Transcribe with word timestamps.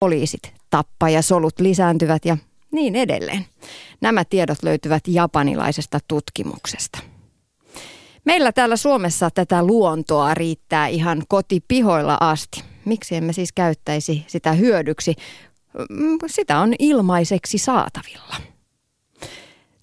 poliisit, 0.00 0.54
tappajasolut 0.70 1.60
lisääntyvät 1.60 2.24
ja 2.24 2.36
niin 2.72 2.96
edelleen. 2.96 3.46
Nämä 4.00 4.24
tiedot 4.24 4.62
löytyvät 4.62 5.08
japanilaisesta 5.08 5.98
tutkimuksesta. 6.08 6.98
Meillä 8.24 8.52
täällä 8.52 8.76
Suomessa 8.76 9.30
tätä 9.30 9.66
luontoa 9.66 10.34
riittää 10.34 10.86
ihan 10.86 11.22
kotipihoilla 11.28 12.16
asti. 12.20 12.64
Miksi 12.84 13.16
emme 13.16 13.32
siis 13.32 13.52
käyttäisi 13.52 14.24
sitä 14.26 14.52
hyödyksi? 14.52 15.14
Mm, 15.90 16.18
sitä 16.26 16.58
on 16.58 16.74
ilmaiseksi 16.78 17.58
saatavilla. 17.58 18.36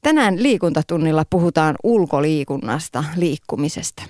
Tänään 0.01 0.43
liikuntatunnilla 0.43 1.23
puhutaan 1.29 1.75
ulkoliikunnasta, 1.83 3.03
liikkumisesta. 3.15 4.03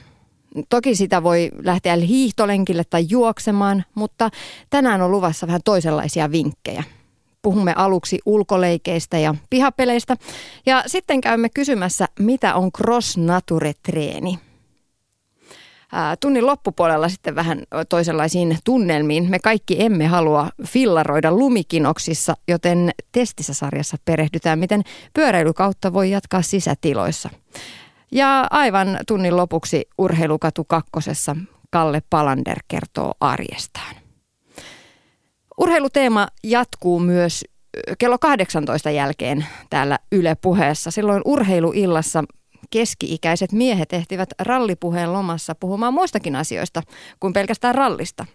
Toki 0.69 0.95
sitä 0.95 1.23
voi 1.23 1.51
lähteä 1.63 1.95
hiihtolenkille 1.95 2.83
tai 2.83 3.05
juoksemaan, 3.09 3.85
mutta 3.95 4.29
tänään 4.69 5.01
on 5.01 5.11
luvassa 5.11 5.47
vähän 5.47 5.61
toisenlaisia 5.65 6.31
vinkkejä. 6.31 6.83
Puhumme 7.41 7.73
aluksi 7.75 8.19
ulkoleikeistä 8.25 9.17
ja 9.17 9.35
pihapeleistä 9.49 10.15
ja 10.65 10.83
sitten 10.87 11.21
käymme 11.21 11.49
kysymässä, 11.49 12.07
mitä 12.19 12.55
on 12.55 12.71
cross-nature-treeni. 12.71 14.39
Tunnin 16.19 16.45
loppupuolella 16.45 17.09
sitten 17.09 17.35
vähän 17.35 17.63
toisenlaisiin 17.89 18.57
tunnelmiin. 18.63 19.29
Me 19.29 19.39
kaikki 19.39 19.75
emme 19.83 20.07
halua 20.07 20.49
fillaroida 20.65 21.31
lumikinoksissa, 21.31 22.37
joten 22.47 22.91
testissä 23.11 23.53
sarjassa 23.53 23.97
perehdytään, 24.05 24.59
miten 24.59 24.81
pyöräilykautta 25.13 25.93
voi 25.93 26.11
jatkaa 26.11 26.41
sisätiloissa. 26.41 27.29
Ja 28.11 28.47
aivan 28.51 28.99
tunnin 29.07 29.37
lopuksi 29.37 29.89
Urheilukatu 29.97 30.63
kakkosessa 30.63 31.35
Kalle 31.69 32.01
Palander 32.09 32.59
kertoo 32.67 33.13
arjestaan. 33.19 33.95
Urheiluteema 35.57 36.27
jatkuu 36.43 36.99
myös 36.99 37.45
kello 37.97 38.17
18 38.19 38.91
jälkeen 38.91 39.45
täällä 39.69 39.99
Yle 40.11 40.35
puheessa. 40.35 40.91
Silloin 40.91 41.21
urheiluillassa 41.25 42.23
keski-ikäiset 42.69 43.51
miehet 43.51 43.93
ehtivät 43.93 44.29
rallipuheen 44.39 45.13
lomassa 45.13 45.55
puhumaan 45.55 45.93
muistakin 45.93 46.35
asioista 46.35 46.83
kuin 47.19 47.33
pelkästään 47.33 47.75
rallista, 47.75 48.25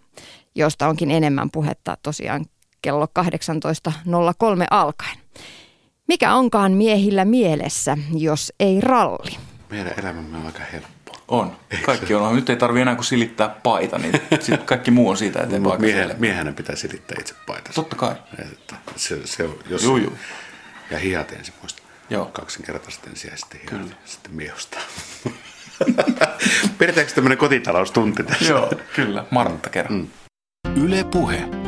josta 0.54 0.88
onkin 0.88 1.10
enemmän 1.10 1.50
puhetta 1.50 1.96
tosiaan 2.02 2.44
kello 2.82 3.06
18.03 3.06 4.66
alkaen. 4.70 5.18
Mikä 6.08 6.34
onkaan 6.34 6.72
miehillä 6.72 7.24
mielessä, 7.24 7.98
jos 8.14 8.52
ei 8.60 8.80
ralli? 8.80 9.51
Meidän 9.72 9.94
elämämme 9.98 10.38
on 10.38 10.46
aika 10.46 10.62
helppo. 10.72 11.12
On. 11.28 11.56
Kaikki 11.82 12.14
on. 12.14 12.36
Nyt 12.36 12.50
ei 12.50 12.56
tarvi 12.56 12.80
enää 12.80 12.94
kuin 12.94 13.04
silittää 13.04 13.48
paita, 13.48 13.98
niin 13.98 14.20
sit 14.40 14.62
kaikki 14.62 14.90
muu 14.90 15.08
on 15.08 15.16
siitä 15.16 15.42
eteenpäin. 15.42 15.80
Miehen, 15.80 16.14
miehenä 16.18 16.52
pitää 16.52 16.76
silittää 16.76 17.16
itse 17.20 17.34
paita. 17.46 17.70
Totta 17.74 17.96
kai. 17.96 18.14
Että 18.38 18.74
se, 18.96 19.26
se 19.26 19.44
on, 19.44 19.58
jos 19.68 19.84
Juu, 19.84 19.96
juu. 19.96 20.18
Ja 20.90 20.98
hihat 20.98 21.32
ensin 21.32 21.54
muista. 21.60 21.82
Joo. 22.10 22.24
Kaksinkertaisesti 22.26 23.10
ensin 23.10 23.30
ja 23.30 23.36
sitten 23.36 23.60
hihat. 23.60 23.80
Kyllä. 23.80 23.94
Sitten 24.04 24.34
miehusta. 24.34 24.78
Pidetäänkö 26.78 27.12
tämmöinen 27.12 27.38
kotitaloustunti 27.38 28.22
tässä? 28.22 28.44
Joo, 28.44 28.72
kyllä. 28.94 29.24
Martta 29.30 29.70
kerran. 29.70 29.94
Mm. 29.94 30.08
Yle 30.84 31.04
Puhe. 31.04 31.61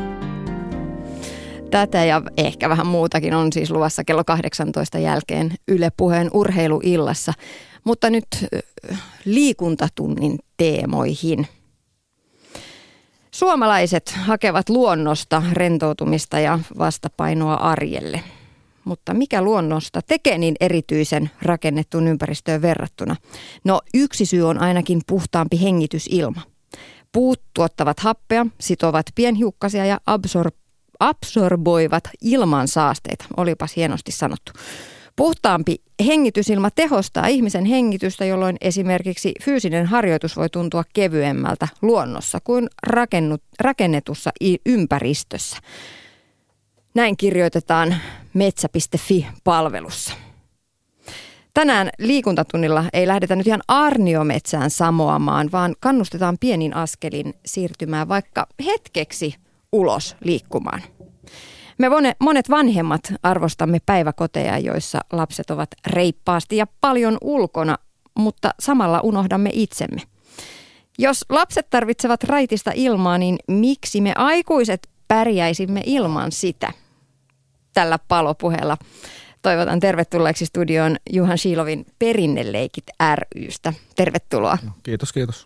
Tätä 1.75 2.05
ja 2.05 2.23
ehkä 2.37 2.69
vähän 2.69 2.87
muutakin 2.87 3.35
on 3.35 3.53
siis 3.53 3.71
luvassa 3.71 4.05
kello 4.05 4.25
18 4.25 4.99
jälkeen 4.99 5.55
Yle 5.69 5.91
Puheen 5.97 6.31
urheiluillassa. 6.33 7.33
Mutta 7.85 8.11
nyt 8.11 8.27
liikuntatunnin 9.25 10.39
teemoihin. 10.57 11.47
Suomalaiset 13.31 14.15
hakevat 14.19 14.69
luonnosta 14.69 15.43
rentoutumista 15.53 16.39
ja 16.39 16.59
vastapainoa 16.79 17.55
arjelle. 17.55 18.21
Mutta 18.85 19.15
mikä 19.15 19.43
luonnosta 19.43 20.03
tekee 20.03 20.39
niin 20.39 20.55
erityisen 20.61 21.31
rakennettuun 21.43 22.09
ympäristöön 22.09 22.63
verrattuna? 22.63 23.17
No 23.65 23.81
yksi 23.95 24.27
syy 24.27 24.43
on 24.43 24.59
ainakin 24.59 25.01
puhtaampi 25.07 25.63
hengitysilma. 25.63 26.41
Puut 27.13 27.43
tuottavat 27.55 28.01
happea, 28.01 28.47
sitovat 28.61 29.07
pienhiukkasia 29.15 29.87
ja 29.87 30.01
absor- 30.07 30.64
absorboivat 31.01 32.05
ilman 32.21 32.69
saasteita. 32.69 33.25
Olipas 33.37 33.77
hienosti 33.77 34.13
sanottu. 34.13 34.53
Puhtaampi 35.17 35.77
hengitysilma 36.07 36.71
tehostaa 36.71 37.27
ihmisen 37.27 37.65
hengitystä, 37.65 38.25
jolloin 38.25 38.57
esimerkiksi 38.61 39.35
fyysinen 39.43 39.87
harjoitus 39.87 40.37
voi 40.37 40.49
tuntua 40.51 40.85
kevyemmältä 40.93 41.69
luonnossa 41.83 42.39
kuin 42.45 42.69
rakennetussa 43.61 44.31
ympäristössä. 44.67 45.57
Näin 46.95 47.17
kirjoitetaan 47.17 47.97
metsä.fi-palvelussa. 48.35 50.15
Tänään 51.55 51.91
liikuntatunnilla 51.99 52.85
ei 52.93 53.07
lähdetä 53.07 53.37
nyt 53.37 53.47
ihan 53.47 53.63
arniometsään 53.69 54.71
samoamaan, 54.71 55.53
vaan 55.53 55.75
kannustetaan 55.81 56.37
pienin 56.41 56.77
askelin 56.77 57.35
siirtymään 57.47 58.09
vaikka 58.09 58.47
hetkeksi 58.65 59.35
ulos 59.75 60.17
liikkumaan. 60.25 60.83
Me 61.79 61.89
monet 62.19 62.51
vanhemmat 62.51 63.01
arvostamme 63.23 63.79
päiväkoteja, 63.87 64.59
joissa 64.59 65.01
lapset 65.13 65.51
ovat 65.51 65.69
reippaasti 65.87 66.57
ja 66.57 66.67
paljon 66.81 67.19
ulkona, 67.21 67.79
mutta 68.19 68.51
samalla 68.61 69.01
unohdamme 69.01 69.51
itsemme. 69.53 70.01
Jos 70.99 71.25
lapset 71.29 71.71
tarvitsevat 71.71 72.25
raitista 72.25 72.73
ilmaa, 72.75 73.19
niin 73.19 73.39
miksi 73.49 74.01
me 74.01 74.13
aikuiset 74.17 74.89
pärjäisimme 75.09 75.83
ilman 75.87 76.33
sitä? 76.33 76.73
Tällä 77.73 77.99
palopuheella 78.09 78.77
toivotan 79.43 79.81
tervetulleeksi 79.81 80.47
studioon 80.47 80.97
Juhan 81.13 81.39
Shilovin 81.39 81.87
Perinneleikit 81.99 82.85
rystä. 83.35 83.73
Tervetuloa. 83.97 84.59
Kiitos, 84.83 85.13
kiitos. 85.13 85.45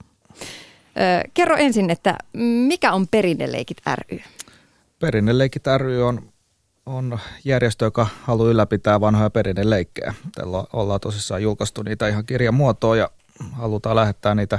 Kerro 1.34 1.56
ensin, 1.56 1.90
että 1.90 2.18
mikä 2.66 2.92
on 2.92 3.08
Perinneleikit 3.08 3.78
ry? 3.94 4.20
Perinneleikit 4.98 5.62
ry 5.78 6.02
on, 6.02 6.32
on 6.86 7.18
järjestö, 7.44 7.84
joka 7.84 8.06
haluaa 8.22 8.50
ylläpitää 8.50 9.00
vanhoja 9.00 9.30
perinneleikkejä. 9.30 10.14
Tällä 10.34 10.64
ollaan 10.72 11.00
tosissaan 11.00 11.42
julkaistu 11.42 11.82
niitä 11.82 12.08
ihan 12.08 12.26
kirjan 12.26 12.54
muotoon 12.54 12.98
ja 12.98 13.10
halutaan 13.52 13.96
lähettää 13.96 14.34
niitä 14.34 14.58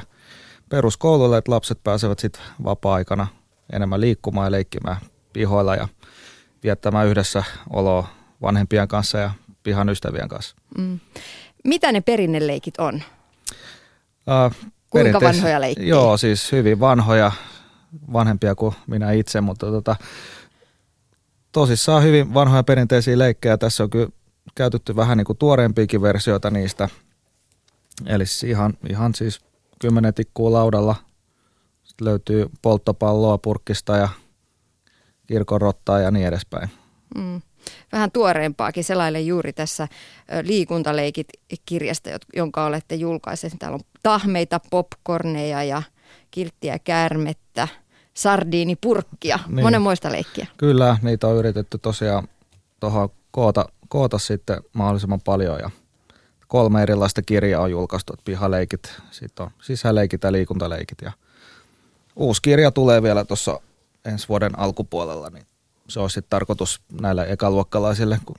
peruskoululle, 0.69 1.37
että 1.37 1.51
lapset 1.51 1.83
pääsevät 1.83 2.19
sitten 2.19 2.41
vapaa-aikana 2.63 3.27
enemmän 3.73 4.01
liikkumaan 4.01 4.47
ja 4.47 4.51
leikkimään 4.51 4.97
pihoilla 5.33 5.75
ja 5.75 5.87
viettämään 6.63 7.07
yhdessä 7.07 7.43
oloa 7.69 8.07
vanhempien 8.41 8.87
kanssa 8.87 9.17
ja 9.17 9.31
pihan 9.63 9.89
ystävien 9.89 10.29
kanssa. 10.29 10.55
Mm. 10.77 10.99
Mitä 11.63 11.91
ne 11.91 12.01
perinneleikit 12.01 12.77
on? 12.77 12.95
Uh, 12.95 14.71
Kuinka 14.89 15.21
vanhoja 15.21 15.61
leikkejä? 15.61 15.87
Joo, 15.87 16.17
siis 16.17 16.51
hyvin 16.51 16.79
vanhoja 16.79 17.31
vanhempia 18.13 18.55
kuin 18.55 18.75
minä 18.87 19.11
itse, 19.11 19.41
mutta 19.41 19.65
tota, 19.65 19.95
tosissaan 21.51 22.03
hyvin 22.03 22.33
vanhoja 22.33 22.63
perinteisiä 22.63 23.17
leikkejä. 23.17 23.57
Tässä 23.57 23.83
on 23.83 23.89
kyllä 23.89 24.09
käytetty 24.55 24.95
vähän 24.95 25.17
niin 25.17 25.25
kuin 25.25 25.37
tuoreempiakin 25.37 26.01
versioita 26.01 26.49
niistä. 26.49 26.89
Eli 28.05 28.23
ihan, 28.45 28.73
ihan 28.89 29.15
siis 29.15 29.41
kymmenen 29.81 30.13
tikkuu 30.13 30.53
laudalla. 30.53 30.95
Sitten 31.83 32.07
löytyy 32.07 32.49
polttopalloa 32.61 33.37
purkista 33.37 33.97
ja 33.97 34.09
kirkonrottaa 35.27 35.99
ja 35.99 36.11
niin 36.11 36.27
edespäin. 36.27 36.69
Mm. 37.15 37.41
Vähän 37.91 38.11
tuoreempaakin 38.11 38.83
selaille 38.83 39.21
juuri 39.21 39.53
tässä 39.53 39.87
liikuntaleikit-kirjasta, 40.43 42.09
jonka 42.35 42.65
olette 42.65 42.95
julkaisseet. 42.95 43.53
Täällä 43.59 43.75
on 43.75 43.81
tahmeita, 44.03 44.59
popcorneja 44.69 45.63
ja– 45.63 45.83
kilttiä 46.31 46.79
käärmettä, 46.79 47.67
sardiinipurkkia, 48.13 49.39
niin. 49.47 49.65
monenmoista 49.65 50.11
leikkiä. 50.11 50.47
Kyllä, 50.57 50.97
niitä 51.01 51.27
on 51.27 51.35
yritetty 51.35 51.77
tosiaan 51.77 52.27
tuohon 52.79 53.09
koota, 53.31 53.65
koota 53.89 54.17
sitten 54.17 54.57
mahdollisimman 54.73 55.21
paljon 55.21 55.59
ja 55.59 55.69
kolme 56.47 56.81
erilaista 56.81 57.21
kirjaa 57.21 57.61
on 57.61 57.71
julkaistu, 57.71 58.13
että 58.13 58.25
pihaleikit, 58.25 58.93
sitten 59.11 59.45
on 59.45 59.51
sisäleikit 59.61 60.23
ja 60.23 60.31
liikuntaleikit 60.31 61.01
ja 61.01 61.11
uusi 62.15 62.41
kirja 62.41 62.71
tulee 62.71 63.03
vielä 63.03 63.25
tuossa 63.25 63.59
ensi 64.05 64.29
vuoden 64.29 64.59
alkupuolella, 64.59 65.29
niin 65.29 65.45
se 65.89 65.99
olisi 65.99 66.13
sitten 66.13 66.29
tarkoitus 66.29 66.81
näille 67.01 67.25
ekaluokkalaisille, 67.29 68.19
kun 68.25 68.35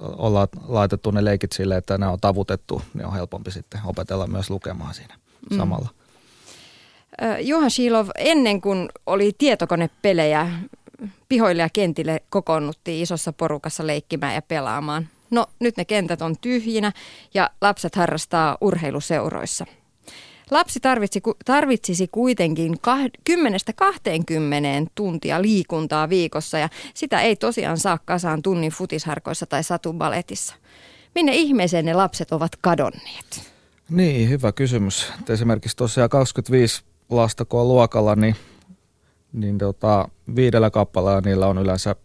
ollaan 0.00 0.48
laitettu 0.68 1.10
ne 1.10 1.24
leikit 1.24 1.52
sille, 1.52 1.76
että 1.76 1.98
ne 1.98 2.06
on 2.06 2.20
tavutettu, 2.20 2.82
niin 2.94 3.06
on 3.06 3.14
helpompi 3.14 3.50
sitten 3.50 3.80
opetella 3.84 4.26
myös 4.26 4.50
lukemaan 4.50 4.94
siinä 4.94 5.14
mm. 5.50 5.56
samalla. 5.56 5.88
Juha 7.40 7.70
Shilov, 7.70 8.08
ennen 8.18 8.60
kuin 8.60 8.88
oli 9.06 9.32
tietokonepelejä, 9.38 10.50
pihoille 11.28 11.62
ja 11.62 11.68
kentille 11.72 12.22
kokoonnuttiin 12.30 13.02
isossa 13.02 13.32
porukassa 13.32 13.86
leikkimään 13.86 14.34
ja 14.34 14.42
pelaamaan. 14.42 15.08
No 15.30 15.46
nyt 15.58 15.76
ne 15.76 15.84
kentät 15.84 16.22
on 16.22 16.36
tyhjinä 16.40 16.92
ja 17.34 17.50
lapset 17.60 17.94
harrastaa 17.94 18.58
urheiluseuroissa. 18.60 19.66
Lapsi 20.50 20.80
tarvitsi, 20.80 21.22
tarvitsisi 21.44 22.08
kuitenkin 22.08 22.76
10-20 23.30 23.34
tuntia 24.94 25.42
liikuntaa 25.42 26.08
viikossa 26.08 26.58
ja 26.58 26.68
sitä 26.94 27.20
ei 27.20 27.36
tosiaan 27.36 27.78
saa 27.78 27.98
kasaan 28.04 28.42
tunnin 28.42 28.70
futisharkoissa 28.70 29.46
tai 29.46 29.64
satubaletissa. 29.64 30.54
Minne 31.14 31.34
ihmeeseen 31.34 31.84
ne 31.84 31.94
lapset 31.94 32.32
ovat 32.32 32.56
kadonneet? 32.60 33.52
Niin, 33.90 34.28
hyvä 34.28 34.52
kysymys. 34.52 35.12
Et 35.20 35.30
esimerkiksi 35.30 35.76
tosiaan 35.76 36.10
25 36.10 36.82
lasta 37.10 37.44
kun 37.44 37.60
on 37.60 37.68
luokalla, 37.68 38.16
niin, 38.16 38.36
niin 39.32 39.58
tota, 39.58 40.08
viidellä 40.36 40.70
kappaleella 40.70 41.20
niillä 41.20 41.46
on 41.46 41.58
yleensä 41.58 41.96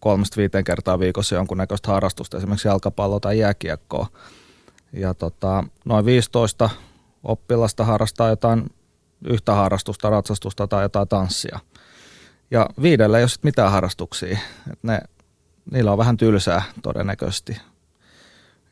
kolmesta 0.00 0.36
viiteen 0.36 0.64
kertaa 0.64 0.98
viikossa 0.98 1.34
jonkunnäköistä 1.34 1.92
harrastusta, 1.92 2.36
esimerkiksi 2.36 2.68
jalkapalloa 2.68 3.20
tai 3.20 3.38
jääkiekkoa. 3.38 4.06
Ja 4.92 5.14
tota, 5.14 5.64
noin 5.84 6.04
15 6.04 6.70
oppilasta 7.24 7.84
harrastaa 7.84 8.28
jotain 8.28 8.70
yhtä 9.24 9.54
harrastusta, 9.54 10.10
ratsastusta 10.10 10.66
tai 10.66 10.82
jotain 10.82 11.08
tanssia. 11.08 11.58
Ja 12.50 12.68
viidellä 12.82 13.18
ei 13.18 13.24
ole 13.24 13.30
mitään 13.42 13.72
harrastuksia. 13.72 14.38
Et 14.72 14.78
ne, 14.82 15.00
niillä 15.70 15.92
on 15.92 15.98
vähän 15.98 16.16
tylsää 16.16 16.62
todennäköisesti. 16.82 17.56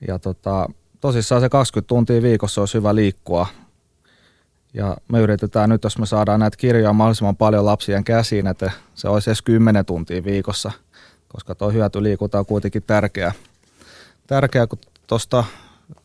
Ja 0.09 0.19
tota, 0.19 0.69
tosissaan 1.01 1.41
se 1.41 1.49
20 1.49 1.89
tuntia 1.89 2.23
viikossa 2.23 2.61
olisi 2.61 2.75
hyvä 2.75 2.95
liikkua. 2.95 3.47
Ja 4.75 4.97
me 5.09 5.21
yritetään 5.21 5.71
nyt, 5.71 5.85
jos 5.85 5.99
me 5.99 6.07
saadaan 6.07 6.41
näitä 6.41 6.57
kirjoja 6.57 6.93
mahdollisimman 6.93 7.37
paljon 7.37 7.67
lapsien 7.67 8.05
käsiin, 8.05 8.47
että 8.47 8.71
se 8.95 9.09
olisi 9.09 9.31
edes 9.31 9.43
10 9.43 9.85
tuntia 9.85 10.25
viikossa, 10.25 10.73
koska 11.29 11.55
tuo 11.55 11.71
hyötyliikunta 11.71 12.39
on 12.39 12.47
kuitenkin 12.47 12.83
tärkeä. 12.83 13.33
Tärkeä, 14.27 14.67
kun 14.67 14.79
tuosta 15.07 15.45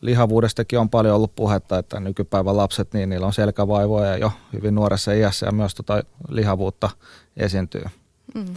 lihavuudestakin 0.00 0.78
on 0.78 0.90
paljon 0.90 1.16
ollut 1.16 1.36
puhetta, 1.36 1.78
että 1.78 2.00
nykypäivän 2.00 2.56
lapset, 2.56 2.92
niin 2.94 3.08
niillä 3.08 3.26
on 3.26 3.32
selkävaivoja 3.32 4.16
jo 4.16 4.32
hyvin 4.52 4.74
nuoressa 4.74 5.12
iässä 5.12 5.46
ja 5.46 5.52
myös 5.52 5.74
tota 5.74 6.02
lihavuutta 6.28 6.90
esiintyy. 7.36 7.84
Mm. 8.34 8.54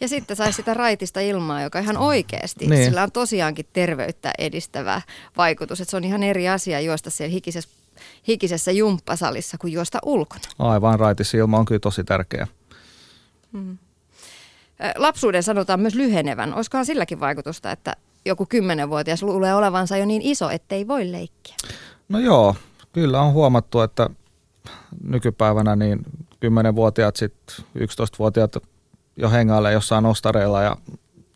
Ja 0.00 0.08
sitten 0.08 0.36
sai 0.36 0.52
sitä 0.52 0.74
raitista 0.74 1.20
ilmaa, 1.20 1.62
joka 1.62 1.78
ihan 1.78 1.96
oikeasti, 1.96 2.66
niin. 2.66 2.84
sillä 2.84 3.02
on 3.02 3.12
tosiaankin 3.12 3.66
terveyttä 3.72 4.32
edistävä 4.38 5.02
vaikutus. 5.36 5.80
Että 5.80 5.90
se 5.90 5.96
on 5.96 6.04
ihan 6.04 6.22
eri 6.22 6.48
asia 6.48 6.80
juosta 6.80 7.10
siellä 7.10 7.32
hikisessä, 7.32 7.70
hikisessä 8.28 8.72
jumppasalissa 8.72 9.58
kuin 9.58 9.72
juosta 9.72 9.98
ulkona. 10.04 10.40
Aivan, 10.58 11.00
raitis 11.00 11.34
ilma 11.34 11.58
on 11.58 11.64
kyllä 11.64 11.78
tosi 11.78 12.04
tärkeä. 12.04 12.46
Mm. 13.52 13.78
Lapsuuden 14.96 15.42
sanotaan 15.42 15.80
myös 15.80 15.94
lyhenevän. 15.94 16.54
Olisikohan 16.54 16.86
silläkin 16.86 17.20
vaikutusta, 17.20 17.72
että 17.72 17.96
joku 18.26 18.46
kymmenenvuotias 18.46 19.22
luulee 19.22 19.54
olevansa 19.54 19.96
jo 19.96 20.06
niin 20.06 20.22
iso, 20.22 20.50
ettei 20.50 20.88
voi 20.88 21.12
leikkiä? 21.12 21.56
No 22.08 22.18
joo, 22.18 22.56
kyllä 22.92 23.20
on 23.20 23.32
huomattu, 23.32 23.80
että 23.80 24.10
nykypäivänä 25.02 25.76
niin 25.76 26.06
10-vuotiaat, 26.34 27.16
sitten 27.16 27.64
11-vuotiaat 27.78 28.56
jo 29.16 29.30
hengailee 29.30 29.72
jossain 29.72 30.06
ostareilla 30.06 30.62
ja 30.62 30.76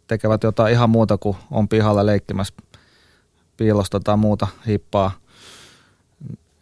tekevät 0.06 0.42
jotain 0.42 0.72
ihan 0.72 0.90
muuta 0.90 1.18
kuin 1.18 1.36
on 1.50 1.68
pihalla 1.68 2.06
leikkimässä 2.06 2.54
piilosta 3.56 4.00
tai 4.00 4.16
muuta 4.16 4.46
hippaa. 4.66 5.10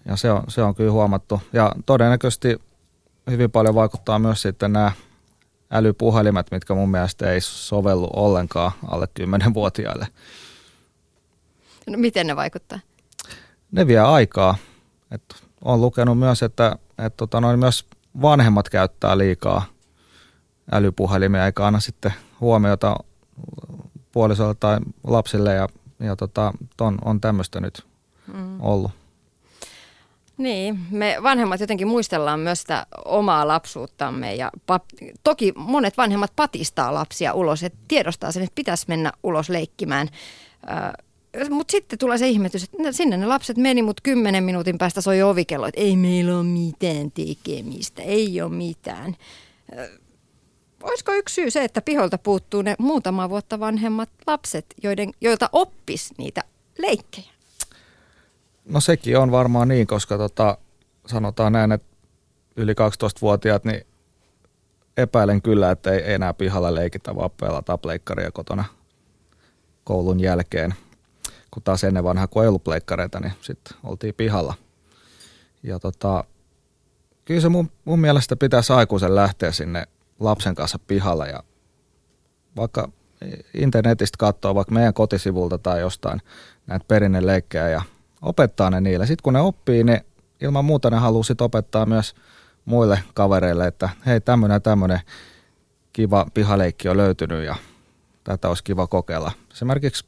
Ja 0.05 0.17
se 0.17 0.31
on, 0.33 0.43
se 0.49 0.63
on 0.63 0.75
kyllä 0.75 0.93
huomattu. 0.93 1.43
Ja 1.53 1.73
todennäköisesti 1.87 2.57
hyvin 3.31 3.51
paljon 3.51 3.75
vaikuttaa 3.75 4.19
myös 4.19 4.43
sitten 4.43 4.73
nämä 4.73 4.93
älypuhelimet, 5.71 6.47
mitkä 6.51 6.75
mun 6.75 6.91
mielestä 6.91 7.33
ei 7.33 7.41
sovellu 7.41 8.11
ollenkaan 8.17 8.73
alle 8.89 9.09
10-vuotiaille. 9.21 10.07
No, 11.87 11.99
miten 11.99 12.27
ne 12.27 12.37
vaikuttaa? 12.37 12.81
Ne 13.73 13.87
vie 13.87 13.99
aikaa. 13.99 14.57
Et 15.11 15.23
on 15.65 15.81
lukenut 15.81 16.19
myös, 16.19 16.43
että 16.43 16.77
et 16.99 17.17
tota 17.17 17.41
noin, 17.41 17.59
myös 17.59 17.87
vanhemmat 18.23 18.69
käyttää 18.69 19.19
liikaa 19.19 19.65
älypuhelimia 20.73 21.47
eikä 21.47 21.67
anna 21.67 21.81
sitten 21.81 22.15
huomiota 22.41 22.97
puolisolle 24.13 24.55
tai 24.55 24.79
lapsille 25.05 25.55
ja, 25.55 25.69
ja 26.01 26.17
tota, 26.17 26.53
ton, 26.77 26.99
on 27.05 27.21
tämmöistä 27.21 27.61
nyt 27.61 27.87
mm. 28.33 28.61
ollut. 28.61 28.91
Niin, 30.39 30.79
me 30.91 31.17
vanhemmat 31.23 31.61
jotenkin 31.61 31.89
muistellaan 31.89 32.41
myös 32.41 32.61
sitä 32.61 32.87
omaa 33.05 33.49
lapsuuttamme 33.49 34.35
ja 34.35 34.51
pap, 34.67 34.85
toki 35.25 35.53
monet 35.57 35.97
vanhemmat 35.97 36.33
patistaa 36.37 36.95
lapsia 36.95 37.35
ulos, 37.35 37.63
että 37.63 37.79
tiedostaa 37.89 38.33
sen, 38.33 38.43
että 38.43 38.55
pitäisi 38.55 38.85
mennä 38.89 39.13
ulos 39.23 39.49
leikkimään. 39.49 40.09
Äh, 40.71 41.51
mutta 41.51 41.73
sitten 41.73 41.99
tulee 41.99 42.19
se 42.19 42.29
ihmetys, 42.29 42.65
että 42.65 42.93
sinne 42.93 43.17
ne 43.17 43.27
lapset 43.27 43.57
meni, 43.57 43.83
mutta 43.83 44.01
kymmenen 44.03 44.45
minuutin 44.45 44.79
päästä 44.79 45.01
soi 45.01 45.23
ovikello, 45.23 45.67
että 45.67 45.81
ei 45.81 45.97
meillä 45.97 46.35
ole 46.35 46.45
mitään 46.45 47.11
tekemistä, 47.11 48.03
ei 48.03 48.41
ole 48.41 48.53
mitään. 48.53 49.17
Äh, 49.79 49.89
olisiko 50.83 51.13
yksi 51.13 51.35
syy 51.35 51.51
se, 51.51 51.65
että 51.65 51.83
piholta 51.83 52.19
puuttuu 52.19 52.63
ne 52.63 52.75
muutama 52.79 53.31
vuotta 53.31 53.61
vanhemmat 53.61 54.11
lapset, 54.27 54.67
joiden, 54.83 55.13
joilta 55.21 55.51
oppis 55.53 56.11
niitä 56.19 56.45
leikkejä? 56.79 57.38
No 58.69 58.81
sekin 58.81 59.19
on 59.19 59.31
varmaan 59.31 59.69
niin, 59.69 59.87
koska 59.87 60.19
tota, 60.19 60.59
sanotaan 61.07 61.53
näin, 61.53 61.73
että 61.73 61.97
yli 62.57 62.73
12-vuotiaat, 62.73 63.65
niin 63.65 63.87
epäilen 64.97 65.43
kyllä, 65.43 65.71
että 65.71 65.93
ei 65.93 66.13
enää 66.13 66.35
pihalla 66.35 66.75
leikitä, 66.75 67.17
vaan 67.17 67.31
pelata 67.41 67.79
pleikkaria 67.79 68.31
kotona 68.31 68.65
koulun 69.85 70.21
jälkeen. 70.21 70.75
Kun 71.51 71.63
taas 71.63 71.85
ennen 71.85 72.05
vanhaa, 72.05 72.27
kun 72.27 72.43
ei 72.43 72.49
ollut 72.49 72.65
pleikkareita, 72.65 73.21
niin 73.21 73.33
sitten 73.41 73.79
oltiin 73.85 74.15
pihalla. 74.15 74.55
Ja 75.63 75.79
tota, 75.79 76.25
kyllä 77.25 77.41
se 77.41 77.49
mun, 77.49 77.71
mun 77.85 78.01
mielestä 78.01 78.37
pitäisi 78.37 78.73
aikuisen 78.73 79.15
lähteä 79.15 79.53
sinne 79.53 79.85
lapsen 80.21 80.55
kanssa 80.55 80.79
pihalla 80.87 81.27
ja 81.27 81.43
vaikka 82.57 82.89
internetistä 83.55 84.17
katsoa 84.19 84.55
vaikka 84.55 84.75
meidän 84.75 84.95
kotisivulta 84.95 85.59
tai 85.59 85.81
jostain 85.81 86.23
näitä 86.67 86.85
perinneleikkejä 86.89 87.69
ja 87.69 87.83
opettaa 88.23 88.71
ne 88.71 88.81
niille. 88.81 89.07
Sitten 89.07 89.23
kun 89.23 89.33
ne 89.33 89.41
oppii, 89.41 89.85
niin 89.85 90.01
ilman 90.41 90.65
muuta 90.65 90.91
ne 90.91 90.97
haluaa 90.97 91.23
sit 91.23 91.41
opettaa 91.41 91.87
myös 91.87 92.15
muille 92.65 93.03
kavereille, 93.15 93.67
että 93.67 93.89
hei 94.07 94.21
tämmöinen 94.21 94.55
ja 94.55 94.61
tämmöinen 94.61 95.01
kiva 95.93 96.27
pihaleikki 96.35 96.89
on 96.89 96.97
löytynyt 96.97 97.45
ja 97.45 97.57
tätä 98.25 98.49
olisi 98.49 98.65
kiva 98.65 98.87
kokeilla. 98.87 99.33
Esimerkiksi 99.53 100.05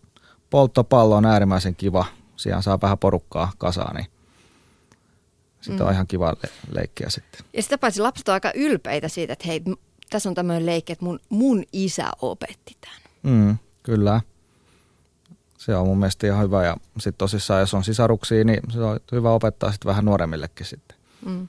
polttopallo 0.51 1.17
on 1.17 1.25
äärimmäisen 1.25 1.77
kiva. 1.77 2.05
Siihen 2.37 2.63
saa 2.63 2.81
vähän 2.83 2.99
porukkaa 2.99 3.53
kasaan, 3.59 3.97
niin 3.97 4.07
sitten 5.61 5.81
mm. 5.81 5.87
on 5.87 5.93
ihan 5.93 6.07
kiva 6.07 6.37
le- 6.43 6.75
leikkiä 6.75 7.11
sitten. 7.11 7.41
Ja 7.53 7.63
sitä 7.63 7.79
paitsi 7.79 8.01
lapset 8.01 8.29
on 8.29 8.33
aika 8.33 8.53
ylpeitä 8.55 9.09
siitä, 9.09 9.33
että 9.33 9.47
hei, 9.49 9.63
tässä 10.11 10.29
on 10.29 10.35
tämmöinen 10.35 10.67
leikki, 10.67 10.93
että 10.93 11.05
mun, 11.05 11.21
mun 11.29 11.65
isä 11.73 12.11
opetti 12.23 12.77
tämän. 12.81 13.01
Mm, 13.23 13.59
kyllä 13.83 14.21
se 15.61 15.77
on 15.77 15.87
mun 15.87 15.99
mielestä 15.99 16.27
ihan 16.27 16.45
hyvä. 16.45 16.65
Ja 16.65 16.77
sitten 16.99 17.19
tosissaan, 17.19 17.61
jos 17.61 17.75
on 17.75 17.85
sisaruksia, 17.85 18.45
niin 18.45 18.61
se 18.73 18.81
on 18.81 19.01
hyvä 19.13 19.31
opettaa 19.31 19.73
sitten 19.73 19.89
vähän 19.89 20.05
nuoremmillekin 20.05 20.67
sitten. 20.67 20.97
Mm. 21.27 21.49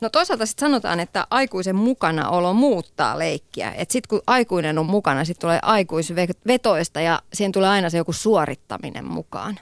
No 0.00 0.08
toisaalta 0.08 0.46
sitten 0.46 0.66
sanotaan, 0.68 1.00
että 1.00 1.26
aikuisen 1.30 1.76
mukanaolo 1.76 2.52
muuttaa 2.52 3.18
leikkiä. 3.18 3.72
Että 3.72 3.92
sitten 3.92 4.08
kun 4.08 4.22
aikuinen 4.26 4.78
on 4.78 4.86
mukana, 4.86 5.24
sitten 5.24 5.40
tulee 5.40 5.58
aikuisvetoista 5.62 7.00
ja 7.00 7.22
siihen 7.32 7.52
tulee 7.52 7.68
aina 7.68 7.90
se 7.90 7.96
joku 7.96 8.12
suorittaminen 8.12 9.04
mukaan. 9.04 9.58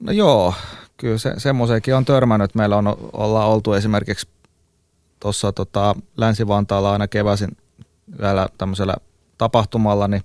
No 0.00 0.12
joo, 0.12 0.54
kyllä 0.96 1.18
se, 1.18 1.32
semmoisenkin 1.38 1.94
on 1.94 2.04
törmännyt. 2.04 2.54
Meillä 2.54 2.76
on, 2.76 2.96
ollaan 3.12 3.48
oltu 3.48 3.72
esimerkiksi 3.72 4.28
tuossa 5.20 5.52
tota, 5.52 5.94
Länsi-Vantaalla 6.16 6.92
aina 6.92 7.08
keväisin 7.08 7.56
vielä 8.20 8.48
tämmöisellä 8.58 8.94
tapahtumalla, 9.38 10.08
niin 10.08 10.22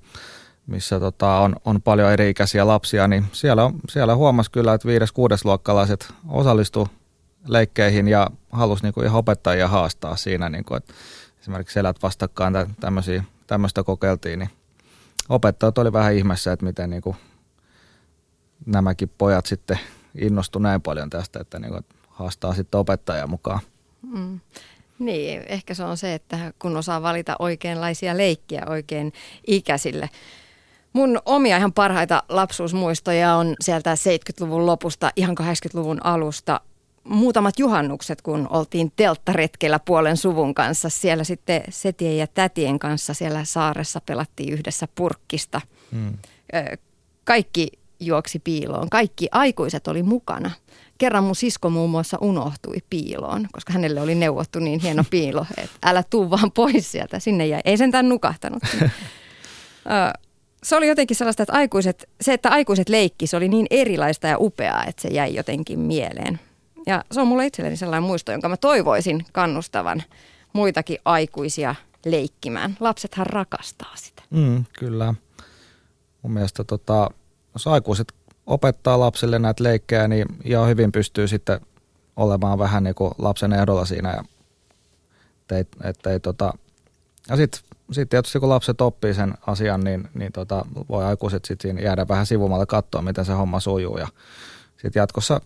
missä 0.67 0.99
tota, 0.99 1.37
on, 1.37 1.55
on 1.65 1.81
paljon 1.81 2.11
eri-ikäisiä 2.11 2.67
lapsia, 2.67 3.07
niin 3.07 3.25
siellä, 3.31 3.71
siellä 3.89 4.15
huomasi 4.15 4.51
kyllä, 4.51 4.73
että 4.73 4.87
viides 4.87 5.11
kuudesluokkalaiset 5.11 6.13
osallistu 6.27 6.87
leikkeihin 7.47 8.07
ja 8.07 8.27
halusi 8.51 8.83
niin 8.83 8.93
kuin 8.93 9.05
ihan 9.05 9.19
opettajia 9.19 9.67
haastaa 9.67 10.15
siinä, 10.15 10.49
niin 10.49 10.65
kuin, 10.65 10.77
että 10.77 10.93
esimerkiksi 11.41 11.79
elät 11.79 12.03
vastakkain 12.03 12.53
tämmöistä 13.47 13.83
kokeiltiin, 13.83 14.39
niin 14.39 14.49
opettajat 15.29 15.77
oli 15.77 15.93
vähän 15.93 16.13
ihmeessä, 16.13 16.51
että 16.51 16.65
miten 16.65 16.89
niin 16.89 17.01
kuin 17.01 17.15
nämäkin 18.65 19.11
pojat 19.17 19.45
sitten 19.45 19.79
innostu 20.15 20.59
näin 20.59 20.81
paljon 20.81 21.09
tästä, 21.09 21.39
että 21.39 21.59
niin 21.59 21.71
kuin 21.71 21.85
haastaa 22.07 22.53
sitten 22.53 22.79
opettajia 22.79 23.27
mukaan. 23.27 23.59
Mm. 24.01 24.39
Niin, 24.99 25.43
ehkä 25.45 25.73
se 25.73 25.83
on 25.83 25.97
se, 25.97 26.13
että 26.13 26.53
kun 26.59 26.77
osaa 26.77 27.01
valita 27.01 27.35
oikeanlaisia 27.39 28.17
leikkiä 28.17 28.63
oikein 28.69 29.13
ikäisille. 29.47 30.09
Mun 30.93 31.19
omia 31.25 31.57
ihan 31.57 31.74
parhaita 31.74 32.24
lapsuusmuistoja 32.29 33.36
on 33.36 33.55
sieltä 33.60 33.93
70-luvun 33.93 34.65
lopusta 34.65 35.12
ihan 35.15 35.36
80-luvun 35.41 36.05
alusta. 36.05 36.62
Muutamat 37.03 37.60
juhannukset, 37.60 38.21
kun 38.21 38.48
oltiin 38.50 38.91
telttaretkellä 38.95 39.79
puolen 39.79 40.17
suvun 40.17 40.53
kanssa. 40.53 40.89
Siellä 40.89 41.24
sitten 41.24 41.63
setien 41.69 42.17
ja 42.17 42.27
tätien 42.27 42.79
kanssa 42.79 43.13
siellä 43.13 43.45
saaressa 43.45 44.01
pelattiin 44.05 44.53
yhdessä 44.53 44.88
purkkista. 44.95 45.62
Hmm. 45.91 46.17
Kaikki 47.24 47.67
juoksi 48.00 48.39
piiloon. 48.39 48.89
Kaikki 48.89 49.27
aikuiset 49.31 49.88
oli 49.88 50.03
mukana. 50.03 50.51
kerran 50.98 51.24
mun 51.24 51.36
sisko 51.36 51.69
muun 51.69 51.89
muassa 51.89 52.17
unohtui 52.21 52.77
piiloon, 52.89 53.48
koska 53.51 53.74
hänelle 53.74 54.01
oli 54.01 54.15
neuvottu 54.15 54.60
niin 54.60 54.79
hieno 54.79 55.03
piilo, 55.10 55.45
että 55.57 55.89
älä 55.89 56.03
tuu 56.03 56.29
vaan 56.29 56.51
pois 56.51 56.91
sieltä. 56.91 57.19
Sinne 57.19 57.48
jäi. 57.48 57.62
Ei 57.65 57.77
sentään 57.77 58.10
nukahtanut. 58.10 58.63
se 60.63 60.75
oli 60.75 60.87
jotenkin 60.87 61.17
sellaista, 61.17 61.43
että 61.43 61.53
aikuiset, 61.53 62.09
se, 62.21 62.33
että 62.33 62.49
aikuiset 62.49 62.89
leikki, 62.89 63.27
se 63.27 63.37
oli 63.37 63.49
niin 63.49 63.67
erilaista 63.69 64.27
ja 64.27 64.37
upeaa, 64.39 64.85
että 64.85 65.01
se 65.01 65.07
jäi 65.07 65.35
jotenkin 65.35 65.79
mieleen. 65.79 66.39
Ja 66.85 67.03
se 67.11 67.21
on 67.21 67.27
mulle 67.27 67.45
itselleni 67.45 67.77
sellainen 67.77 68.07
muisto, 68.07 68.31
jonka 68.31 68.49
mä 68.49 68.57
toivoisin 68.57 69.25
kannustavan 69.31 70.03
muitakin 70.53 70.97
aikuisia 71.05 71.75
leikkimään. 72.05 72.77
Lapsethan 72.79 73.25
rakastaa 73.25 73.95
sitä. 73.95 74.23
Mm, 74.29 74.65
kyllä. 74.79 75.13
Mun 76.21 76.33
mielestä 76.33 76.63
tota, 76.63 77.09
jos 77.53 77.67
aikuiset 77.67 78.13
opettaa 78.45 78.99
lapsille 78.99 79.39
näitä 79.39 79.63
leikkejä, 79.63 80.07
niin 80.07 80.25
ihan 80.43 80.67
hyvin 80.67 80.91
pystyy 80.91 81.27
sitten 81.27 81.59
olemaan 82.15 82.59
vähän 82.59 82.83
niin 82.83 82.95
kuin 82.95 83.11
lapsen 83.17 83.53
ehdolla 83.53 83.85
siinä. 83.85 84.09
Ja 84.09 84.23
ettei, 85.41 85.65
ettei 85.83 86.19
tota, 86.19 86.53
ja 87.29 87.35
sitten 87.35 87.61
sit 87.91 88.10
tietysti 88.10 88.39
kun 88.39 88.50
lapset 88.50 88.81
oppii 88.81 89.13
sen 89.13 89.33
asian, 89.48 89.83
niin, 89.83 90.10
niin 90.13 90.31
tota, 90.31 90.65
voi 90.89 91.05
aikuiset 91.05 91.45
sitten 91.45 91.83
jäädä 91.83 92.07
vähän 92.07 92.25
sivumalle 92.25 92.65
katsoa, 92.65 93.01
miten 93.01 93.25
se 93.25 93.33
homma 93.33 93.60
sujuu. 93.60 93.98
Ja 93.98 94.07
sitten 94.77 95.00
jatkossa 95.00 95.41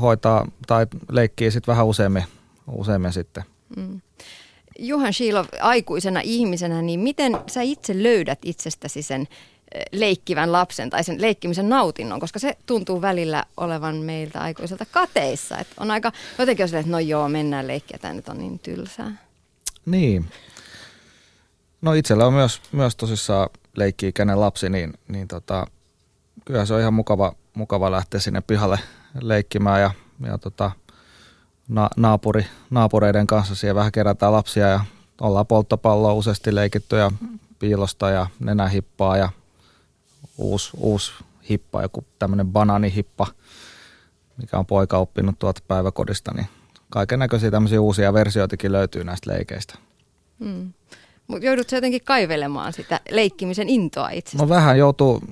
hoitaa 0.00 0.46
tai 0.66 0.86
leikkii 1.10 1.50
sitten 1.50 1.72
vähän 1.72 1.86
useammin, 1.86 2.24
useammin 2.72 3.12
sitten. 3.12 3.44
Mm. 3.76 4.00
Juhan 4.78 5.12
Shiilov, 5.12 5.46
aikuisena 5.60 6.20
ihmisenä, 6.20 6.82
niin 6.82 7.00
miten 7.00 7.38
sä 7.46 7.62
itse 7.62 8.02
löydät 8.02 8.38
itsestäsi 8.44 9.02
sen 9.02 9.28
leikkivän 9.92 10.52
lapsen 10.52 10.90
tai 10.90 11.04
sen 11.04 11.20
leikkimisen 11.20 11.68
nautinnon, 11.68 12.20
koska 12.20 12.38
se 12.38 12.56
tuntuu 12.66 13.02
välillä 13.02 13.44
olevan 13.56 13.96
meiltä 13.96 14.40
aikuiselta 14.40 14.86
kateissa. 14.90 15.58
Et 15.58 15.66
on 15.80 15.90
aika 15.90 16.12
jotenkin 16.38 16.64
on 16.64 16.74
että 16.74 16.92
no 16.92 16.98
joo, 16.98 17.28
mennään 17.28 17.66
leikkiä, 17.66 17.98
tämä 18.00 18.14
nyt 18.14 18.28
on 18.28 18.38
niin 18.38 18.58
tylsää. 18.58 19.16
Niin. 19.86 20.24
No 21.84 21.92
itsellä 21.92 22.26
on 22.26 22.32
myös, 22.32 22.60
myös 22.72 22.96
tosissaan 22.96 23.48
leikki-ikäinen 23.76 24.40
lapsi, 24.40 24.70
niin, 24.70 24.92
niin 25.08 25.28
tota, 25.28 25.66
kyllä 26.44 26.66
se 26.66 26.74
on 26.74 26.80
ihan 26.80 26.94
mukava, 26.94 27.34
mukava 27.54 27.90
lähteä 27.90 28.20
sinne 28.20 28.40
pihalle 28.40 28.78
leikkimään 29.20 29.80
ja, 29.80 29.90
ja 30.26 30.38
tota, 30.38 30.70
na, 31.68 31.90
naapuri, 31.96 32.46
naapureiden 32.70 33.26
kanssa 33.26 33.54
siellä 33.54 33.78
vähän 33.78 33.92
kerätään 33.92 34.32
lapsia 34.32 34.68
ja 34.68 34.80
ollaan 35.20 35.46
polttopalloa 35.46 36.12
useasti 36.12 36.54
leikitty 36.54 36.96
ja 36.96 37.10
piilosta 37.58 38.10
ja 38.10 38.26
nenähippaa 38.40 39.16
ja 39.16 39.28
uusi, 40.38 40.70
uusi 40.76 41.12
hippa, 41.50 41.82
joku 41.82 42.04
tämmöinen 42.18 42.46
banaanihippa, 42.46 43.26
mikä 44.36 44.58
on 44.58 44.66
poika 44.66 44.98
oppinut 44.98 45.38
tuolta 45.38 45.60
päiväkodista, 45.68 46.32
niin 46.34 46.46
kaiken 46.90 47.18
näköisiä 47.18 47.50
tämmöisiä 47.50 47.80
uusia 47.80 48.12
versioitakin 48.12 48.72
löytyy 48.72 49.04
näistä 49.04 49.30
leikeistä. 49.32 49.78
Hmm. 50.44 50.72
Mutta 51.26 51.46
joudutko 51.46 51.74
jotenkin 51.74 52.04
kaivelemaan 52.04 52.72
sitä 52.72 53.00
leikkimisen 53.10 53.68
intoa 53.68 54.10
itse? 54.10 54.38
No 54.38 54.48
vähän 54.48 54.78
joutuu, 54.78 55.22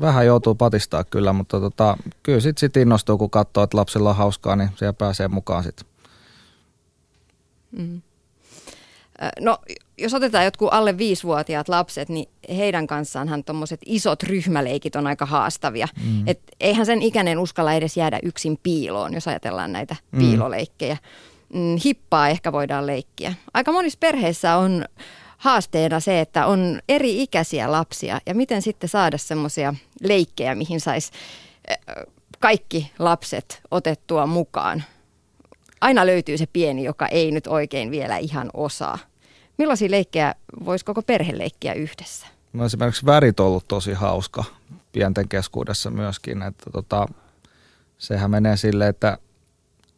vähän 0.00 0.26
joutuu 0.26 0.54
patistaa 0.54 1.04
kyllä, 1.04 1.32
mutta 1.32 1.60
tota, 1.60 1.96
kyllä 2.22 2.40
sitten 2.40 2.60
sit 2.60 2.76
innostuu, 2.76 3.18
kun 3.18 3.30
katsoo, 3.30 3.62
että 3.62 3.76
lapsilla 3.76 4.10
on 4.10 4.16
hauskaa, 4.16 4.56
niin 4.56 4.70
siellä 4.76 4.92
pääsee 4.92 5.28
mukaan 5.28 5.62
sitten. 5.62 5.86
Mm. 7.72 8.02
No, 9.40 9.58
jos 9.98 10.14
otetaan 10.14 10.44
jotkut 10.44 10.68
alle 10.72 10.98
viisivuotiaat 10.98 11.68
lapset, 11.68 12.08
niin 12.08 12.28
heidän 12.48 12.86
kanssaanhan 12.86 13.44
tuommoiset 13.44 13.80
isot 13.86 14.22
ryhmäleikit 14.22 14.96
on 14.96 15.06
aika 15.06 15.26
haastavia. 15.26 15.88
Mm. 16.04 16.28
Et 16.28 16.40
eihän 16.60 16.86
sen 16.86 17.02
ikäinen 17.02 17.38
uskalla 17.38 17.72
edes 17.72 17.96
jäädä 17.96 18.18
yksin 18.22 18.58
piiloon, 18.62 19.14
jos 19.14 19.28
ajatellaan 19.28 19.72
näitä 19.72 19.96
mm. 20.12 20.18
piiloleikkejä. 20.18 20.96
Mm, 21.54 21.76
hippaa 21.84 22.28
ehkä 22.28 22.52
voidaan 22.52 22.86
leikkiä. 22.86 23.34
Aika 23.54 23.72
monissa 23.72 23.98
perheissä 24.00 24.56
on 24.56 24.84
haasteena 25.42 26.00
se, 26.00 26.20
että 26.20 26.46
on 26.46 26.80
eri 26.88 27.22
ikäisiä 27.22 27.72
lapsia 27.72 28.20
ja 28.26 28.34
miten 28.34 28.62
sitten 28.62 28.88
saada 28.88 29.18
semmoisia 29.18 29.74
leikkejä, 30.00 30.54
mihin 30.54 30.80
saisi 30.80 31.12
kaikki 32.38 32.92
lapset 32.98 33.62
otettua 33.70 34.26
mukaan. 34.26 34.84
Aina 35.80 36.06
löytyy 36.06 36.38
se 36.38 36.46
pieni, 36.52 36.84
joka 36.84 37.06
ei 37.06 37.30
nyt 37.30 37.46
oikein 37.46 37.90
vielä 37.90 38.16
ihan 38.16 38.50
osaa. 38.54 38.98
Millaisia 39.58 39.90
leikkejä 39.90 40.34
voisi 40.64 40.84
koko 40.84 41.02
perhe 41.02 41.38
leikkiä 41.38 41.72
yhdessä? 41.72 42.26
No 42.52 42.64
esimerkiksi 42.64 43.06
värit 43.06 43.40
on 43.40 43.46
ollut 43.46 43.68
tosi 43.68 43.92
hauska 43.92 44.44
pienten 44.92 45.28
keskuudessa 45.28 45.90
myöskin. 45.90 46.42
Että 46.42 46.70
tota, 46.70 47.06
sehän 47.98 48.30
menee 48.30 48.56
silleen, 48.56 48.90
että 48.90 49.18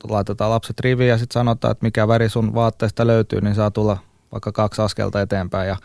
laitetaan 0.08 0.50
lapset 0.50 0.80
riviin 0.80 1.08
ja 1.08 1.18
sitten 1.18 1.34
sanotaan, 1.34 1.72
että 1.72 1.86
mikä 1.86 2.08
väri 2.08 2.28
sun 2.28 2.54
vaatteesta 2.54 3.06
löytyy, 3.06 3.40
niin 3.40 3.54
saa 3.54 3.70
tulla 3.70 3.98
vaikka 4.34 4.52
kaksi 4.52 4.82
askelta 4.82 5.20
eteenpäin. 5.20 5.68
Ja, 5.68 5.76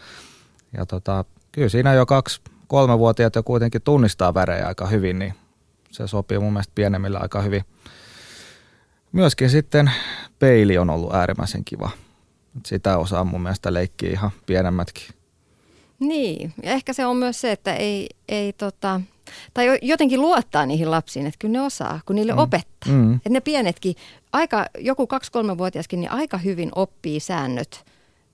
ja 0.78 0.86
tota, 0.86 1.26
kyllä 1.52 1.70
siinä 1.70 1.94
jo 1.94 2.06
kaksi, 2.06 2.42
kolmevuotiaat 2.68 3.36
jo 3.36 3.44
kuitenkin 3.44 3.82
tunnistaa 3.82 4.34
värejä 4.34 4.68
aika 4.68 4.88
hyvin, 4.88 5.20
niin 5.20 5.34
se 5.92 6.08
sopii 6.08 6.40
mun 6.40 6.54
mielestä 6.54 6.72
pienemmillä 6.76 7.20
aika 7.20 7.42
hyvin. 7.42 7.64
Myöskin 9.12 9.50
sitten 9.50 9.92
peili 10.40 10.78
on 10.78 10.90
ollut 10.90 11.14
äärimmäisen 11.14 11.66
kiva 11.66 11.90
sitä 12.66 12.98
osaa 12.98 13.24
mun 13.24 13.42
mielestä 13.42 13.74
leikkiä 13.74 14.12
ihan 14.12 14.32
pienemmätkin. 14.46 15.04
Niin, 16.00 16.54
ja 16.64 16.72
ehkä 16.72 16.94
se 16.94 17.06
on 17.06 17.18
myös 17.18 17.42
se, 17.42 17.52
että 17.52 17.76
ei, 17.76 18.10
ei 18.30 18.54
tota, 18.54 19.02
tai 19.54 19.80
jotenkin 19.82 20.22
luottaa 20.22 20.66
niihin 20.66 20.92
lapsiin, 20.92 21.26
että 21.26 21.38
kyllä 21.40 21.52
ne 21.52 21.62
osaa, 21.62 22.00
kun 22.06 22.16
niille 22.16 22.32
mm. 22.32 22.38
opettaa. 22.38 22.94
Mm. 22.94 23.16
Että 23.16 23.30
ne 23.30 23.42
pienetkin, 23.42 23.96
aika, 24.34 24.66
joku 24.78 25.08
kaksi-kolme-vuotiaskin, 25.08 26.00
niin 26.00 26.12
aika 26.12 26.38
hyvin 26.38 26.72
oppii 26.76 27.20
säännöt, 27.20 27.86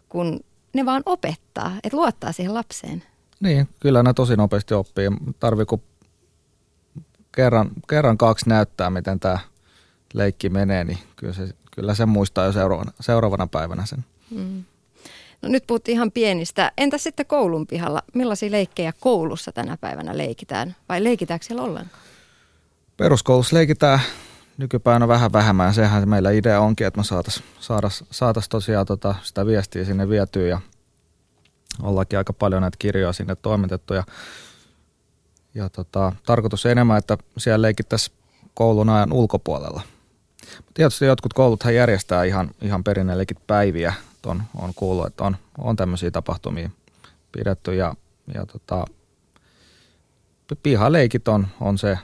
kun 0.10 0.40
ne 0.74 0.86
vaan 0.86 1.04
opettaa, 1.06 1.72
että 1.84 1.98
luottaa 1.98 2.32
siihen 2.32 2.54
lapseen. 2.54 3.04
Niin, 3.40 3.70
kyllä 3.80 4.04
ne 4.04 4.14
tosi 4.14 4.36
nopeasti 4.36 4.74
oppii. 4.74 5.10
Tarvii 5.40 5.66
kerran, 7.32 7.72
kerran 7.90 8.18
kaksi 8.18 8.50
näyttää, 8.50 8.90
miten 8.90 9.20
tämä 9.20 9.40
leikki 10.14 10.50
menee, 10.50 10.84
niin 10.84 10.98
kyllä 11.16 11.34
se, 11.34 11.50
kyllä 11.72 11.96
se 11.96 12.06
muistaa 12.06 12.46
jo 12.46 12.52
seuraavana, 12.52 12.92
seuraavana 13.00 13.48
päivänä 13.48 13.86
sen. 13.86 14.06
Mm. 14.32 14.64
No 15.42 15.50
nyt 15.50 15.68
puhuttiin 15.68 15.96
ihan 15.96 16.12
pienistä. 16.12 16.72
Entä 16.78 16.98
sitten 16.98 17.26
koulun 17.26 17.68
pihalla? 17.68 18.02
Millaisia 18.14 18.52
leikkejä 18.52 18.94
koulussa 19.00 19.52
tänä 19.52 19.78
päivänä 19.78 20.18
leikitään? 20.18 20.76
Vai 20.90 21.04
leikitäänkö 21.04 21.46
siellä 21.46 21.64
ollenkaan? 21.64 22.02
Peruskoulussa 22.98 23.56
leikitään 23.56 24.00
nykypäivänä 24.58 25.08
vähän 25.08 25.34
vähemmän. 25.34 25.74
Sehän 25.74 26.10
meillä 26.10 26.32
idea 26.32 26.62
onkin, 26.62 26.88
että 26.88 27.00
me 27.00 27.04
saataisiin 27.04 27.46
saatais, 27.60 28.04
saatais 28.12 28.50
tosiaan 28.50 28.86
tota 28.86 29.16
sitä 29.24 29.46
viestiä 29.46 29.86
sinne 29.86 30.10
vietyä 30.10 30.48
ja 30.48 30.62
ollakin 31.82 32.18
aika 32.18 32.34
paljon 32.34 32.62
näitä 32.62 32.78
kirjoja 32.80 33.14
sinne 33.14 33.36
toimitettu. 33.36 33.94
Ja, 33.94 34.04
ja 35.56 35.70
tota, 35.70 36.12
tarkoitus 36.26 36.66
enemmän, 36.66 36.98
että 36.98 37.18
siellä 37.38 37.62
leikittäisiin 37.62 38.18
koulun 38.54 38.90
ajan 38.90 39.14
ulkopuolella– 39.14 39.82
Tietysti 40.74 41.06
jotkut 41.06 41.34
kouluthan 41.34 41.76
järjestää 41.76 42.24
ihan, 42.24 42.52
ihan 42.62 42.84
perinnellekin 42.84 43.38
päiviä. 43.48 43.94
On, 44.26 44.44
on 44.56 44.74
kuullut, 44.76 45.08
että 45.08 45.24
on, 45.24 45.38
on 45.58 45.76
tämmöisiä 45.76 46.12
tapahtumia 46.12 46.70
pidetty 47.32 47.76
ja, 47.76 47.96
ja 48.34 48.46
tota, 48.46 48.86
pihaleikit 50.64 51.28
on, 51.28 51.48
on 51.62 51.78
se, 51.78 51.98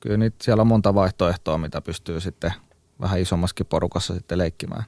kyllä 0.00 0.16
niitä, 0.16 0.36
siellä 0.42 0.60
on 0.60 0.66
monta 0.66 0.94
vaihtoehtoa, 0.94 1.58
mitä 1.58 1.80
pystyy 1.80 2.20
sitten 2.20 2.52
vähän 3.00 3.20
isommaskin 3.20 3.66
porukassa 3.66 4.14
sitten 4.14 4.38
leikkimään. 4.38 4.84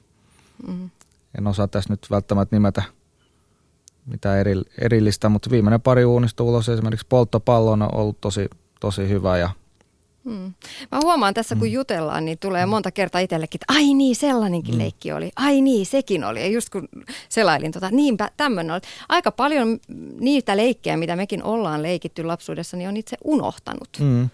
Mm. 0.67 0.91
En 1.39 1.47
osaa 1.47 1.69
tässä 1.69 1.93
nyt 1.93 2.07
välttämättä 2.11 2.57
nimetä 2.57 2.83
mitä 4.07 4.41
eri, 4.41 4.53
erillistä, 4.79 5.29
mutta 5.29 5.51
viimeinen 5.51 5.81
pari 5.81 6.05
uunista 6.05 6.45
ulos 6.45 6.69
esimerkiksi 6.69 7.07
polttopallo 7.09 7.71
on 7.71 7.95
ollut 7.95 8.21
tosi, 8.21 8.49
tosi 8.81 9.09
hyvä 9.09 9.39
ja 9.39 9.51
Hmm. 10.25 10.55
Mä 10.93 11.01
huomaan 11.05 11.35
tässä, 11.35 11.55
kun 11.55 11.69
mm. 11.69 11.73
jutellaan, 11.73 12.25
niin 12.25 12.39
tulee 12.39 12.67
monta 12.67 12.91
kertaa 12.91 13.21
itsellekin, 13.21 13.59
että 13.59 13.75
ai 13.75 13.95
niin, 13.95 14.17
sellainenkin 14.17 14.75
hmm. 14.75 14.83
leikki 14.83 15.13
oli. 15.13 15.31
Ai 15.37 15.61
niin, 15.61 15.87
sekin 15.87 16.25
oli. 16.25 16.41
Ja 16.41 16.47
just 16.47 16.69
kun 16.69 16.89
selailin, 17.29 17.73
tota, 17.73 17.91
niinpä 17.91 18.31
tämmöinen 18.37 18.75
oli. 18.75 18.81
Aika 19.09 19.31
paljon 19.31 19.79
niitä 20.21 20.57
leikkejä, 20.57 20.97
mitä 20.97 21.17
mekin 21.17 21.43
ollaan 21.43 21.83
leikitty 21.83 22.25
lapsuudessa, 22.25 22.77
niin 22.77 22.89
on 22.89 22.97
itse 22.97 23.17
unohtanut. 23.25 23.89
Hmm. 23.99 24.29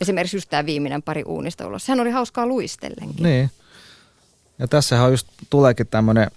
Esimerkiksi 0.00 0.36
just 0.36 0.50
tämä 0.50 0.66
viimeinen 0.66 1.02
pari 1.02 1.22
uunista 1.22 1.66
ulos. 1.66 1.86
Sehän 1.86 2.00
oli 2.00 2.10
hauskaa 2.10 2.46
luistellenkin. 2.46 3.22
Niin. 3.22 3.50
Ja 4.58 4.68
tässähän 4.68 5.10
just 5.10 5.28
tuleekin 5.50 5.86
tämmöinen 5.86 6.30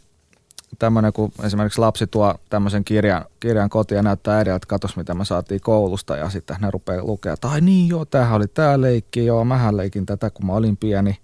tämmöinen, 0.79 1.13
kun 1.13 1.31
esimerkiksi 1.43 1.79
lapsi 1.79 2.07
tuo 2.07 2.35
tämmöisen 2.49 2.83
kirjan, 2.83 3.25
kirjan 3.39 3.69
kotiin 3.69 3.95
ja 3.95 4.03
näyttää 4.03 4.37
äidille, 4.37 4.55
että 4.55 4.67
katos 4.67 4.97
mitä 4.97 5.13
me 5.13 5.25
saatiin 5.25 5.61
koulusta 5.61 6.17
ja 6.17 6.29
sitten 6.29 6.57
ne 6.61 6.71
rupeaa 6.71 7.05
lukea, 7.05 7.33
että 7.33 7.49
ai 7.49 7.61
niin 7.61 7.87
joo, 7.87 8.05
tämähän 8.05 8.35
oli 8.35 8.47
tämä 8.47 8.81
leikki, 8.81 9.25
joo, 9.25 9.45
mähän 9.45 9.77
leikin 9.77 10.05
tätä, 10.05 10.29
kun 10.29 10.45
mä 10.45 10.53
olin 10.53 10.77
pieni. 10.77 11.17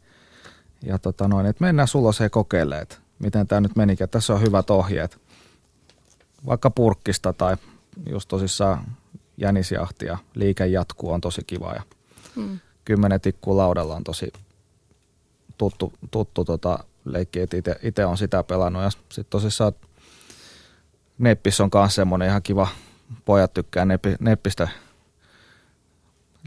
Ja 0.84 1.00
tota 1.00 1.28
noin, 1.28 1.46
että 1.46 1.63
mennään 1.63 1.88
suloseen 1.88 2.30
kokeilemaan, 2.30 2.82
että 2.82 2.96
miten 3.20 3.48
tämä 3.48 3.62
nyt 3.62 3.75
menikin, 3.75 4.10
tässä 4.10 4.34
on 4.34 4.42
hyvät 4.42 4.70
ohjeet. 4.70 5.18
Vaikka 6.46 6.70
purkkista 6.70 7.34
tai 7.34 7.58
just 8.10 8.28
tosissaan 8.28 8.84
jänisjahti 9.38 10.06
ja 10.06 10.18
liike 10.36 10.68
jatkuu 10.68 11.12
on 11.12 11.22
tosi 11.22 11.42
kiva 11.48 11.74
ja 11.74 11.82
hmm. 12.36 12.60
kymmenen 12.86 13.22
tikkua 13.22 13.58
laudalla 13.58 13.96
on 13.96 14.04
tosi 14.04 14.34
tuttu, 15.58 15.94
tuttu 16.12 16.46
tota 16.46 16.80
leikki, 17.06 17.40
että 17.40 17.75
itse 17.84 18.06
on 18.06 18.18
sitä 18.18 18.44
pelannut. 18.44 18.84
Ja 18.84 18.90
sitten 18.90 19.25
tosissaan 19.30 19.74
Neppis 21.18 21.62
on 21.62 21.70
myös 21.74 21.96
semmoinen 21.96 22.28
ihan 22.28 22.44
kiva, 22.44 22.68
pojat 23.25 23.54
tykkää 23.54 23.86
neppi, 23.86 24.16
Neppistä 24.20 24.68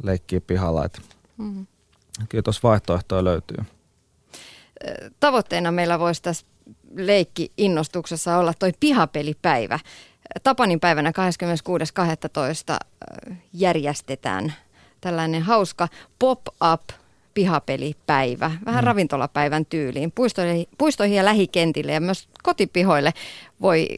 leikkiä 0.02 0.40
pihalla. 0.40 0.85
Et 0.85 1.02
mm. 1.37 1.66
Kyllä 2.28 2.43
tuossa 2.43 2.69
vaihtoehtoja 2.69 3.25
löytyy. 3.25 3.57
Tavoitteena 5.21 5.73
meillä 5.73 5.99
voisi 5.99 6.23
tässä 6.23 6.47
leikki-innostuksessa 6.95 8.38
olla 8.38 8.55
toi 8.59 8.73
pihapelipäivä. 8.81 9.78
Tapanin 10.43 10.81
päivänä 10.81 11.11
26.12. 11.11 12.87
järjestetään 13.52 14.55
tällainen 15.00 15.42
hauska 15.42 15.88
pop-up 16.18 16.82
pihapelipäivä, 17.34 18.50
vähän 18.66 18.84
mm. 18.84 18.86
ravintolapäivän 18.86 19.66
tyyliin. 19.66 20.12
Puistoihin, 20.12 20.66
puistoihin 20.78 21.16
ja 21.16 21.24
lähikentille 21.24 21.92
ja 21.92 22.00
myös 22.00 22.28
kotipihoille 22.42 23.12
voi 23.60 23.88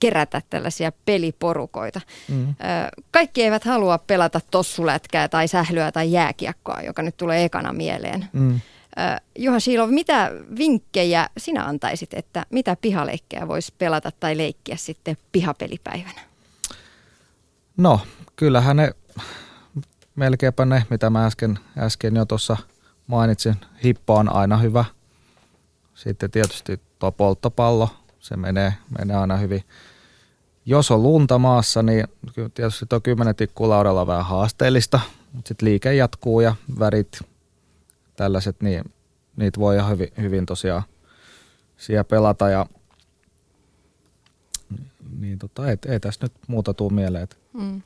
kerätä 0.00 0.42
tällaisia 0.50 0.92
peliporukoita. 1.04 2.00
Mm. 2.28 2.54
Kaikki 3.10 3.42
eivät 3.42 3.64
halua 3.64 3.98
pelata 3.98 4.40
tossulätkää 4.50 5.28
tai 5.28 5.48
sählyä 5.48 5.92
tai 5.92 6.12
jääkiekkoa, 6.12 6.82
joka 6.82 7.02
nyt 7.02 7.16
tulee 7.16 7.44
ekana 7.44 7.72
mieleen. 7.72 8.28
Mm. 8.32 8.60
Juha 9.38 9.60
Siilov, 9.60 9.90
mitä 9.90 10.32
vinkkejä 10.58 11.28
sinä 11.38 11.64
antaisit, 11.64 12.14
että 12.14 12.46
mitä 12.50 12.76
pihaleikkejä 12.80 13.48
voisi 13.48 13.74
pelata 13.78 14.12
tai 14.20 14.36
leikkiä 14.36 14.76
sitten 14.76 15.16
pihapelipäivänä? 15.32 16.20
No, 17.76 18.00
kyllähän 18.36 18.76
ne, 18.76 18.92
melkeinpä 20.16 20.64
ne, 20.64 20.86
mitä 20.90 21.10
mä 21.10 21.26
äsken, 21.26 21.58
äsken 21.78 22.16
jo 22.16 22.24
tuossa 22.24 22.56
mainitsin. 23.06 23.56
Hippo 23.84 24.14
on 24.14 24.32
aina 24.32 24.56
hyvä. 24.56 24.84
Sitten 25.94 26.30
tietysti 26.30 26.80
tuo 26.98 27.12
polttopallo, 27.12 27.88
se 28.20 28.36
menee, 28.36 28.74
menee 28.98 29.16
aina 29.16 29.36
hyvin. 29.36 29.64
Jos 30.66 30.90
on 30.90 31.02
lunta 31.02 31.38
maassa, 31.38 31.82
niin 31.82 32.08
tietysti 32.54 32.86
tuo 32.86 33.00
10 33.00 33.34
tikkuu 33.34 33.68
laudalla 33.68 34.00
on 34.00 34.06
vähän 34.06 34.26
haasteellista, 34.26 35.00
mutta 35.32 35.48
sitten 35.48 35.68
liike 35.68 35.94
jatkuu 35.94 36.40
ja 36.40 36.54
värit, 36.78 37.20
tällaiset, 38.16 38.60
niin 38.60 38.84
niitä 39.36 39.60
voi 39.60 39.76
ihan 39.76 39.90
hyvin, 39.90 40.08
hyvin 40.20 40.46
tosiaan 40.46 40.82
siellä 41.76 42.04
pelata 42.04 42.48
ja 42.48 42.66
niin 45.18 45.38
tota, 45.38 45.70
ei, 45.70 45.76
ei 45.88 46.00
tässä 46.00 46.24
nyt 46.24 46.32
muuta 46.46 46.74
tuu 46.74 46.90
mieleen. 46.90 47.28
Mm. 47.52 47.82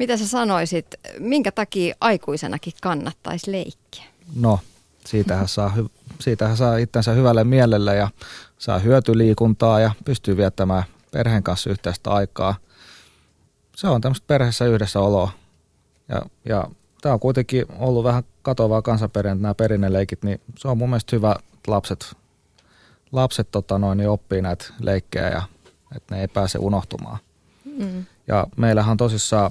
Mitä 0.00 0.16
sä 0.16 0.28
sanoisit, 0.28 0.86
minkä 1.18 1.52
takia 1.52 1.94
aikuisenakin 2.00 2.72
kannattaisi 2.82 3.52
leikkiä? 3.52 4.04
No, 4.36 4.58
siitähän 5.06 5.48
saa, 5.48 5.74
siitähän 6.18 6.56
saa 6.56 6.76
itsensä 6.76 7.12
hyvälle 7.12 7.44
mielelle 7.44 7.96
ja 7.96 8.08
saa 8.58 8.78
hyötyliikuntaa 8.78 9.80
ja 9.80 9.90
pystyy 10.04 10.36
viettämään 10.36 10.84
perheen 11.10 11.42
kanssa 11.42 11.70
yhteistä 11.70 12.10
aikaa. 12.10 12.54
Se 13.76 13.88
on 13.88 14.00
tämmöistä 14.00 14.24
perheessä 14.26 14.64
yhdessä 14.66 15.00
oloa. 15.00 15.30
Ja, 16.08 16.22
ja 16.44 16.68
tämä 17.00 17.12
on 17.12 17.20
kuitenkin 17.20 17.66
ollut 17.78 18.04
vähän 18.04 18.22
katoavaa 18.42 18.82
kansanperintä, 18.82 19.42
nämä 19.42 19.54
perinneleikit, 19.54 20.22
niin 20.22 20.40
se 20.58 20.68
on 20.68 20.78
mun 20.78 20.88
mielestä 20.88 21.16
hyvä, 21.16 21.36
että 21.54 21.70
lapset, 21.70 22.16
lapset 23.12 23.48
tota 23.50 23.78
noin, 23.78 23.98
niin 23.98 24.10
oppii 24.10 24.42
näitä 24.42 24.64
leikkejä 24.80 25.28
ja 25.28 25.42
että 25.96 26.14
ne 26.14 26.20
ei 26.20 26.28
pääse 26.28 26.58
unohtumaan. 26.58 27.18
Mm. 27.64 28.04
Ja 28.28 28.46
meillähän 28.56 28.96
tosissaan 28.96 29.50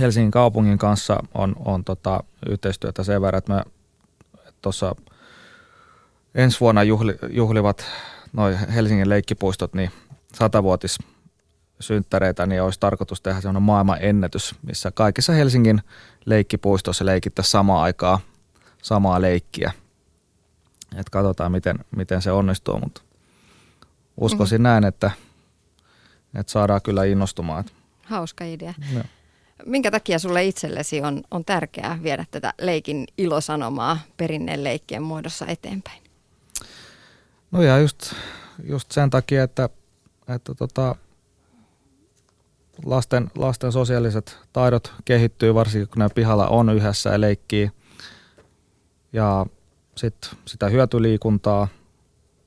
Helsingin 0.00 0.30
kaupungin 0.30 0.78
kanssa 0.78 1.22
on, 1.34 1.56
on 1.64 1.84
tota 1.84 2.24
yhteistyötä 2.48 3.04
sen 3.04 3.22
verran, 3.22 3.38
että 3.38 3.54
me 3.54 3.62
tuossa 4.62 4.96
ensi 6.34 6.60
vuonna 6.60 6.82
juhli, 6.82 7.14
juhlivat 7.30 7.84
noin 8.32 8.56
Helsingin 8.56 9.08
leikkipuistot, 9.08 9.74
niin 9.74 9.90
satavuotis 10.34 10.98
synttäreitä, 11.80 12.46
niin 12.46 12.62
olisi 12.62 12.80
tarkoitus 12.80 13.20
tehdä 13.20 13.40
sellainen 13.40 13.62
maailman 13.62 13.98
ennätys, 14.00 14.54
missä 14.62 14.90
kaikissa 14.90 15.32
Helsingin 15.32 15.82
leikkipuistoissa 16.24 17.06
leikittäisiin 17.06 17.50
samaan 17.50 17.82
aikaa 17.82 18.20
samaa 18.82 19.20
leikkiä. 19.20 19.72
Et 20.96 21.10
katsotaan, 21.10 21.52
miten, 21.52 21.78
miten 21.96 22.22
se 22.22 22.32
onnistuu, 22.32 22.78
mutta 22.78 23.02
uskoisin 24.16 24.56
mm-hmm. 24.56 24.62
näin, 24.62 24.84
että, 24.84 25.10
että 26.34 26.52
saadaan 26.52 26.82
kyllä 26.82 27.04
innostumaan. 27.04 27.64
Hauska 28.04 28.44
idea. 28.44 28.74
No. 28.94 29.00
Minkä 29.66 29.90
takia 29.90 30.18
sulle 30.18 30.44
itsellesi 30.44 31.00
on, 31.00 31.22
on 31.30 31.44
tärkeää 31.44 31.98
viedä 32.02 32.26
tätä 32.30 32.52
leikin 32.60 33.06
ilosanomaa 33.18 33.98
perinneen 34.16 34.64
leikkien 34.64 35.02
muodossa 35.02 35.46
eteenpäin? 35.46 36.02
No 37.50 37.62
ja 37.62 37.78
just, 37.78 38.14
just 38.62 38.92
sen 38.92 39.10
takia, 39.10 39.42
että, 39.42 39.68
että 40.28 40.54
tota, 40.54 40.96
lasten, 42.84 43.30
lasten 43.34 43.72
sosiaaliset 43.72 44.38
taidot 44.52 44.92
kehittyy, 45.04 45.54
varsinkin 45.54 45.88
kun 45.88 45.98
ne 45.98 46.08
pihalla 46.14 46.48
on 46.48 46.70
yhdessä 46.70 47.10
ja 47.10 47.20
leikkii. 47.20 47.70
Ja 49.12 49.46
sitten 49.96 50.30
sitä 50.44 50.68
hyötyliikuntaa. 50.68 51.68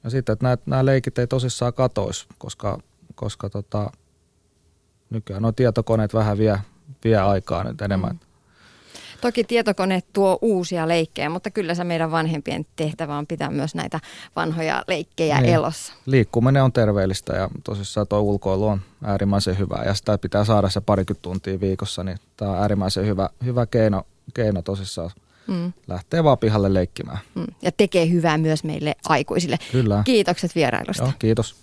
Ja 0.03 0.09
sitten, 0.09 0.33
että 0.33 0.57
nämä 0.65 0.85
leikit 0.85 1.19
ei 1.19 1.27
tosissaan 1.27 1.73
katoisi, 1.73 2.27
koska, 2.37 2.79
koska 3.15 3.49
tota, 3.49 3.91
nykyään 5.09 5.41
nuo 5.41 5.51
tietokoneet 5.51 6.13
vähän 6.13 6.37
vie, 6.37 6.59
vie 7.03 7.17
aikaa 7.17 7.63
nyt 7.63 7.81
enemmän. 7.81 8.11
Mm. 8.11 8.19
Toki 9.21 9.43
tietokone 9.43 10.03
tuo 10.13 10.39
uusia 10.41 10.87
leikkejä, 10.87 11.29
mutta 11.29 11.51
kyllä 11.51 11.75
se 11.75 11.83
meidän 11.83 12.11
vanhempien 12.11 12.65
tehtävä 12.75 13.17
on 13.17 13.27
pitää 13.27 13.49
myös 13.49 13.75
näitä 13.75 13.99
vanhoja 14.35 14.83
leikkejä 14.87 15.41
niin. 15.41 15.53
elossa. 15.53 15.93
Liikkuminen 16.05 16.63
on 16.63 16.73
terveellistä 16.73 17.35
ja 17.35 17.49
tosissaan 17.63 18.07
tuo 18.07 18.19
ulkoilu 18.19 18.67
on 18.67 18.81
äärimmäisen 19.03 19.57
hyvä 19.57 19.83
ja 19.85 19.93
sitä 19.93 20.17
pitää 20.17 20.45
saada 20.45 20.69
se 20.69 20.81
parikymmentä 20.81 21.21
tuntia 21.21 21.59
viikossa, 21.59 22.03
niin 22.03 22.17
tämä 22.37 22.51
on 22.51 22.57
äärimmäisen 22.57 23.05
hyvä, 23.05 23.29
hyvä 23.45 23.65
keino, 23.65 24.03
keino 24.33 24.61
tosissaan 24.61 25.11
mm. 25.47 25.73
lähtee 25.87 26.23
vaan 26.23 26.37
pihalle 26.37 26.73
leikkimään. 26.73 27.19
Mm. 27.35 27.47
Ja 27.61 27.71
tekee 27.71 28.09
hyvää 28.09 28.37
myös 28.37 28.63
meille 28.63 28.95
aikuisille. 29.05 29.57
Kyllä. 29.71 30.01
Kiitokset 30.05 30.55
vierailusta. 30.55 31.03
Joo, 31.03 31.13
kiitos. 31.19 31.55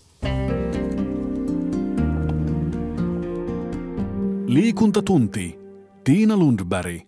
Liikuntatunti. 4.46 5.59
Tiina 6.04 6.37
Lundberg. 6.37 7.00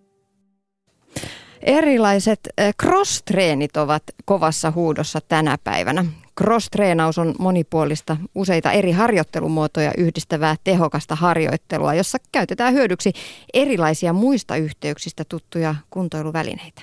Erilaiset 1.63 2.49
cross-treenit 2.83 3.77
ovat 3.77 4.03
kovassa 4.25 4.71
huudossa 4.71 5.21
tänä 5.29 5.59
päivänä. 5.65 6.05
Cross-treenaus 6.41 7.19
on 7.19 7.35
monipuolista, 7.39 8.17
useita 8.35 8.73
eri 8.73 8.93
harjoittelumuotoja 8.93 9.93
yhdistävää 9.99 10.57
tehokasta 10.65 11.15
harjoittelua, 11.15 11.95
jossa 11.95 12.19
käytetään 12.33 12.75
hyödyksi 12.75 13.13
erilaisia 13.55 14.13
muista 14.13 14.57
yhteyksistä 14.57 15.25
tuttuja 15.29 15.75
kuntoiluvälineitä. 15.91 16.83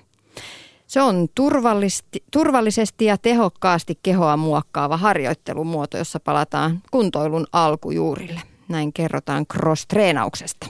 Se 0.88 1.02
on 1.02 1.28
turvallisesti, 1.36 2.24
turvallisesti 2.32 3.06
ja 3.06 3.18
tehokkaasti 3.18 4.00
kehoa 4.04 4.38
muokkaava 4.38 4.98
harjoittelumuoto, 4.98 5.98
jossa 5.98 6.20
palataan 6.20 6.82
kuntoilun 6.92 7.46
alkujuurille. 7.52 8.53
Näin 8.68 8.94
kerrotaan 8.94 9.46
cross-treenauksesta. 9.54 10.68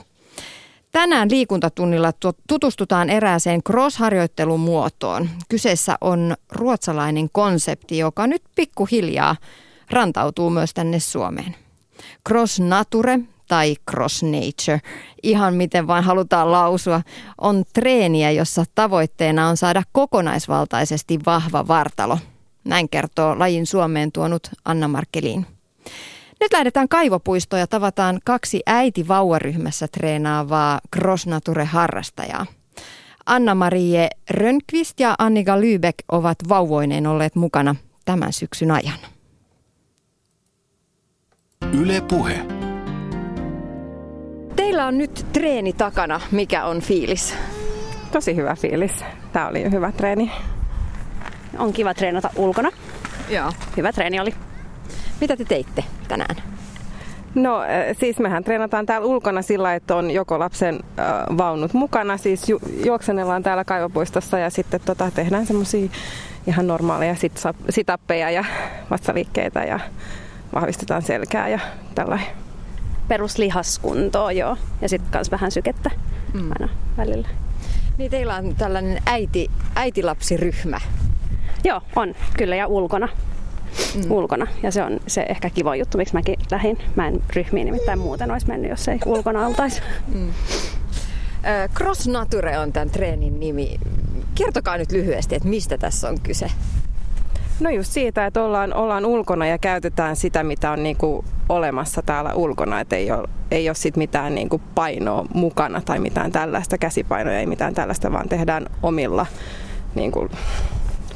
Tänään 0.92 1.30
liikuntatunnilla 1.30 2.12
tutustutaan 2.48 3.10
erääseen 3.10 3.62
cross-harjoittelun 3.62 4.60
muotoon. 4.60 5.28
Kyseessä 5.48 5.98
on 6.00 6.34
ruotsalainen 6.52 7.28
konsepti, 7.32 7.98
joka 7.98 8.26
nyt 8.26 8.42
pikkuhiljaa 8.54 9.36
rantautuu 9.90 10.50
myös 10.50 10.74
tänne 10.74 10.98
Suomeen. 11.00 11.56
Cross 12.28 12.60
Nature 12.60 13.20
tai 13.48 13.76
Cross 13.90 14.22
Nature, 14.22 14.80
ihan 15.22 15.54
miten 15.54 15.86
vain 15.86 16.04
halutaan 16.04 16.52
lausua, 16.52 17.00
on 17.40 17.64
treeniä, 17.72 18.30
jossa 18.30 18.64
tavoitteena 18.74 19.48
on 19.48 19.56
saada 19.56 19.82
kokonaisvaltaisesti 19.92 21.18
vahva 21.26 21.68
vartalo. 21.68 22.18
Näin 22.64 22.88
kertoo 22.88 23.38
lajin 23.38 23.66
Suomeen 23.66 24.12
tuonut 24.12 24.50
Anna 24.64 24.88
Markelin. 24.88 25.46
Nyt 26.40 26.52
lähdetään 26.52 26.88
kaivopuistoon 26.88 27.60
ja 27.60 27.66
tavataan 27.66 28.20
kaksi 28.24 28.62
äiti-vauvaryhmässä 28.66 29.88
treenaavaa 29.88 30.80
Crossnature-harrastajaa. 30.96 32.46
Anna-Marie 33.26 34.08
Rönnqvist 34.30 35.00
ja 35.00 35.14
Annika 35.18 35.56
Lübeck 35.56 36.04
ovat 36.12 36.38
vauvoineen 36.48 37.06
olleet 37.06 37.34
mukana 37.34 37.76
tämän 38.04 38.32
syksyn 38.32 38.70
ajan. 38.70 38.98
Yle 41.72 42.00
Puhe. 42.00 42.46
Teillä 44.56 44.86
on 44.86 44.98
nyt 44.98 45.26
treeni 45.32 45.72
takana. 45.72 46.20
Mikä 46.30 46.64
on 46.64 46.80
fiilis? 46.80 47.34
Tosi 48.12 48.36
hyvä 48.36 48.56
fiilis. 48.56 49.04
Tämä 49.32 49.48
oli 49.48 49.70
hyvä 49.70 49.92
treeni. 49.92 50.32
On 51.58 51.72
kiva 51.72 51.94
treenata 51.94 52.30
ulkona. 52.36 52.70
Joo. 53.28 53.52
Hyvä 53.76 53.92
treeni 53.92 54.20
oli. 54.20 54.34
Mitä 55.20 55.36
te 55.36 55.44
teitte 55.44 55.84
tänään? 56.08 56.36
No 57.34 57.60
siis 58.00 58.18
mehän 58.18 58.44
treenataan 58.44 58.86
täällä 58.86 59.06
ulkona 59.06 59.42
sillä, 59.42 59.74
että 59.74 59.96
on 59.96 60.10
joko 60.10 60.38
lapsen 60.38 60.80
äh, 60.98 61.06
vaunut 61.38 61.74
mukana, 61.74 62.16
siis 62.16 62.48
ju- 62.48 62.60
juoksenellaan 62.84 63.42
täällä 63.42 63.64
kaivopuistossa 63.64 64.38
ja 64.38 64.50
sitten 64.50 64.80
tota, 64.84 65.10
tehdään 65.10 65.46
semmoisia 65.46 65.88
ihan 66.46 66.66
normaaleja 66.66 67.14
sit- 67.14 67.42
sitappeja 67.70 68.30
ja 68.30 68.44
vatsaliikkeitä 68.90 69.64
ja 69.64 69.80
vahvistetaan 70.54 71.02
selkää 71.02 71.48
ja 71.48 71.60
tällainen. 71.94 72.26
Peruslihaskuntoa, 73.08 74.32
joo. 74.32 74.56
Ja 74.80 74.88
sitten 74.88 75.10
myös 75.14 75.30
vähän 75.30 75.50
sykettä 75.50 75.90
mm. 76.34 76.50
aina 76.52 76.68
välillä. 76.96 77.28
Niin 77.98 78.10
teillä 78.10 78.36
on 78.36 78.54
tällainen 78.54 79.02
äiti, 79.06 79.50
äitilapsiryhmä. 79.76 80.80
Joo, 81.64 81.80
on. 81.96 82.14
Kyllä, 82.38 82.56
ja 82.56 82.66
ulkona. 82.66 83.08
Mm. 83.94 84.10
ulkona. 84.10 84.46
Ja 84.62 84.70
se 84.70 84.82
on 84.82 85.00
se 85.06 85.26
ehkä 85.28 85.50
kiva 85.50 85.76
juttu, 85.76 85.98
miksi 85.98 86.14
mäkin 86.14 86.36
lähdin. 86.50 86.78
Mä 86.96 87.08
en 87.08 87.22
ryhmiin 87.36 87.64
nimittäin 87.64 87.98
muuten 87.98 88.30
olisi 88.30 88.46
mennyt, 88.48 88.70
jos 88.70 88.88
ei 88.88 88.98
ulkona 89.06 89.46
oltaisi. 89.46 89.80
Mm. 90.14 90.32
Cross 91.74 92.08
Nature 92.08 92.58
on 92.58 92.72
tämän 92.72 92.90
treenin 92.90 93.40
nimi. 93.40 93.78
Kertokaa 94.34 94.76
nyt 94.76 94.92
lyhyesti, 94.92 95.34
että 95.34 95.48
mistä 95.48 95.78
tässä 95.78 96.08
on 96.08 96.20
kyse? 96.20 96.46
No 97.60 97.70
just 97.70 97.92
siitä, 97.92 98.26
että 98.26 98.42
ollaan, 98.42 98.74
ollaan 98.74 99.06
ulkona 99.06 99.46
ja 99.46 99.58
käytetään 99.58 100.16
sitä, 100.16 100.42
mitä 100.42 100.70
on 100.70 100.82
niinku 100.82 101.24
olemassa 101.48 102.02
täällä 102.02 102.34
ulkona. 102.34 102.80
Että 102.80 102.96
ei 102.96 103.10
ole, 103.10 103.28
ei 103.50 103.68
ole 103.68 103.74
sit 103.74 103.96
mitään 103.96 104.34
niinku 104.34 104.60
painoa 104.74 105.24
mukana 105.34 105.80
tai 105.80 105.98
mitään 105.98 106.32
tällaista, 106.32 106.78
käsipainoja 106.78 107.38
ei 107.38 107.46
mitään 107.46 107.74
tällaista, 107.74 108.12
vaan 108.12 108.28
tehdään 108.28 108.66
omilla 108.82 109.26
niinku, 109.94 110.28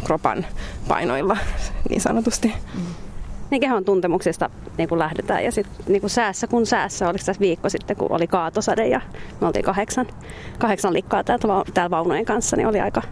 kropan 0.09 0.47
painoilla 0.89 1.37
niin 1.89 2.01
sanotusti. 2.01 2.53
Mm. 2.75 2.81
Niin 3.51 3.61
kehon 3.61 3.85
tuntemuksista 3.85 4.51
niin 4.79 4.89
kuin 4.89 4.99
lähdetään 4.99 5.45
ja 5.45 5.53
sitten 5.53 5.85
niin 5.89 6.11
säässä 6.11 6.47
kun 6.47 6.67
säässä, 6.67 7.09
oliko 7.09 7.25
tässä 7.27 7.41
viikko 7.41 7.69
sitten 7.69 7.97
kun 7.97 8.13
oli 8.13 8.27
kaatosade 8.27 8.87
ja 8.87 9.01
me 9.41 9.47
oltiin 9.47 9.65
kahdeksan, 9.65 10.07
kahdeksan 10.59 10.93
likkaa 10.93 11.25
täältä, 11.25 11.49
täällä 11.75 11.91
vaunujen 11.91 12.25
kanssa, 12.25 12.57
niin 12.57 12.67
oli 12.67 12.81
aika, 12.81 13.03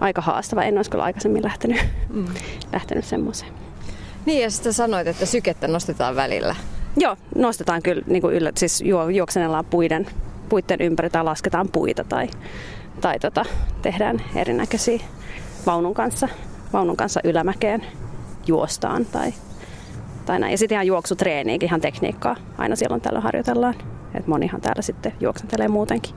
aika 0.00 0.20
haastava. 0.20 0.62
En 0.62 0.76
olisi 0.76 0.90
kyllä 0.90 1.04
aikaisemmin 1.04 1.44
lähtenyt, 1.44 1.80
mm. 2.08 2.26
lähtenyt 2.72 3.04
semmoiseen. 3.04 3.52
Niin 4.26 4.42
ja 4.42 4.50
sitten 4.50 4.72
sanoit, 4.72 5.06
että 5.06 5.26
sykettä 5.26 5.68
nostetaan 5.68 6.16
välillä. 6.16 6.56
Joo, 6.96 7.16
nostetaan 7.34 7.82
kyllä 7.82 8.02
niin 8.06 8.22
kuin 8.22 8.34
yllä, 8.34 8.52
siis 8.56 8.82
juoksenellaan 9.12 9.64
puiden, 9.64 10.06
puiden 10.48 10.80
ympäri 10.80 11.10
tai 11.10 11.24
lasketaan 11.24 11.68
puita 11.68 12.04
tai, 12.04 12.28
tai 13.00 13.18
tota, 13.18 13.44
tehdään 13.82 14.22
erinäköisiä 14.36 15.00
vaunun 15.66 15.94
kanssa, 15.94 16.28
vaunun 16.72 16.96
kanssa 16.96 17.20
ylämäkeen 17.24 17.86
juostaan 18.46 19.06
tai, 19.06 19.34
tai 20.26 20.38
näin. 20.38 20.50
Ja 20.50 20.58
sitten 20.58 20.76
ihan 20.76 20.86
juoksutreeniinkin, 20.86 21.66
ihan 21.66 21.80
tekniikkaa 21.80 22.36
aina 22.58 22.76
silloin 22.76 23.00
tällä 23.00 23.20
harjoitellaan. 23.20 23.74
Et 24.14 24.26
monihan 24.26 24.60
täällä 24.60 24.82
sitten 24.82 25.12
juoksentelee 25.20 25.68
muutenkin. 25.68 26.14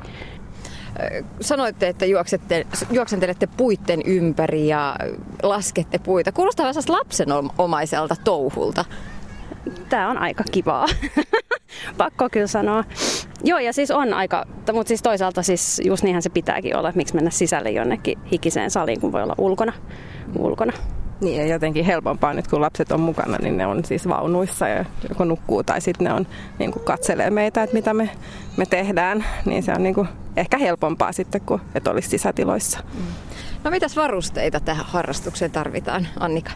Sanoitte, 1.41 1.87
että 1.87 2.05
juoksette, 2.05 2.67
juoksentelette 2.91 3.47
puitten 3.57 4.01
ympäri 4.05 4.67
ja 4.67 4.95
laskette 5.43 5.99
puita. 5.99 6.31
Kuulostaa 6.31 6.65
vähän 6.65 6.83
lapsenomaiselta 6.87 8.15
touhulta. 8.23 8.85
Tämä 9.89 10.09
on 10.09 10.17
aika 10.17 10.43
kivaa. 10.51 10.87
Pakko 11.97 12.29
kyllä 12.31 12.47
sanoa. 12.47 12.83
Joo, 13.43 13.59
ja 13.59 13.73
siis 13.73 13.91
on 13.91 14.13
aika, 14.13 14.45
mutta 14.73 14.87
siis 14.87 15.01
toisaalta 15.01 15.43
siis 15.43 15.81
just 15.85 16.03
niinhän 16.03 16.21
se 16.21 16.29
pitääkin 16.29 16.77
olla, 16.77 16.89
että 16.89 16.97
miksi 16.97 17.15
mennä 17.15 17.29
sisälle 17.29 17.71
jonnekin 17.71 18.19
hikiseen 18.31 18.71
saliin, 18.71 19.01
kun 19.01 19.11
voi 19.11 19.23
olla 19.23 19.35
ulkona. 19.37 19.73
ulkona. 20.37 20.73
Niin, 21.21 21.37
ja 21.37 21.47
jotenkin 21.47 21.85
helpompaa 21.85 22.33
nyt, 22.33 22.47
kun 22.47 22.61
lapset 22.61 22.91
on 22.91 22.99
mukana, 22.99 23.37
niin 23.37 23.57
ne 23.57 23.65
on 23.65 23.85
siis 23.85 24.07
vaunuissa 24.07 24.67
ja 24.67 24.85
joko 25.09 25.25
nukkuu 25.25 25.63
tai 25.63 25.81
sitten 25.81 26.05
ne 26.05 26.13
on 26.13 26.27
niin 26.59 26.71
kuin 26.71 26.83
katselee 26.85 27.29
meitä, 27.29 27.63
että 27.63 27.73
mitä 27.73 27.93
me, 27.93 28.09
me 28.57 28.65
tehdään. 28.65 29.25
Niin 29.45 29.63
se 29.63 29.73
on 29.73 29.83
niin 29.83 29.95
kuin 29.95 30.07
ehkä 30.35 30.57
helpompaa 30.57 31.11
sitten, 31.11 31.41
kuin 31.41 31.61
että 31.75 31.91
olisi 31.91 32.09
sisätiloissa. 32.09 32.79
No 33.63 33.71
mitäs 33.71 33.95
varusteita 33.95 34.59
tähän 34.59 34.85
harrastukseen 34.85 35.51
tarvitaan, 35.51 36.07
Annika? 36.19 36.51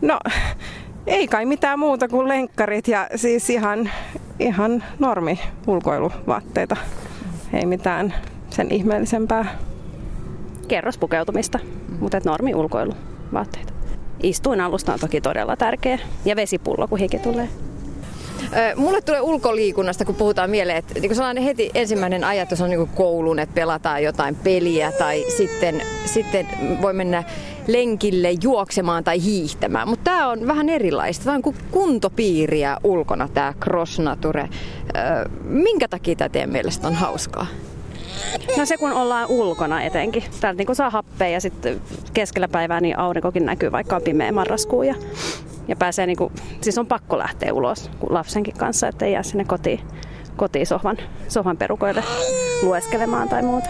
No 0.00 0.18
ei 1.06 1.28
kai 1.28 1.44
mitään 1.46 1.78
muuta 1.78 2.08
kuin 2.08 2.28
lenkkarit 2.28 2.88
ja 2.88 3.08
siis 3.16 3.50
ihan, 3.50 3.90
ihan 4.38 4.84
normi 4.98 5.40
ulkoiluvaatteita. 5.66 6.76
Ei 7.52 7.66
mitään 7.66 8.14
sen 8.50 8.70
ihmeellisempää. 8.70 9.58
Kerrospukeutumista, 10.68 11.58
mutta 12.00 12.20
normi 12.24 12.54
ulkoiluvaatteita. 12.54 13.72
Istuinalusta 14.22 14.92
on 14.92 15.00
toki 15.00 15.20
todella 15.20 15.56
tärkeä 15.56 15.98
ja 16.24 16.36
vesipullo, 16.36 16.88
kun 16.88 16.98
hiki 16.98 17.18
tulee. 17.18 17.48
Mulle 18.76 19.00
tulee 19.00 19.20
ulkoliikunnasta, 19.20 20.04
kun 20.04 20.14
puhutaan 20.14 20.50
mieleen, 20.50 20.78
että 20.78 21.00
niin 21.00 21.14
sellainen 21.14 21.44
heti 21.44 21.70
ensimmäinen 21.74 22.24
ajatus 22.24 22.60
on 22.60 22.70
niin 22.70 22.88
koulun, 22.88 23.38
että 23.38 23.54
pelataan 23.54 24.02
jotain 24.02 24.34
peliä 24.34 24.92
tai 24.92 25.24
sitten, 25.36 25.82
sitten 26.04 26.48
voi 26.82 26.92
mennä 26.92 27.24
lenkille 27.66 28.34
juoksemaan 28.42 29.04
tai 29.04 29.22
hiihtämään. 29.22 29.88
Mutta 29.88 30.10
tämä 30.10 30.28
on 30.28 30.46
vähän 30.46 30.68
erilaista. 30.68 31.24
Tämä 31.24 31.36
on 31.36 31.42
kuin 31.42 31.56
kuntopiiriä 31.70 32.76
ulkona 32.84 33.28
tämä 33.28 33.54
Cross 33.60 33.98
Nature. 33.98 34.48
Minkä 35.44 35.88
takia 35.88 36.16
tämä 36.16 36.28
teidän 36.28 36.50
mielestä 36.50 36.88
on 36.88 36.94
hauskaa? 36.94 37.46
No 38.56 38.66
se 38.66 38.76
kun 38.76 38.92
ollaan 38.92 39.28
ulkona 39.28 39.82
etenkin. 39.82 40.24
Täältä 40.40 40.62
niin 40.62 40.76
saa 40.76 40.90
happea 40.90 41.28
ja 41.28 41.40
sitten 41.40 41.80
keskellä 42.14 42.48
päivää 42.48 42.80
niin 42.80 42.98
aurinkokin 42.98 43.46
näkyy, 43.46 43.72
vaikka 43.72 43.96
on 43.96 44.02
pimeä 44.02 44.32
marraskuu. 44.32 44.82
Ja, 44.82 44.94
ja 45.68 45.76
pääsee 45.76 46.06
niin 46.06 46.16
kuin, 46.16 46.32
siis 46.60 46.78
on 46.78 46.86
pakko 46.86 47.18
lähteä 47.18 47.52
ulos 47.52 47.90
lapsenkin 48.10 48.54
kanssa, 48.54 48.88
ettei 48.88 49.12
jää 49.12 49.22
sinne 49.22 49.44
kotiin, 49.44 49.80
kotiin 50.36 50.66
sohvan, 50.66 50.96
sohvan 51.28 51.56
perukoille 51.56 52.04
lueskelemaan 52.62 53.28
tai 53.28 53.42
muuta. 53.42 53.68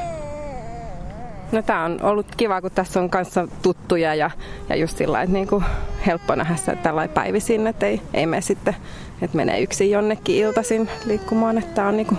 No 1.53 1.63
tämä 1.63 1.85
on 1.85 1.99
ollut 2.03 2.27
kiva, 2.37 2.61
kun 2.61 2.71
tässä 2.71 3.01
on 3.01 3.11
kanssa 3.11 3.49
tuttuja 3.63 4.15
ja, 4.15 4.31
ja 4.69 4.77
just 4.77 4.99
sillä 4.99 5.23
että 5.23 5.33
niinku 5.33 5.63
helppo 6.07 6.35
nähdä 6.35 6.57
se 6.57 6.77
tällainen 6.77 7.15
päivisin, 7.15 7.67
että 7.67 7.87
ei, 7.87 8.01
ei 8.15 8.27
mene 8.27 8.41
sitten, 8.41 8.77
että 9.23 9.37
menee 9.37 9.61
yksin 9.61 9.91
jonnekin 9.91 10.37
iltaisin 10.37 10.89
liikkumaan, 11.05 11.59
että 11.59 11.75
tämä 11.75 11.89
on 11.89 11.97
niinku 11.97 12.17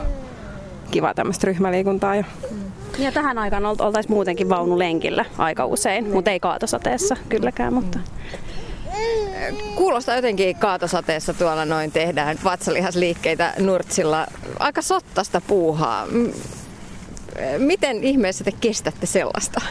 kiva 0.91 1.13
tämmöistä 1.13 1.47
ryhmäliikuntaa 1.47 2.15
jo. 2.15 2.23
Ja 2.99 3.11
tähän 3.11 3.37
aikaan 3.37 3.65
oltaisiin 3.65 4.13
muutenkin 4.13 4.49
vaunulenkillä 4.49 5.25
aika 5.37 5.65
usein, 5.65 6.13
mutta 6.13 6.31
ei 6.31 6.39
kaatosateessa 6.39 7.15
kylläkään. 7.29 7.73
Mutta... 7.73 7.99
Kuulostaa 9.75 10.15
jotenkin 10.15 10.55
kaatosateessa 10.55 11.33
tuolla 11.33 11.65
noin 11.65 11.91
tehdään 11.91 12.37
vatsalihasliikkeitä 12.43 13.53
nurtsilla. 13.59 14.27
Aika 14.59 14.81
sottasta 14.81 15.41
puuhaa. 15.41 16.07
Miten 17.57 18.03
ihmeessä 18.03 18.43
te 18.43 18.51
kestätte 18.51 19.05
sellaista? 19.05 19.61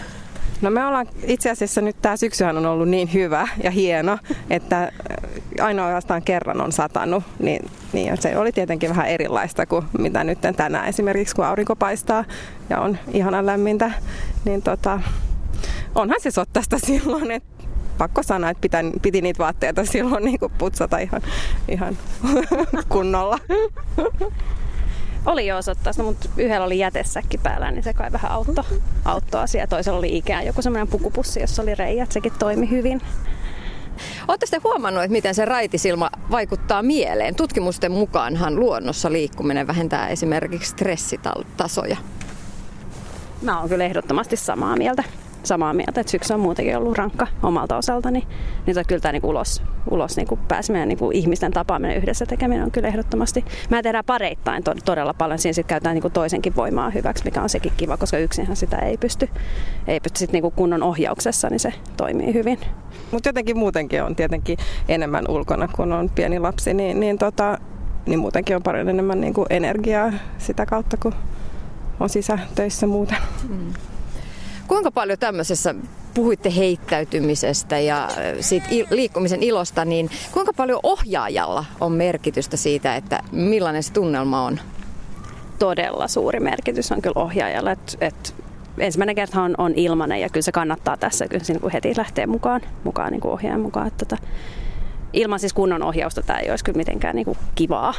No 0.63 0.71
me 0.71 0.87
ollaan 0.87 1.07
itse 1.27 1.51
asiassa 1.51 1.81
nyt 1.81 1.97
tämä 2.03 2.17
syksyhän 2.17 2.57
on 2.57 2.67
ollut 2.67 2.89
niin 2.89 3.13
hyvä 3.13 3.49
ja 3.63 3.71
hieno, 3.71 4.19
että 4.51 4.93
ainoastaan 5.61 6.23
kerran 6.23 6.61
on 6.61 6.73
satanut, 6.73 7.25
niin, 7.39 7.71
niin 7.93 8.17
se 8.17 8.39
oli 8.39 8.53
tietenkin 8.53 8.91
vähän 8.91 9.07
erilaista 9.07 9.67
kuin 9.67 9.85
mitä 9.99 10.25
nyt 10.25 10.39
tänään 10.57 10.89
esimerkiksi, 10.89 11.35
kun 11.35 11.45
aurinko 11.45 11.77
paistaa 11.77 12.25
ja 12.71 12.81
on 12.81 12.99
ihanan 13.13 13.47
lämmintä, 13.47 13.91
niin 14.45 14.63
tota, 14.63 15.01
onhan 15.95 16.21
se 16.21 16.31
sottasta 16.31 16.79
silloin, 16.87 17.31
että 17.31 17.54
pakko 17.99 18.23
sanoa, 18.23 18.51
että 18.51 18.61
pitää, 18.61 18.83
piti 19.03 19.21
niitä 19.21 19.39
vaatteita 19.39 19.85
silloin 19.93 20.25
niin 20.25 20.39
putsata 20.59 20.99
ihan, 20.99 21.23
ihan 21.69 21.99
kunnolla. 22.89 23.39
Oli 25.27 25.47
jo 25.47 25.57
osoittaa, 25.57 25.93
mutta 26.03 26.29
yhdellä 26.37 26.67
oli 26.67 26.79
jätesäkki 26.79 27.39
päällä, 27.39 27.71
niin 27.71 27.83
se 27.83 27.93
kai 27.93 28.13
vähän 28.13 28.33
auttoi, 28.33 28.65
auttoi 29.05 29.43
asiaa. 29.43 29.67
Toisella 29.67 29.99
oli 29.99 30.17
ikään 30.17 30.47
joku 30.47 30.63
semmoinen 30.63 30.89
pukupussi, 30.89 31.41
jossa 31.41 31.63
oli 31.63 31.75
reijät, 31.75 32.13
sekin 32.13 32.33
toimi 32.39 32.71
hyvin. 32.71 33.01
Oletteko 34.29 34.51
te 34.51 34.61
huomannut, 34.65 35.03
että 35.03 35.13
miten 35.13 35.35
se 35.35 35.45
raitisilma 35.45 36.11
vaikuttaa 36.31 36.83
mieleen? 36.83 37.35
Tutkimusten 37.35 37.93
mukaanhan 37.93 38.57
luonnossa 38.57 39.13
liikkuminen 39.13 39.67
vähentää 39.67 40.09
esimerkiksi 40.09 40.71
stressitasoja. 40.71 41.97
Mä 43.43 43.61
oon 43.61 43.69
kyllä 43.69 43.85
ehdottomasti 43.85 44.37
samaa 44.37 44.77
mieltä 44.77 45.05
samaa 45.45 45.75
mieltä, 45.75 46.01
että 46.01 46.11
syksy 46.11 46.35
on 46.35 46.41
muutenkin 46.41 46.77
ollut 46.77 46.99
rankka 46.99 47.27
omalta 47.43 47.77
osaltani. 47.77 48.27
Niin 48.67 48.77
kyllä 48.89 49.01
tämä 49.01 49.13
niin 49.13 49.27
ulos, 49.27 49.63
ulos 49.91 50.17
niin 50.17 50.29
pääseminen, 50.49 50.89
niin 50.89 50.99
ihmisten 51.13 51.53
tapaaminen 51.53 51.97
yhdessä 51.97 52.27
tekeminen 52.27 52.65
on 52.65 52.71
kyllä 52.71 52.89
ehdottomasti. 52.89 53.45
Mä 53.71 53.83
tehdään 53.83 54.05
pareittain 54.05 54.65
to- 54.65 54.75
todella 54.85 55.15
paljon. 55.15 55.39
Siinä 55.39 55.53
sitten 55.53 55.69
käytetään 55.69 55.97
niin 55.97 56.13
toisenkin 56.13 56.57
voimaa 56.57 56.91
hyväksi, 56.91 57.25
mikä 57.25 57.43
on 57.43 57.49
sekin 57.49 57.73
kiva, 57.77 57.97
koska 57.97 58.19
yksinhän 58.19 58.57
sitä 58.57 58.79
ei 58.79 58.97
pysty, 58.97 59.29
ei 59.87 60.01
pysty 60.01 60.19
sit 60.19 60.33
niin 60.33 60.53
kunnon 60.57 60.83
ohjauksessa, 60.83 61.49
niin 61.51 61.61
se 61.61 61.73
toimii 61.97 62.35
hyvin. 62.35 62.59
Mutta 63.11 63.29
jotenkin 63.29 63.59
muutenkin 63.59 64.03
on 64.03 64.17
tietenkin 64.17 64.59
enemmän 64.89 65.25
ulkona, 65.29 65.69
kun 65.69 65.93
on 65.93 66.11
pieni 66.11 66.39
lapsi, 66.39 66.75
niin, 66.75 67.01
niin, 67.01 67.19
tota, 67.19 67.59
niin 68.07 68.19
muutenkin 68.19 68.57
on 68.57 68.63
paljon 68.63 68.89
enemmän 68.89 69.21
niin 69.21 69.35
kuin 69.35 69.47
energiaa 69.51 70.13
sitä 70.39 70.67
kautta, 70.67 70.97
kun 70.97 71.15
on 72.01 72.09
sisätöissä 72.09 72.87
muuten. 72.87 73.19
Mm. 73.49 73.73
Kuinka 74.69 74.91
paljon 74.91 75.19
tämmöisessä 75.19 75.75
puhuitte 76.15 76.57
heittäytymisestä 76.57 77.79
ja 77.79 78.09
siitä 78.41 78.67
liikkumisen 78.91 79.43
ilosta, 79.43 79.85
niin 79.85 80.11
kuinka 80.33 80.53
paljon 80.53 80.81
ohjaajalla 80.83 81.65
on 81.81 81.93
merkitystä 81.93 82.57
siitä, 82.57 82.97
että 82.97 83.21
millainen 83.33 83.83
se 83.83 83.93
tunnelma 83.93 84.45
on? 84.45 84.61
Todella 85.59 86.09
suuri 86.09 86.41
merkitys 86.41 86.93
on 86.93 87.03
kyllä 87.03 87.23
ohjaajalla, 87.23 87.71
että, 87.71 87.93
että 88.01 88.31
ensimmäinen 88.79 89.15
kerta 89.15 89.43
on, 89.43 89.55
on 89.59 89.73
ilmanen 89.77 90.21
ja 90.21 90.29
kyllä 90.29 90.43
se 90.43 90.53
kannattaa 90.53 90.97
tässä 90.97 91.29
kyllä 91.29 91.45
niin 91.49 91.61
kuin 91.61 91.73
heti 91.73 91.93
lähteä 91.97 92.27
mukaan, 92.27 92.61
mukaan 92.85 93.13
niin 93.13 93.21
kuin 93.21 93.33
ohjaajan 93.33 93.61
mukaan. 93.61 93.87
Että, 93.87 94.03
että, 94.03 94.27
ilman 95.13 95.41
siis 95.41 95.53
kunnon 95.53 95.83
ohjausta 95.83 96.23
tämä 96.23 96.39
ei 96.39 96.51
olisi 96.51 96.65
kyllä 96.65 96.77
mitenkään 96.77 97.17
niin 97.17 97.25
kuin 97.25 97.39
kivaa, 97.55 97.95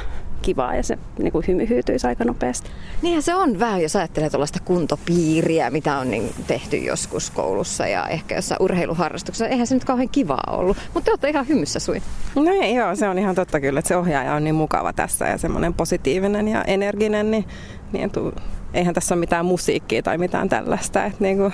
kivaa 0.46 0.76
ja 0.76 0.84
se 0.84 0.98
niin 1.20 1.32
kuin 1.32 1.46
hymy 1.48 1.70
hyytyisi 1.70 2.08
aika 2.08 2.24
nopeasti. 2.24 2.70
Niinhän 3.02 3.24
se 3.24 3.36
on 3.36 3.60
vähän, 3.60 3.82
jos 3.82 3.96
ajattelee 3.96 4.30
tuollaista 4.30 4.60
kuntopiiriä, 4.66 5.70
mitä 5.70 5.98
on 5.98 6.12
niin 6.12 6.34
tehty 6.48 6.78
joskus 6.78 7.32
koulussa 7.32 7.88
ja 7.88 8.08
ehkä 8.08 8.36
jossain 8.36 8.62
urheiluharrastuksessa. 8.62 9.48
Eihän 9.48 9.68
se 9.68 9.74
nyt 9.74 9.86
kauhean 9.86 10.10
kivaa 10.10 10.44
ollut, 10.52 10.78
mutta 10.94 11.06
te 11.06 11.12
olette 11.12 11.30
ihan 11.30 11.48
hymyssä 11.48 11.80
suin. 11.80 12.02
No 12.36 12.52
ei, 12.62 12.76
joo, 12.76 12.96
se 12.96 13.10
on 13.10 13.20
ihan 13.20 13.36
totta 13.36 13.60
kyllä, 13.60 13.80
että 13.80 13.88
se 13.88 13.96
ohjaaja 13.96 14.34
on 14.34 14.44
niin 14.44 14.56
mukava 14.56 14.94
tässä 14.94 15.28
ja 15.28 15.38
semmoinen 15.38 15.74
positiivinen 15.74 16.48
ja 16.48 16.64
energinen, 16.64 17.32
niin, 17.32 17.46
niin 17.92 18.12
tu, 18.12 18.34
eihän 18.74 18.94
tässä 18.94 19.16
ole 19.16 19.20
mitään 19.20 19.46
musiikkia 19.46 20.04
tai 20.04 20.18
mitään 20.18 20.50
tällaista. 20.50 21.06
Että 21.06 21.24
niin 21.24 21.38
kuin, 21.38 21.54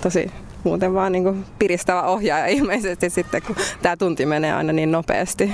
tosi 0.00 0.30
muuten 0.64 0.94
vaan 0.94 1.12
niin 1.12 1.24
kuin 1.24 1.44
piristävä 1.58 2.02
ohjaaja 2.02 2.46
ilmeisesti 2.58 3.10
sitten, 3.10 3.42
kun 3.42 3.56
tämä 3.82 3.96
tunti 3.96 4.26
menee 4.26 4.52
aina 4.52 4.72
niin 4.72 4.92
nopeasti. 4.92 5.52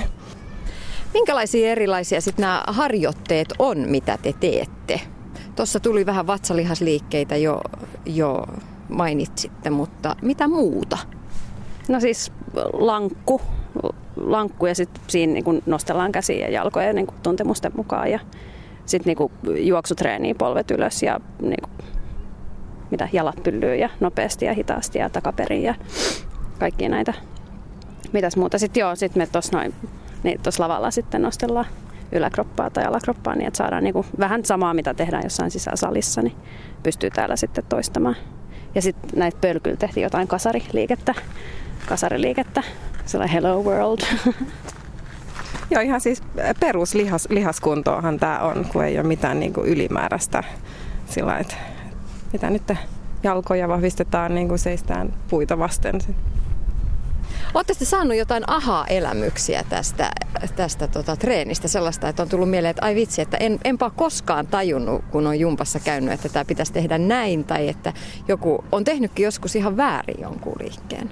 Minkälaisia 1.15 1.71
erilaisia 1.71 2.21
sitten 2.21 2.43
nämä 2.43 2.63
harjoitteet 2.67 3.47
on, 3.59 3.77
mitä 3.77 4.17
te 4.21 4.33
teette? 4.39 5.01
Tuossa 5.55 5.79
tuli 5.79 6.05
vähän 6.05 6.27
vatsalihasliikkeitä 6.27 7.35
jo, 7.35 7.61
jo 8.05 8.43
mainitsitte, 8.89 9.69
mutta 9.69 10.15
mitä 10.21 10.47
muuta? 10.47 10.97
No 11.87 11.99
siis 11.99 12.31
lankku, 12.73 13.41
lankku 14.15 14.65
ja 14.65 14.75
sitten 14.75 15.03
siinä 15.07 15.33
niin 15.33 15.63
nostellaan 15.65 16.11
käsiä 16.11 16.47
ja 16.47 16.51
jalkoja 16.51 16.93
niin 16.93 17.07
tuntemusten 17.23 17.71
mukaan 17.75 18.11
ja 18.11 18.19
sitten 18.85 19.15
niin 19.15 19.67
juoksutreeniä 19.67 20.35
polvet 20.37 20.71
ylös 20.71 21.03
ja 21.03 21.19
niin 21.41 21.61
kuin, 21.63 21.87
mitä 22.91 23.09
jalat 23.13 23.43
pyllyy 23.43 23.75
ja 23.75 23.89
nopeasti 23.99 24.45
ja 24.45 24.53
hitaasti 24.53 24.99
ja 24.99 25.09
takaperin 25.09 25.63
ja 25.63 25.75
kaikki 26.59 26.89
näitä. 26.89 27.13
Mitäs 28.13 28.37
muuta 28.37 28.59
sitten 28.59 28.81
joo, 28.81 28.95
sitten 28.95 29.21
me 29.21 29.27
tuossa 29.27 29.57
noin 29.57 29.73
niin 30.25 30.41
tuossa 30.41 30.63
lavalla 30.63 30.91
sitten 30.91 31.21
nostellaan 31.21 31.65
yläkroppaa 32.11 32.69
tai 32.69 32.85
alakroppaa 32.85 33.35
niin, 33.35 33.47
että 33.47 33.57
saadaan 33.57 33.83
niinku 33.83 34.05
vähän 34.19 34.45
samaa, 34.45 34.73
mitä 34.73 34.93
tehdään 34.93 35.23
jossain 35.23 35.51
sisäsalissa, 35.51 36.21
niin 36.21 36.35
pystyy 36.83 37.09
täällä 37.09 37.35
sitten 37.35 37.63
toistamaan. 37.69 38.15
Ja 38.75 38.81
sitten 38.81 39.09
näitä 39.19 39.37
pölkyllä 39.41 39.77
tehtiin 39.77 40.03
jotain 40.03 40.27
kasariliikettä, 40.27 41.13
kasariliikettä, 41.89 42.63
sellainen 43.05 43.33
hello 43.33 43.63
world. 43.63 43.99
Joo, 45.71 45.81
ihan 45.81 46.01
siis 46.01 46.23
peruslihaskuntoahan 46.59 48.19
tämä 48.19 48.39
on, 48.39 48.65
kun 48.73 48.83
ei 48.83 48.99
ole 48.99 49.07
mitään 49.07 49.39
niinku 49.39 49.61
ylimääräistä 49.61 50.43
sillä 51.09 51.37
että 51.37 51.55
mitä 52.33 52.49
nyt 52.49 52.73
jalkoja 53.23 53.67
vahvistetaan, 53.67 54.35
niin 54.35 54.47
kuin 54.47 54.59
seistään 54.59 55.13
puita 55.29 55.59
vasten. 55.59 55.99
Oletteko 57.55 57.85
saanut 57.85 58.17
jotain 58.17 58.43
aha-elämyksiä 58.47 59.63
tästä, 59.69 60.11
tästä 60.55 60.87
tota, 60.87 61.15
treenistä, 61.15 61.67
sellaista, 61.67 62.09
että 62.09 62.23
on 62.23 62.29
tullut 62.29 62.49
mieleen, 62.49 62.69
että 62.69 62.85
ai 62.85 62.95
vitsi, 62.95 63.21
että 63.21 63.37
en, 63.37 63.59
enpä 63.63 63.89
tajunnut, 63.89 64.45
tajunnut, 64.49 65.03
kun 65.11 65.27
on 65.27 65.39
jumpassa 65.39 65.79
käynyt, 65.79 66.13
että 66.13 66.29
tämä 66.29 66.45
pitäisi 66.45 66.73
tehdä 66.73 66.97
näin, 66.97 67.43
tai 67.43 67.69
että 67.69 67.93
joku 68.27 68.63
on 68.71 68.83
tehnytkin 68.83 69.23
joskus 69.23 69.55
ihan 69.55 69.77
väärin 69.77 70.21
jonkun 70.21 70.55
liikkeen? 70.59 71.09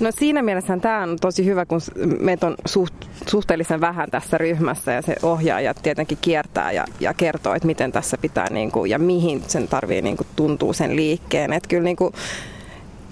No 0.00 0.10
siinä 0.18 0.42
mielessä 0.42 0.78
tämä 0.78 1.02
on 1.02 1.16
tosi 1.20 1.44
hyvä, 1.44 1.66
kun 1.66 1.80
meitä 2.20 2.46
on 2.46 2.54
suht, 2.66 2.94
suhteellisen 3.26 3.80
vähän 3.80 4.10
tässä 4.10 4.38
ryhmässä 4.38 4.92
ja 4.92 5.02
se 5.02 5.16
ohjaaja 5.22 5.74
tietenkin 5.74 6.18
kiertää 6.20 6.72
ja, 6.72 6.84
ja 7.00 7.14
kertoo, 7.14 7.54
että 7.54 7.66
miten 7.66 7.92
tässä 7.92 8.18
pitää 8.18 8.46
niin 8.50 8.72
kuin, 8.72 8.90
ja 8.90 8.98
mihin 8.98 9.42
sen 9.46 9.68
tarvii 9.68 10.02
niin 10.02 10.16
kuin, 10.16 10.26
tuntuu 10.36 10.72
sen 10.72 10.96
liikkeen. 10.96 11.52
Että 11.52 11.68
kyllä 11.68 11.84
niin 11.84 11.96
kuin, 11.96 12.12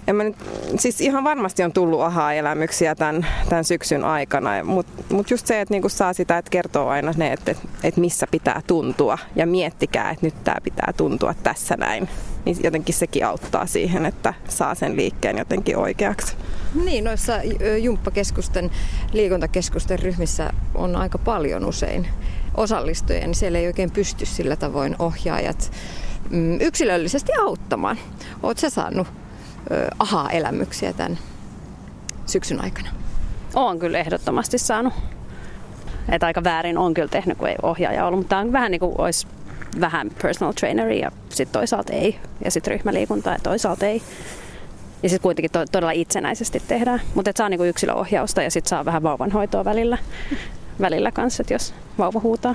en 0.08 0.16
mä 0.16 0.24
nyt, 0.24 0.36
siis 0.78 1.00
ihan 1.00 1.24
varmasti 1.24 1.62
on 1.62 1.72
tullut 1.72 2.00
aha-elämyksiä 2.00 2.94
tämän, 2.94 3.26
tämän 3.48 3.64
syksyn 3.64 4.04
aikana, 4.04 4.64
mutta 4.64 5.14
mut 5.14 5.30
just 5.30 5.46
se, 5.46 5.60
että 5.60 5.74
niinku 5.74 5.88
saa 5.88 6.12
sitä, 6.12 6.38
että 6.38 6.50
kertoo 6.50 6.88
aina 6.88 7.12
ne, 7.16 7.32
että, 7.32 7.54
että 7.82 8.00
missä 8.00 8.26
pitää 8.30 8.62
tuntua 8.66 9.18
ja 9.36 9.46
miettikää, 9.46 10.10
että 10.10 10.26
nyt 10.26 10.44
tämä 10.44 10.56
pitää 10.62 10.92
tuntua 10.96 11.34
tässä 11.42 11.76
näin. 11.76 12.08
Niin 12.44 12.56
jotenkin 12.62 12.94
sekin 12.94 13.26
auttaa 13.26 13.66
siihen, 13.66 14.06
että 14.06 14.34
saa 14.48 14.74
sen 14.74 14.96
liikkeen 14.96 15.38
jotenkin 15.38 15.76
oikeaksi. 15.76 16.36
Niin, 16.84 17.04
noissa 17.04 17.32
jumppakeskusten, 17.82 18.70
liikuntakeskusten 19.12 19.98
ryhmissä 19.98 20.52
on 20.74 20.96
aika 20.96 21.18
paljon 21.18 21.64
usein 21.64 22.06
osallistujia, 22.56 23.26
niin 23.26 23.34
siellä 23.34 23.58
ei 23.58 23.66
oikein 23.66 23.90
pysty 23.90 24.26
sillä 24.26 24.56
tavoin 24.56 24.96
ohjaajat 24.98 25.72
mm, 26.30 26.60
yksilöllisesti 26.60 27.32
auttamaan. 27.40 27.98
Oletko 28.42 28.70
saanut 28.70 29.06
aha-elämyksiä 29.98 30.92
tämän 30.92 31.18
syksyn 32.26 32.64
aikana? 32.64 32.88
Olen 33.54 33.78
kyllä 33.78 33.98
ehdottomasti 33.98 34.58
saanut. 34.58 34.94
Että 36.08 36.26
aika 36.26 36.44
väärin 36.44 36.78
on 36.78 36.94
kyllä 36.94 37.08
tehnyt, 37.08 37.38
kun 37.38 37.48
ei 37.48 37.56
ohjaaja 37.62 38.06
ollut. 38.06 38.20
Mutta 38.20 38.28
tämä 38.28 38.42
on 38.42 38.52
vähän 38.52 38.70
niin 38.70 38.80
kuin 38.80 38.94
olisi 38.98 39.26
vähän 39.80 40.10
personal 40.22 40.52
traineri 40.52 41.00
ja 41.00 41.10
sitten 41.28 41.52
toisaalta 41.52 41.92
ei. 41.92 42.18
Ja 42.44 42.50
sitten 42.50 42.70
ryhmäliikuntaa 42.70 43.32
ja 43.32 43.38
toisaalta 43.42 43.86
ei. 43.86 44.02
Ja 45.02 45.08
sitten 45.08 45.22
kuitenkin 45.22 45.50
to- 45.50 45.66
todella 45.72 45.92
itsenäisesti 45.92 46.62
tehdään. 46.68 47.00
Mutta 47.14 47.30
saa 47.36 47.48
niinku 47.48 47.64
yksilöohjausta 47.64 48.42
ja 48.42 48.50
sitten 48.50 48.68
saa 48.68 48.84
vähän 48.84 49.02
vauvanhoitoa 49.02 49.64
välillä, 49.64 49.98
välillä 50.80 51.12
kanssa, 51.12 51.44
jos 51.50 51.74
vauva 51.98 52.20
huutaa. 52.20 52.54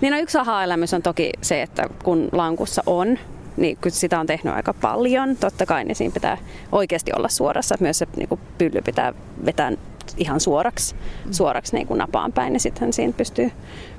Niin 0.00 0.12
no 0.12 0.18
yksi 0.18 0.38
aha-elämys 0.38 0.94
on 0.94 1.02
toki 1.02 1.30
se, 1.42 1.62
että 1.62 1.88
kun 2.04 2.28
lankussa 2.32 2.82
on, 2.86 3.18
niin 3.56 3.78
kun 3.82 3.90
sitä 3.90 4.20
on 4.20 4.26
tehnyt 4.26 4.54
aika 4.54 4.74
paljon, 4.74 5.36
totta 5.36 5.66
kai, 5.66 5.84
niin 5.84 5.96
siinä 5.96 6.14
pitää 6.14 6.38
oikeasti 6.72 7.10
olla 7.16 7.28
suorassa. 7.28 7.76
Myös 7.80 7.98
se 7.98 8.06
niin 8.16 8.28
kuin 8.28 8.40
pylly 8.58 8.82
pitää 8.82 9.14
vetää 9.44 9.72
ihan 10.16 10.40
suoraksi, 10.40 10.94
suoraksi 11.30 11.74
niin 11.74 11.86
kuin 11.86 11.98
napaan 11.98 12.32
päin, 12.32 12.52
niin 12.52 12.60
sitten 12.60 12.92
siinä 12.92 13.12
pystyy 13.16 13.52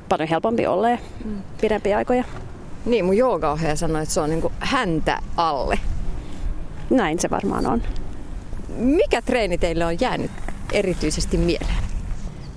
paljon 0.10 0.30
helpompi 0.30 0.68
olla 0.68 0.90
ja 0.90 0.98
pidempiä 1.62 1.98
aikoja. 1.98 2.24
Niin, 2.86 3.06
mun 3.06 3.18
joogaohjaaja 3.18 3.76
sanoi, 3.76 4.04
että 4.04 4.14
se 4.14 4.22
on 4.22 4.30
niin 4.30 4.42
kuin 4.42 4.54
häntä 4.60 5.20
alle. 5.38 5.80
Näin 6.90 7.20
se 7.20 7.30
varmaan 7.30 7.66
on. 7.66 7.82
Mikä 8.78 9.22
treeni 9.22 9.58
teille 9.58 9.86
on 9.86 9.98
jäänyt 10.02 10.32
erityisesti 10.74 11.38
mieleen? 11.38 11.84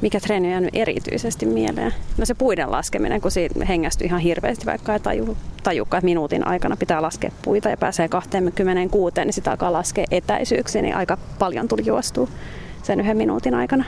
Mikä 0.03 0.21
treeni 0.21 0.49
on 0.49 0.53
jäänyt 0.53 0.71
erityisesti 0.73 1.47
mieleen? 1.47 1.95
No 2.19 2.27
se 2.27 2.35
puiden 2.35 2.71
laskeminen, 2.71 3.21
kun 3.21 3.31
siinä 3.31 3.65
hengästyy 3.65 4.07
ihan 4.07 4.21
hirveästi, 4.21 4.67
vaikka 4.67 4.93
ei 4.93 5.01
taju, 5.01 5.37
tajukaan, 5.63 5.99
että 5.99 6.05
minuutin 6.05 6.47
aikana 6.47 6.77
pitää 6.77 7.03
laskea 7.03 7.31
puita 7.43 7.69
ja 7.69 7.77
pääsee 7.77 8.09
26, 8.09 9.15
niin 9.17 9.33
sitä 9.33 9.51
alkaa 9.51 9.73
laskea 9.73 10.05
etäisyyksiä, 10.11 10.83
niin 10.83 10.97
aika 10.97 11.19
paljon 11.39 11.69
tuli 11.69 11.87
juostua 11.87 12.29
sen 12.83 13.01
yhden 13.01 13.17
minuutin 13.17 13.55
aikana. 13.55 13.85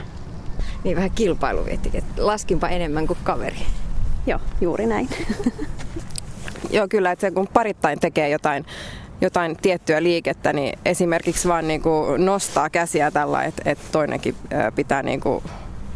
Niin 0.83 0.95
vähän 0.95 1.11
kilpailu 1.11 1.61
että 1.67 2.01
laskinpa 2.17 2.69
enemmän 2.69 3.07
kuin 3.07 3.19
kaveri. 3.23 3.65
Joo, 4.27 4.39
juuri 4.61 4.85
näin. 4.85 5.09
Joo, 6.69 6.87
kyllä, 6.87 7.11
että 7.11 7.27
se 7.27 7.31
kun 7.31 7.47
parittain 7.47 7.99
tekee 7.99 8.29
jotain 8.29 8.65
jotain 9.21 9.57
tiettyä 9.61 10.03
liikettä, 10.03 10.53
niin 10.53 10.79
esimerkiksi 10.85 11.47
vaan 11.47 11.67
niin 11.67 11.81
kuin 11.81 12.25
nostaa 12.25 12.69
käsiä 12.69 13.11
tällä, 13.11 13.43
että, 13.43 13.61
että 13.65 13.85
toinenkin 13.91 14.35
pitää 14.75 15.03
niin 15.03 15.19
kuin 15.19 15.43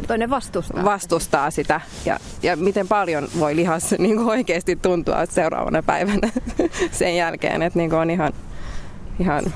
Toinen 0.07 0.29
vastustaa. 0.29 0.83
vastustaa 0.83 1.51
sitä. 1.51 1.81
Ja, 2.05 2.19
ja 2.43 2.55
miten 2.55 2.87
paljon 2.87 3.27
voi 3.39 3.55
lihas 3.55 3.91
niin 3.99 4.15
kuin 4.15 4.27
oikeasti 4.27 4.75
tuntua 4.75 5.25
seuraavana 5.25 5.83
päivänä 5.83 6.29
sen 6.91 7.15
jälkeen, 7.15 7.61
että 7.61 7.79
niin 7.79 7.89
kuin 7.89 7.99
on 7.99 8.09
ihan, 8.09 8.33
ihan 9.19 9.53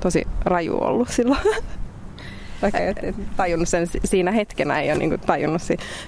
tosi 0.00 0.24
raju 0.44 0.78
ollut 0.80 1.08
silloin. 1.08 1.40
Vaikka 2.62 2.78
et, 2.78 3.04
et 3.04 3.36
tajunnut 3.36 3.68
sen 3.68 3.86
siinä 4.04 4.30
hetkenä, 4.30 4.80
ei 4.80 4.90
ole 4.90 4.98
niin 4.98 5.10
kuin 5.10 5.20
tajunnut 5.20 5.62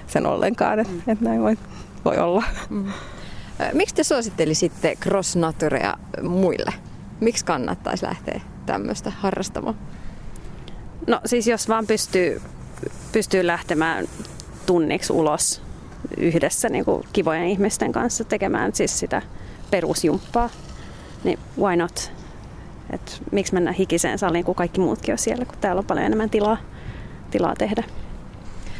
sen 0.07 0.25
ollenkaan, 0.25 0.79
että, 0.79 0.93
että 1.07 1.25
näin 1.25 1.41
voi, 1.41 1.57
voi 2.05 2.17
olla. 2.17 2.43
Mm. 2.69 2.85
Miksi 3.73 3.95
te 3.95 4.03
suosittelisitte 4.03 4.95
Cross 5.01 5.35
Naturea 5.35 5.97
muille? 6.23 6.73
Miksi 7.19 7.45
kannattaisi 7.45 8.05
lähteä 8.05 8.41
tämmöistä 8.65 9.11
harrastamaan? 9.17 9.75
No 11.07 11.21
siis 11.25 11.47
jos 11.47 11.69
vaan 11.69 11.87
pystyy, 11.87 12.41
pystyy 13.11 13.47
lähtemään 13.47 14.07
tunniksi 14.65 15.13
ulos 15.13 15.61
yhdessä 16.17 16.69
niin 16.69 16.85
kuin 16.85 17.03
kivojen 17.13 17.47
ihmisten 17.47 17.91
kanssa 17.91 18.23
tekemään 18.23 18.75
siis 18.75 18.99
sitä 18.99 19.21
perusjumppaa, 19.71 20.49
niin 21.23 21.39
why 21.59 21.75
not? 21.75 22.11
Et 22.93 23.21
miksi 23.31 23.53
mennä 23.53 23.71
hikiseen 23.71 24.19
saliin, 24.19 24.45
kun 24.45 24.55
kaikki 24.55 24.79
muutkin 24.79 25.11
on 25.11 25.17
siellä, 25.17 25.45
kun 25.45 25.57
täällä 25.61 25.79
on 25.79 25.85
paljon 25.85 26.05
enemmän 26.05 26.29
tilaa, 26.29 26.57
tilaa 27.31 27.55
tehdä. 27.55 27.83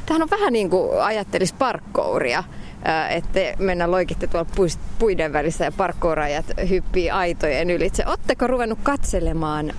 Tämähän 0.06 0.24
on 0.24 0.30
vähän 0.30 0.54
niin 0.54 0.70
kuin 0.70 1.04
ajattelisi 1.04 1.56
parkkouria 1.60 2.44
ää, 2.84 3.10
että 3.10 3.40
mennä 3.60 3.92
loikitte 3.92 4.28
tuolla 4.28 4.50
puiden 5.00 5.34
välissä 5.34 5.66
ja 5.66 5.72
parkkoorajat 5.72 6.46
hyppii 6.70 7.10
aitojen 7.10 7.70
ylitse. 7.70 8.06
Oletteko 8.08 8.48
ruvennut 8.48 8.80
katselemaan 8.84 9.74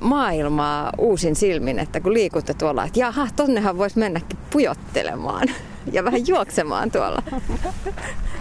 maailmaa 0.00 0.92
uusin 0.98 1.36
silmin, 1.36 1.78
että 1.78 2.00
kun 2.00 2.14
liikutte 2.14 2.54
tuolla, 2.54 2.84
että 2.84 3.00
jaha, 3.00 3.28
tonnehan 3.36 3.78
voisi 3.78 3.98
mennäkin 3.98 4.38
pujottelemaan 4.50 5.48
ja 5.92 6.04
vähän 6.04 6.26
juoksemaan 6.26 6.90
tuolla? 6.90 7.22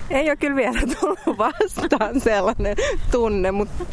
Ei 0.09 0.29
ole 0.29 0.35
kyllä 0.35 0.55
vielä 0.55 0.81
tullut 0.99 1.37
vastaan 1.37 2.21
sellainen 2.21 2.75
tunne, 3.11 3.51
mutta 3.51 3.85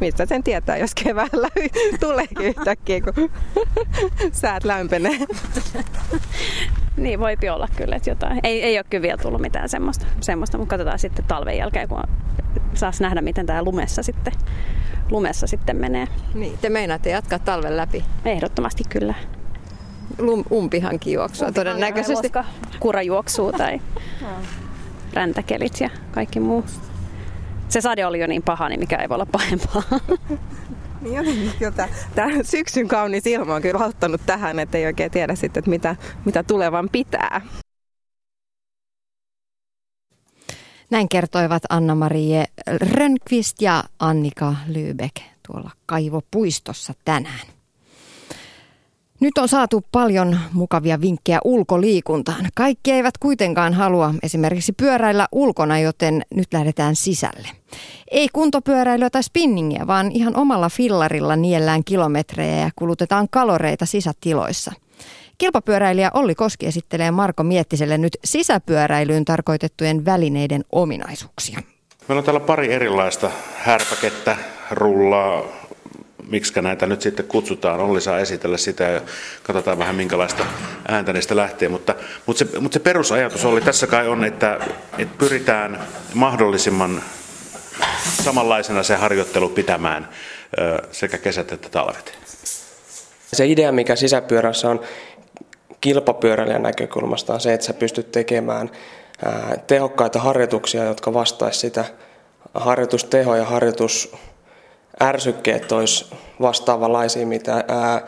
mistä 0.00 0.26
sen 0.26 0.42
tietää, 0.42 0.76
jos 0.76 0.94
keväällä 0.94 1.48
tuleekin 2.00 2.46
yhtäkkiä, 2.46 3.00
kun 3.00 3.30
säät 4.32 4.64
lämpenee. 4.64 5.18
Niin 6.96 7.20
voipi 7.20 7.48
olla 7.48 7.68
kyllä, 7.76 7.96
että 7.96 8.10
jotain. 8.10 8.40
Ei, 8.42 8.62
ei 8.62 8.78
ole 8.78 8.84
kyllä 8.90 9.02
vielä 9.02 9.16
tullut 9.22 9.40
mitään 9.40 9.68
semmoista, 9.68 10.06
semmoista 10.20 10.58
mutta 10.58 10.70
katsotaan 10.70 10.98
sitten 10.98 11.24
talven 11.24 11.56
jälkeen, 11.56 11.88
kun 11.88 12.02
saas 12.74 13.00
nähdä, 13.00 13.20
miten 13.20 13.46
tämä 13.46 13.62
lumessa 13.62 14.02
sitten, 14.02 14.32
lumessa 15.10 15.46
sitten 15.46 15.76
menee. 15.76 16.06
Niin, 16.34 16.58
te 16.60 16.68
meinaatte 16.68 17.10
jatkaa 17.10 17.38
talven 17.38 17.76
läpi. 17.76 18.04
Ehdottomasti 18.24 18.84
kyllä. 18.88 19.14
Lum, 20.18 20.44
umpihankin 20.52 21.12
juoksua 21.12 21.52
todennäköisesti. 21.52 22.32
Kurajuoksua 22.80 23.52
tai 23.52 23.80
räntäkelit 25.12 25.80
ja 25.80 25.90
kaikki 26.12 26.40
muu. 26.40 26.64
Se 27.68 27.80
sade 27.80 28.06
oli 28.06 28.20
jo 28.20 28.26
niin 28.26 28.42
paha, 28.42 28.68
niin 28.68 28.80
mikä 28.80 28.96
ei 28.96 29.08
voi 29.08 29.14
olla 29.14 29.26
pahempaa. 29.26 29.82
Niin 31.00 31.14
jotenkin 31.14 31.52
kyllä 31.58 31.88
tämä, 32.14 32.42
syksyn 32.42 32.88
kaunis 32.88 33.26
ilma 33.26 33.54
on 33.54 33.62
kyllä 33.62 33.84
auttanut 33.84 34.20
tähän, 34.26 34.58
että 34.58 34.78
ei 34.78 34.86
oikein 34.86 35.10
tiedä 35.10 35.34
sitten, 35.34 35.58
että 35.60 35.70
mitä, 35.70 35.96
mitä 36.24 36.42
tulevan 36.42 36.88
pitää. 36.92 37.40
Näin 40.90 41.08
kertoivat 41.08 41.62
Anna-Marie 41.68 42.44
Rönnqvist 42.66 43.62
ja 43.62 43.84
Annika 43.98 44.54
Lybeck 44.68 45.16
tuolla 45.46 45.70
kaivopuistossa 45.86 46.92
tänään. 47.04 47.55
Nyt 49.20 49.38
on 49.38 49.48
saatu 49.48 49.84
paljon 49.92 50.38
mukavia 50.52 51.00
vinkkejä 51.00 51.38
ulkoliikuntaan. 51.44 52.48
Kaikki 52.54 52.92
eivät 52.92 53.18
kuitenkaan 53.18 53.74
halua 53.74 54.14
esimerkiksi 54.22 54.72
pyöräillä 54.72 55.28
ulkona, 55.32 55.78
joten 55.78 56.22
nyt 56.34 56.52
lähdetään 56.52 56.96
sisälle. 56.96 57.48
Ei 58.10 58.28
kuntopyöräilyä 58.32 59.10
tai 59.10 59.22
spinningiä, 59.22 59.86
vaan 59.86 60.12
ihan 60.12 60.36
omalla 60.36 60.68
fillarilla 60.68 61.36
niellään 61.36 61.84
kilometrejä 61.84 62.56
ja 62.56 62.70
kulutetaan 62.76 63.28
kaloreita 63.30 63.86
sisätiloissa. 63.86 64.72
Kilpapyöräilijä 65.38 66.10
Olli 66.14 66.34
Koski 66.34 66.66
esittelee 66.66 67.10
Marko 67.10 67.42
Miettiselle 67.42 67.98
nyt 67.98 68.16
sisäpyöräilyyn 68.24 69.24
tarkoitettujen 69.24 70.04
välineiden 70.04 70.64
ominaisuuksia. 70.72 71.58
Meillä 72.08 72.18
on 72.20 72.24
täällä 72.24 72.40
pari 72.40 72.72
erilaista 72.72 73.30
härpäkettä, 73.56 74.36
rullaa, 74.70 75.42
miksi 76.26 76.62
näitä 76.62 76.86
nyt 76.86 77.02
sitten 77.02 77.26
kutsutaan. 77.26 77.80
Olli 77.80 78.00
saa 78.00 78.18
esitellä 78.18 78.56
sitä 78.56 78.84
ja 78.84 79.00
katsotaan 79.42 79.78
vähän 79.78 79.94
minkälaista 79.94 80.46
ääntä 80.88 81.12
niistä 81.12 81.36
lähtee. 81.36 81.68
Mutta, 81.68 81.94
mutta, 82.26 82.38
se, 82.38 82.60
mutta 82.60 82.74
se 82.74 82.80
perusajatus 82.80 83.44
oli 83.44 83.60
tässä 83.60 83.86
kai 83.86 84.08
on, 84.08 84.24
että, 84.24 84.60
että 84.98 85.18
pyritään 85.18 85.80
mahdollisimman 86.14 87.02
samanlaisena 88.24 88.82
se 88.82 88.94
harjoittelu 88.94 89.48
pitämään 89.48 90.08
sekä 90.92 91.18
kesät 91.18 91.52
että 91.52 91.68
talvet. 91.68 92.18
Se 93.32 93.46
idea, 93.46 93.72
mikä 93.72 93.96
sisäpyörässä 93.96 94.70
on 94.70 94.80
kilpapyöräilijän 95.80 96.62
näkökulmasta, 96.62 97.34
on 97.34 97.40
se, 97.40 97.54
että 97.54 97.66
sä 97.66 97.74
pystyt 97.74 98.12
tekemään 98.12 98.70
tehokkaita 99.66 100.20
harjoituksia, 100.20 100.84
jotka 100.84 101.14
vastaisivat 101.14 101.60
sitä 101.60 101.84
harjoitustehoa 102.54 103.36
ja 103.36 103.44
harjoitus 103.44 104.16
ärsykkeet 105.02 105.72
olisi 105.72 106.06
vastaavanlaisia, 106.40 107.26
mitä 107.26 107.64
ää, 107.68 108.02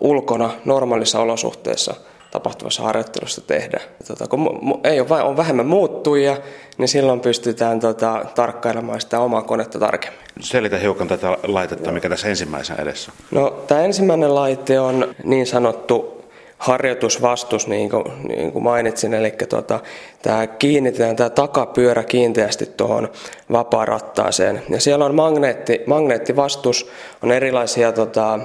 ulkona 0.00 0.50
normaalissa 0.64 1.20
olosuhteissa 1.20 1.94
tapahtuvassa 2.30 2.82
harjoittelussa 2.82 3.40
tehdään. 3.40 3.82
Tota, 4.08 4.26
kun 4.26 4.46
mu- 4.46 4.80
ei 4.84 5.00
ole, 5.00 5.22
on 5.22 5.36
vähemmän 5.36 5.66
muuttuja, 5.66 6.36
niin 6.78 6.88
silloin 6.88 7.20
pystytään 7.20 7.80
tota, 7.80 8.24
tarkkailemaan 8.34 9.00
sitä 9.00 9.20
omaa 9.20 9.42
konetta 9.42 9.78
tarkemmin. 9.78 10.20
Selitä 10.40 10.78
hiukan 10.78 11.08
tätä 11.08 11.38
laitetta, 11.42 11.92
mikä 11.92 12.08
tässä 12.08 12.28
ensimmäisenä 12.28 12.82
edessä 12.82 13.12
on. 13.12 13.42
No, 13.42 13.50
tämä 13.50 13.80
ensimmäinen 13.80 14.34
laite 14.34 14.80
on 14.80 15.14
niin 15.24 15.46
sanottu 15.46 16.19
harjoitusvastus, 16.60 17.66
niin 17.66 17.90
kuin, 17.90 18.04
niin 18.28 18.52
kuin 18.52 18.62
mainitsin, 18.62 19.14
eli 19.14 19.30
tota, 19.48 19.80
tämä 20.22 20.46
kiinnitetään 20.46 21.16
tämä 21.16 21.30
takapyörä 21.30 22.04
kiinteästi 22.04 22.66
tuohon 22.66 23.08
vapaarattaaseen. 23.52 24.62
Ja 24.68 24.80
siellä 24.80 25.04
on 25.04 25.14
magneetti, 25.14 25.80
magneettivastus, 25.86 26.90
on 27.22 27.32
erilaisia 27.32 27.92
tota, 27.92 28.38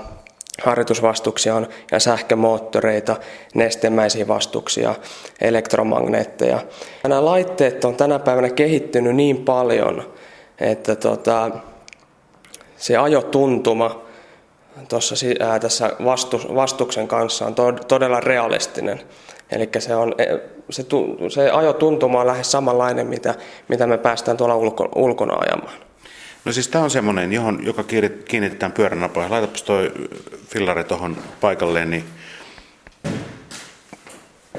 harjoitusvastuksia 0.64 1.56
on, 1.56 1.68
ja 1.92 2.00
sähkömoottoreita, 2.00 3.16
nestemäisiä 3.54 4.28
vastuksia, 4.28 4.96
elektromagneetteja. 5.42 6.60
Ja 7.04 7.10
nämä 7.10 7.26
laitteet 7.26 7.86
on 7.86 7.96
tänä 7.96 8.20
päivänä 8.20 8.50
kehittynyt 8.50 9.16
niin 9.16 9.38
paljon, 9.38 10.14
että 10.60 10.96
tota, 10.96 11.52
se 12.78 12.98
ajotuntuma 12.98 14.05
tuossa 14.90 15.16
ää, 15.40 15.60
tässä 15.60 15.92
vastu, 16.06 16.42
vastuksen 16.56 17.08
kanssa 17.08 17.46
on 17.46 17.56
to, 17.56 17.72
todella 17.72 18.20
realistinen. 18.20 19.02
Eli 19.52 19.70
se, 19.80 19.96
on, 19.96 20.16
e, 20.18 20.26
se, 20.70 20.86
se 21.30 21.50
ajotuntuma 21.50 22.22
on 22.22 22.28
lähes 22.28 22.52
samanlainen, 22.52 23.08
mitä, 23.08 23.36
mitä 23.68 23.88
me 23.88 23.98
päästään 23.98 24.38
tuolla 24.38 24.56
ulko, 24.56 24.90
ulkona 24.96 25.34
ajamaan. 25.40 25.78
No 26.46 26.52
siis 26.52 26.68
tämä 26.68 26.84
on 26.84 26.92
semmoinen, 26.92 27.34
johon, 27.34 27.60
joka 27.66 27.84
kiinnitetään 28.28 28.72
pyöränapoihin. 28.72 29.32
Laitapas 29.32 29.64
toi 29.64 29.92
fillari 30.48 30.84
tuohon 30.84 31.18
paikalleen, 31.42 31.90
niin 31.90 32.04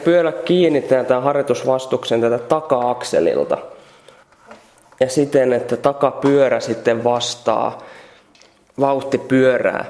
Pyörä 0.05 0.33
kiinnitetään 0.33 1.07
tämän 1.07 1.23
harjoitusvastuksen 1.23 2.21
tätä 2.21 2.39
taka-akselilta. 2.39 3.59
Ja 5.01 5.09
siten, 5.09 5.53
että 5.53 5.77
takapyörä 5.77 6.61
sitten 6.61 7.05
vastaa 7.05 7.83
vauhtipyörää 8.81 9.89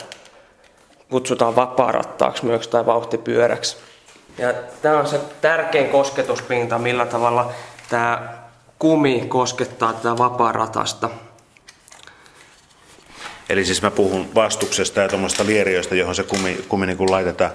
kutsutaan 1.11 1.57
vapaarattaaksi 1.57 2.45
myös 2.45 2.69
tai 2.69 2.87
vauhtipyöräksi. 2.87 3.77
Ja 4.39 4.53
tämä 4.83 4.99
on 4.99 5.07
se 5.07 5.21
tärkein 5.41 5.91
kosketuspinta, 5.91 6.79
millä 6.79 7.07
tavalla 7.07 7.53
tämä 7.89 8.39
kumi 8.79 9.25
koskettaa 9.29 9.93
tätä 9.93 10.19
vapaaratasta. 10.19 11.11
Eli 13.49 13.65
siis 13.65 13.83
mä 13.83 13.91
puhun 13.91 14.35
vastuksesta 14.35 15.01
ja 15.01 15.09
tuommoista 15.09 15.47
lieriöistä, 15.47 15.95
johon 15.95 16.15
se 16.15 16.23
kumi, 16.23 16.65
kumi 16.69 16.87
niin 16.87 16.97
kuin 16.97 17.11
laitetaan. 17.11 17.51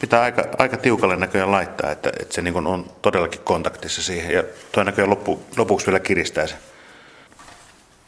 Pitää 0.00 0.22
aika, 0.22 0.44
aika 0.58 0.76
tiukalle 0.76 1.16
näköjään 1.16 1.50
laittaa, 1.52 1.90
että, 1.90 2.12
että 2.20 2.34
se 2.34 2.42
niin 2.42 2.66
on 2.66 2.90
todellakin 3.02 3.40
kontaktissa 3.40 4.02
siihen. 4.02 4.34
Ja 4.34 4.44
tuo 4.72 4.82
näköjään 4.82 5.10
loppu, 5.10 5.42
lopuksi 5.56 5.86
vielä 5.86 6.00
kiristää 6.00 6.46
se. 6.46 6.54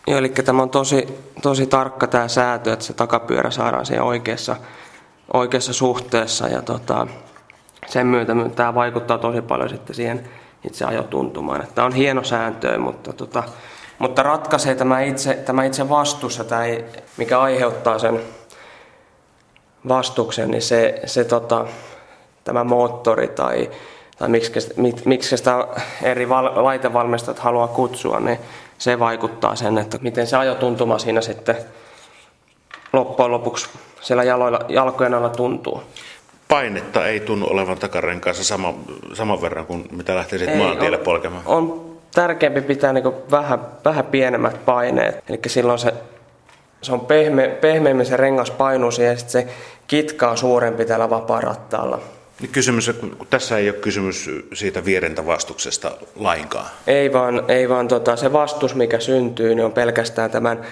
Joo, 0.07 0.19
eli 0.19 0.29
tämä 0.29 0.63
on 0.63 0.71
tosi, 0.71 1.19
tosi 1.43 1.67
tarkka 1.67 2.07
tämä 2.07 2.29
säätö, 2.29 2.73
että 2.73 2.85
se 2.85 2.93
takapyörä 2.93 3.51
saadaan 3.51 3.87
siihen 3.87 4.05
oikeassa, 4.05 4.57
oikeassa 5.33 5.73
suhteessa 5.73 6.49
ja 6.49 6.63
tota, 6.63 7.07
sen 7.87 8.07
myötä 8.07 8.33
tämä 8.57 8.75
vaikuttaa 8.75 9.19
tosi 9.19 9.43
paljon 9.43 9.69
sitten 9.69 9.97
siihen 9.97 10.29
itse 10.67 10.85
ajotuntumaan. 10.85 11.67
Tämä 11.75 11.87
on 11.87 11.93
hieno 11.93 12.25
sääntö, 12.25 12.79
mutta, 12.79 13.13
tota, 13.13 13.43
mutta 13.99 14.23
ratkaisee 14.23 14.75
tämä 14.75 15.01
itse, 15.01 15.35
tämä 15.35 15.65
itse 15.65 15.89
vastus, 15.89 16.37
tämä 16.49 16.63
mikä 17.17 17.41
aiheuttaa 17.41 17.99
sen 17.99 18.21
vastuksen, 19.89 20.51
niin 20.51 20.63
se, 20.63 21.01
se 21.07 21.25
tota, 21.25 21.67
tämä 22.45 22.65
moottori 22.65 23.29
tai, 23.29 23.71
tai 24.19 24.29
miksi, 24.29 24.75
miksi 25.05 25.37
sitä 25.37 25.67
eri 26.03 26.29
val, 26.29 26.65
laitevalmistajat 26.65 27.39
haluaa 27.39 27.69
kutsua, 27.69 28.21
niin 28.21 28.39
se 28.83 28.99
vaikuttaa 28.99 29.57
sen, 29.57 29.79
että 29.79 29.99
miten 30.01 30.27
se 30.27 30.37
ajotuntuma 30.37 30.99
siinä 30.99 31.21
sitten 31.21 31.57
loppujen 32.93 33.31
lopuksi 33.31 33.69
siellä 34.01 34.25
jaloilla, 34.25 34.61
jalkojen 34.69 35.15
alla 35.15 35.29
tuntuu. 35.29 35.83
Painetta 36.49 37.07
ei 37.07 37.21
tunnu 37.21 37.47
olevan 37.51 37.79
takarenkaassa 37.79 38.45
sama, 38.45 38.75
saman 39.13 39.43
verran 39.43 39.67
kuin 39.67 39.89
mitä 39.91 40.15
lähtee 40.15 40.39
sitten 40.39 40.59
maantielle 40.59 40.97
on, 40.97 41.05
polkemaan. 41.05 41.43
On 41.47 41.97
tärkeämpi 42.15 42.61
pitää 42.61 42.93
niin 42.93 43.05
vähän, 43.31 43.61
vähän 43.85 44.05
pienemmät 44.05 44.65
paineet. 44.65 45.25
Eli 45.29 45.41
silloin 45.47 45.79
se, 45.79 45.95
se 46.83 46.93
on 46.93 47.01
pehme, 47.01 47.49
pehmeämmin 47.49 48.07
se 48.07 48.17
rengas 48.17 48.51
painuu 48.51 48.91
siihen 48.91 49.13
ja 49.13 49.19
sitten 49.19 49.43
se 49.43 49.55
kitka 49.87 50.31
on 50.31 50.39
suurempi 50.39 50.85
tällä 50.85 51.11
vapaarattaalla. 51.11 51.99
Niin 52.43 52.53
kysymys, 52.53 52.91
kun 53.01 53.27
tässä 53.31 53.59
ei 53.59 53.71
ole 53.71 53.79
kysymys 53.79 54.31
siitä 54.53 54.85
vierentävastuksesta 54.85 55.91
lainkaan. 56.17 56.71
Ei 56.87 57.13
vaan, 57.13 57.45
ei 57.49 57.69
vaan 57.69 57.89
tota, 57.89 58.17
se 58.17 58.33
vastus, 58.33 58.75
mikä 58.75 59.01
syntyy, 59.01 59.55
niin 59.55 59.65
on 59.65 59.73
pelkästään 59.73 60.31
tämän 60.31 60.67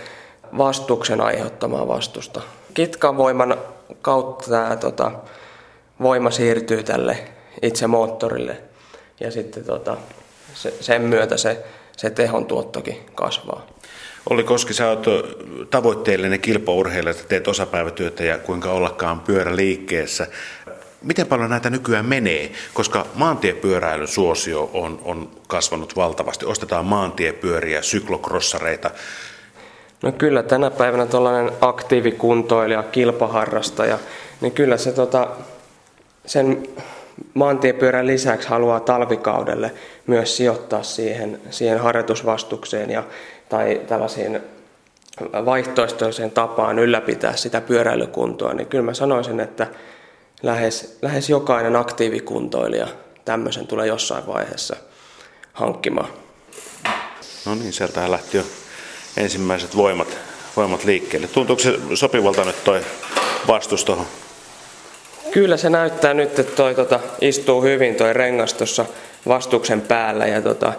vastuksen 0.59 1.21
aiheuttamaa 1.21 1.89
vastusta. 1.89 2.41
Kitkan 2.75 3.17
voiman 3.17 3.59
kautta 4.03 4.51
tämä 4.51 4.77
tota, 4.77 5.13
voima 6.03 6.31
siirtyy 6.31 6.83
tälle 6.83 7.19
itse 7.63 7.87
moottorille. 7.87 8.57
ja 9.21 9.31
sitten 9.31 9.65
tota, 9.65 9.97
se, 10.55 10.75
sen 10.81 11.03
myötä 11.03 11.37
se, 11.37 11.65
se 11.97 12.11
tehon 12.11 12.47
tuottokin 12.47 12.97
kasvaa. 13.15 13.67
Olli 14.31 14.45
Koski, 14.45 14.75
sä 14.75 14.89
oot 14.89 15.07
tavoitteellinen 15.71 16.41
kilpaurheilija, 16.41 17.11
että 17.11 17.25
teet 17.29 17.49
osapäivätyötä 17.49 18.25
ja 18.25 18.39
kuinka 18.39 18.73
ollakaan 18.73 19.21
pyörä 19.21 19.57
liikkeessä. 19.57 20.27
Miten 21.03 21.27
paljon 21.27 21.51
näitä 21.51 21.71
nykyään 21.71 22.07
menee? 22.07 22.53
Koska 22.75 23.07
maantiepyöräilyn 23.15 24.09
suosio 24.09 24.71
on, 24.75 25.01
on 25.05 25.31
kasvanut 25.49 25.97
valtavasti. 25.97 26.47
Ostetaan 26.47 26.85
maantiepyöriä, 26.85 27.83
syklokrossareita. 27.83 28.91
No 30.03 30.13
kyllä, 30.13 30.43
tänä 30.43 30.71
päivänä 30.71 31.07
tällainen 31.07 31.53
aktiivikuntoilija, 31.61 32.83
kilpaharrastaja, 32.83 33.99
niin 34.41 34.53
kyllä 34.53 34.77
se 34.77 34.93
tota, 34.93 35.29
sen 36.27 36.69
maantiepyörän 37.35 38.07
lisäksi 38.07 38.49
haluaa 38.49 38.81
talvikaudelle 38.81 39.73
myös 40.07 40.37
sijoittaa 40.37 40.83
siihen, 40.83 41.41
siihen 41.51 41.81
harjoitusvastukseen 41.81 42.91
ja, 42.91 43.05
tai 43.49 43.81
tällaisiin 43.87 44.41
vaihtoehtoiseen 45.45 46.31
tapaan 46.31 46.79
ylläpitää 46.79 47.37
sitä 47.37 47.61
pyöräilykuntoa, 47.61 48.55
niin 48.55 48.67
kyllä 48.67 48.85
mä 48.85 48.95
sanoisin, 48.95 49.41
että 49.41 49.67
lähes, 50.43 50.99
lähes 51.03 51.31
jokainen 51.31 51.77
aktiivikuntoilija 51.77 52.89
tämmöisen 53.25 53.67
tulee 53.67 53.87
jossain 53.87 54.27
vaiheessa 54.27 54.77
hankkimaan. 55.53 56.09
No 57.47 57.55
niin, 57.55 57.73
sieltä 57.73 58.11
lähti 58.11 58.37
jo 58.37 58.43
ensimmäiset 59.17 59.77
voimat, 59.77 60.19
voimat 60.57 60.85
liikkeelle. 60.85 61.29
Tuntuuko 61.29 61.63
se 61.63 61.79
sopivalta 61.95 62.45
nyt 62.45 62.65
toi 62.65 62.81
vastus 63.49 63.85
tuohon? 63.85 64.07
Kyllä 65.31 65.57
se 65.57 65.71
näyttää 65.71 66.15
nyt, 66.15 66.39
että 66.39 66.57
toi 66.57 66.75
tota, 66.75 67.01
istuu 67.21 67.63
hyvin 67.63 67.95
toi 67.95 68.13
rengas 68.13 68.55
tuossa 68.55 68.85
vastuksen 69.29 69.81
päällä 69.81 70.27
ja 70.27 70.43
tota, 70.43 70.73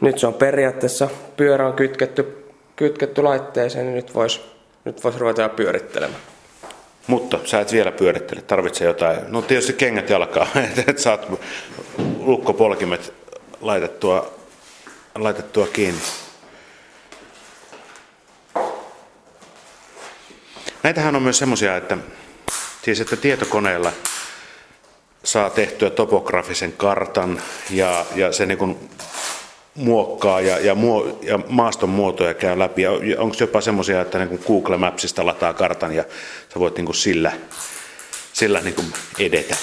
nyt 0.00 0.18
se 0.18 0.26
on 0.26 0.34
periaatteessa, 0.34 1.08
pyörä 1.36 1.66
on 1.66 1.72
kytketty, 1.72 2.44
kytketty 2.76 3.22
laitteeseen, 3.22 3.86
niin 3.86 3.96
nyt 3.96 4.14
voisi 4.14 4.40
nyt 4.84 5.04
vois 5.04 5.16
ruveta 5.16 5.48
pyörittelemään. 5.48 6.22
Mutta 7.08 7.38
sä 7.44 7.60
et 7.60 7.72
vielä 7.72 7.92
pyörittele, 7.92 8.42
tarvitsee 8.42 8.86
jotain. 8.86 9.18
No 9.28 9.42
tietysti 9.42 9.72
kengät 9.72 10.10
jalkaa, 10.10 10.46
että 10.86 11.02
saat 11.02 11.26
lukkopolkimet 12.18 13.12
laitettua, 13.60 14.34
laitettua 15.14 15.66
kiinni. 15.66 16.00
Näitähän 20.82 21.16
on 21.16 21.22
myös 21.22 21.38
semmoisia, 21.38 21.76
että, 21.76 21.98
siis 22.82 23.00
että 23.00 23.16
tietokoneella 23.16 23.92
saa 25.24 25.50
tehtyä 25.50 25.90
topografisen 25.90 26.72
kartan 26.72 27.42
ja, 27.70 28.06
ja 28.14 28.32
se 28.32 28.46
niin 28.46 28.90
muokkaa 29.78 30.40
ja, 30.40 30.58
ja, 30.58 30.74
muo, 30.74 31.18
ja 31.22 31.38
maaston 31.48 31.88
muotoja 31.88 32.34
käy 32.34 32.58
läpi. 32.58 32.86
Onko 33.18 33.36
jopa 33.40 33.60
semmoisia, 33.60 34.00
että 34.00 34.18
niin 34.18 34.40
Google 34.46 34.76
Mapsista 34.76 35.26
lataa 35.26 35.54
kartan 35.54 35.94
ja 35.94 36.04
sä 36.54 36.60
voit 36.60 36.76
niin 36.76 36.86
kuin 36.86 36.96
sillä, 36.96 37.32
sillä 38.32 38.60
niin 38.60 38.74
kuin 38.74 38.86
edetä? 39.18 39.56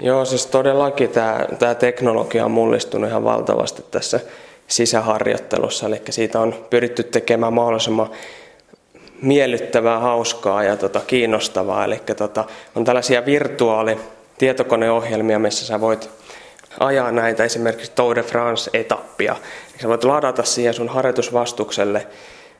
Joo, 0.00 0.24
siis 0.24 0.46
todellakin 0.46 1.08
tämä, 1.08 1.46
tämä 1.58 1.74
teknologia 1.74 2.44
on 2.44 2.50
mullistunut 2.50 3.10
ihan 3.10 3.24
valtavasti 3.24 3.84
tässä 3.90 4.20
sisäharjoittelussa, 4.68 5.86
eli 5.86 6.02
siitä 6.10 6.40
on 6.40 6.66
pyritty 6.70 7.02
tekemään 7.02 7.52
mahdollisimman 7.52 8.10
miellyttävää, 9.22 9.98
hauskaa 9.98 10.64
ja 10.64 10.76
tota, 10.76 11.00
kiinnostavaa. 11.06 11.84
Eli 11.84 12.00
tota, 12.16 12.44
on 12.74 12.84
tällaisia 12.84 13.26
virtuaali 13.26 13.98
tietokoneohjelmia, 14.38 15.38
missä 15.38 15.66
sä 15.66 15.80
voit 15.80 16.10
ajaa 16.80 17.12
näitä 17.12 17.44
esimerkiksi 17.44 17.92
Tour 17.94 18.16
de 18.16 18.22
France-etappia. 18.22 19.36
Eli 19.70 19.82
sä 19.82 19.88
voit 19.88 20.04
ladata 20.04 20.42
siihen 20.42 20.74
sun 20.74 20.88
harjoitusvastukselle 20.88 22.06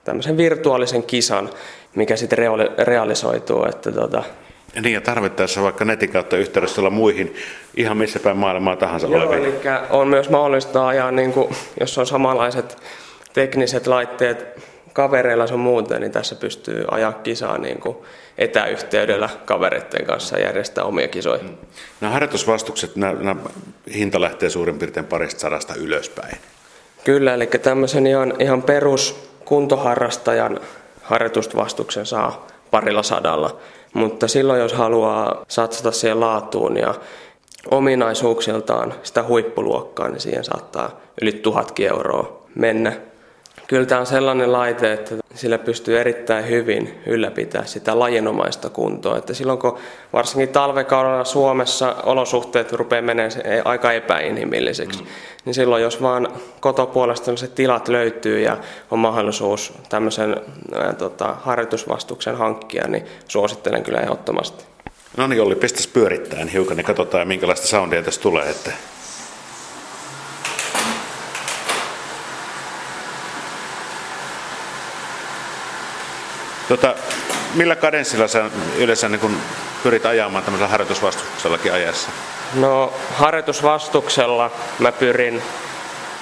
tämmöisen 0.04 0.36
virtuaalisen 0.36 1.02
kisan, 1.02 1.50
mikä 1.94 2.16
sitten 2.16 2.38
realisoituu. 2.78 3.64
Että 3.64 3.92
tota, 3.92 4.22
niin, 4.82 4.94
ja 4.94 5.00
tarvittaessa 5.00 5.62
vaikka 5.62 5.84
netin 5.84 6.12
kautta 6.12 6.36
yhteydessä 6.36 6.80
olla 6.80 6.90
muihin 6.90 7.36
ihan 7.76 7.96
missä 7.96 8.20
päin 8.20 8.36
maailmaa 8.36 8.76
tahansa 8.76 9.06
Joo, 9.06 9.16
oleviin. 9.16 9.44
eli 9.44 9.54
on 9.90 10.08
myös 10.08 10.30
mahdollista 10.30 10.88
ajaa, 10.88 11.10
niin 11.10 11.32
kuin, 11.32 11.54
jos 11.80 11.98
on 11.98 12.06
samanlaiset 12.06 12.76
tekniset 13.32 13.86
laitteet 13.86 14.46
kavereilla 14.92 15.46
sun 15.46 15.60
muuten, 15.60 16.00
niin 16.00 16.12
tässä 16.12 16.34
pystyy 16.34 16.84
ajaa 16.90 17.12
kisaa 17.12 17.58
niin 17.58 17.80
kuin 17.80 17.96
etäyhteydellä 18.38 19.28
kavereiden 19.44 20.06
kanssa 20.06 20.38
järjestää 20.38 20.84
omia 20.84 21.08
kisoja. 21.08 21.42
Mm. 21.42 21.56
Nämä 22.00 22.12
harjoitusvastukset, 22.12 22.96
nämä, 22.96 23.12
nämä 23.12 23.40
hinta 23.94 24.20
lähtee 24.20 24.50
suurin 24.50 24.78
piirtein 24.78 25.06
parista 25.06 25.40
sadasta 25.40 25.74
ylöspäin. 25.74 26.38
Kyllä, 27.04 27.34
eli 27.34 27.46
tämmöisen 27.46 28.06
ihan, 28.06 28.34
ihan 28.38 28.62
perus 28.62 29.30
kuntoharrastajan 29.44 30.60
harjoitusvastuksen 31.02 32.06
saa 32.06 32.46
parilla 32.70 33.02
sadalla. 33.02 33.56
Mutta 33.94 34.28
silloin, 34.28 34.60
jos 34.60 34.72
haluaa 34.72 35.44
satsata 35.48 35.92
siihen 35.92 36.20
laatuun 36.20 36.76
ja 36.76 36.94
ominaisuuksiltaan 37.70 38.94
sitä 39.02 39.22
huippuluokkaa, 39.22 40.08
niin 40.08 40.20
siihen 40.20 40.44
saattaa 40.44 41.00
yli 41.22 41.32
tuhatkin 41.32 41.88
euroa 41.88 42.42
mennä 42.54 42.92
kyllä 43.68 43.86
tämä 43.86 44.00
on 44.00 44.06
sellainen 44.06 44.52
laite, 44.52 44.92
että 44.92 45.14
sillä 45.34 45.58
pystyy 45.58 46.00
erittäin 46.00 46.48
hyvin 46.48 47.02
ylläpitää 47.06 47.66
sitä 47.66 47.98
lajinomaista 47.98 48.70
kuntoa. 48.70 49.18
Että 49.18 49.34
silloin 49.34 49.58
kun 49.58 49.78
varsinkin 50.12 50.48
talvekaudella 50.48 51.24
Suomessa 51.24 51.96
olosuhteet 52.02 52.72
rupeaa 52.72 53.02
menemään 53.02 53.32
aika 53.64 53.92
epäinhimilliseksi, 53.92 55.02
mm. 55.02 55.06
niin 55.44 55.54
silloin 55.54 55.82
jos 55.82 56.02
vaan 56.02 56.28
kotopuolesta 56.60 57.36
se 57.36 57.48
tilat 57.48 57.88
löytyy 57.88 58.40
ja 58.40 58.56
on 58.90 58.98
mahdollisuus 58.98 59.72
tämmöisen 59.88 60.36
ää, 60.74 60.92
tota, 60.92 61.36
harjoitusvastuksen 61.42 62.36
hankkia, 62.36 62.88
niin 62.88 63.06
suosittelen 63.28 63.82
kyllä 63.82 64.00
ehdottomasti. 64.00 64.64
No 65.16 65.26
niin, 65.26 65.42
Olli, 65.42 65.54
pistäs 65.54 65.86
pyörittää 65.86 66.44
hiukan, 66.52 66.76
niin 66.76 66.84
katsotaan 66.84 67.28
minkälaista 67.28 67.66
soundia 67.66 68.02
tässä 68.02 68.20
tulee. 68.20 68.50
Että 68.50 68.72
Tota, 76.68 76.94
millä 77.54 77.76
kadenssilla 77.76 78.28
sä 78.28 78.44
yleensä 78.76 79.08
niin 79.08 79.20
kun 79.20 79.36
pyrit 79.82 80.06
ajamaan 80.06 80.44
tämmöisellä 80.44 80.70
harjoitusvastuksellakin 80.70 81.72
ajassa? 81.72 82.10
No 82.54 82.92
harjoitusvastuksella 83.14 84.50
mä 84.78 84.92
pyrin 84.92 85.42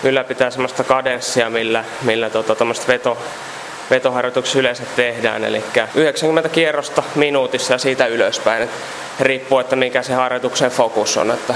ylläpitää 0.05 0.51
semmoista 0.51 0.85
kadenssia, 0.85 1.51
millä, 1.51 1.85
millä 2.03 2.31
tota, 2.31 2.67
veto, 2.89 3.19
vetoharjoituksia 3.91 4.61
yleensä 4.61 4.83
tehdään. 4.97 5.45
Eli 5.45 5.65
90 5.95 6.49
kierrosta 6.49 7.03
minuutissa 7.15 7.75
ja 7.75 7.79
siitä 7.79 8.07
ylöspäin. 8.07 8.63
Et 8.63 8.71
riippuu, 9.21 9.59
että 9.59 9.77
mikä 9.77 10.03
se 10.03 10.15
harjoituksen 10.15 10.71
fokus 10.71 11.17
on. 11.17 11.31
Että 11.31 11.55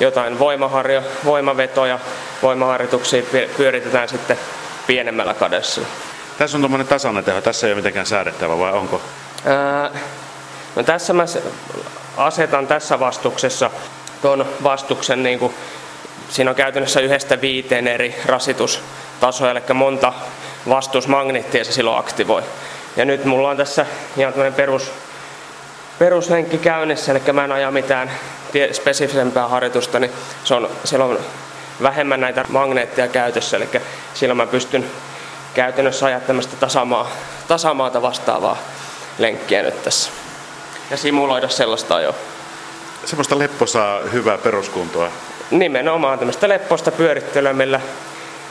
jotain 0.00 0.38
voimaharjo, 0.38 1.02
voimavetoja, 1.24 1.98
voimaharjoituksia 2.42 3.22
pyöritetään 3.56 4.08
sitten 4.08 4.38
pienemmällä 4.86 5.34
kadessilla. 5.34 5.88
Tässä 6.38 6.56
on 6.56 6.60
tuommoinen 6.60 6.88
tasainen 6.88 7.24
teho, 7.24 7.40
tässä 7.40 7.66
ei 7.66 7.72
ole 7.72 7.76
mitenkään 7.76 8.06
säädettävä 8.06 8.58
vai 8.58 8.72
onko? 8.72 9.02
Ää, 9.46 9.90
no 10.76 10.82
tässä 10.82 11.12
mä 11.12 11.24
asetan 12.16 12.66
tässä 12.66 13.00
vastuksessa 13.00 13.70
tuon 14.22 14.46
vastuksen, 14.62 15.22
niin 15.22 15.38
kuin, 15.38 15.54
siinä 16.28 16.50
on 16.50 16.56
käytännössä 16.56 17.00
yhdestä 17.00 17.40
viiteen 17.40 17.88
eri 17.88 18.14
rasitustasoja, 18.26 19.50
eli 19.50 19.60
monta 19.74 20.12
vastusmagneettia 20.68 21.64
se 21.64 21.72
silloin 21.72 21.98
aktivoi. 21.98 22.42
Ja 22.96 23.04
nyt 23.04 23.24
mulla 23.24 23.50
on 23.50 23.56
tässä 23.56 23.86
ihan 24.16 24.32
tämmöinen 24.32 24.54
perus, 24.54 24.92
peruslenkki 25.98 26.58
käynnissä, 26.58 27.12
eli 27.12 27.32
mä 27.32 27.44
en 27.44 27.52
aja 27.52 27.70
mitään 27.70 28.10
spesifisempää 28.72 29.48
harjoitusta, 29.48 29.98
niin 29.98 30.12
se 30.44 30.54
on, 30.54 30.70
siellä 30.84 31.04
on 31.04 31.18
vähemmän 31.82 32.20
näitä 32.20 32.44
magneetteja 32.48 33.08
käytössä, 33.08 33.56
eli 33.56 33.68
silloin 34.14 34.36
mä 34.36 34.46
pystyn 34.46 34.90
käytännössä 35.54 36.06
ajaa 36.06 36.20
tämmöistä 36.20 36.56
tasamaa, 36.56 37.10
tasamaata 37.48 38.02
vastaavaa 38.02 38.56
lenkkiä 39.18 39.62
nyt 39.62 39.82
tässä. 39.82 40.10
Ja 40.90 40.96
simuloida 40.96 41.48
sellaista 41.48 42.00
jo. 42.00 42.14
Semmoista 43.04 43.38
lepposaa, 43.38 44.00
hyvää 44.12 44.38
peruskuntoa. 44.38 45.08
Nimenomaan 45.50 46.18
tämmöistä 46.18 46.48
leppoista 46.48 46.90
pyörittelyä, 46.90 47.52
millä, 47.52 47.80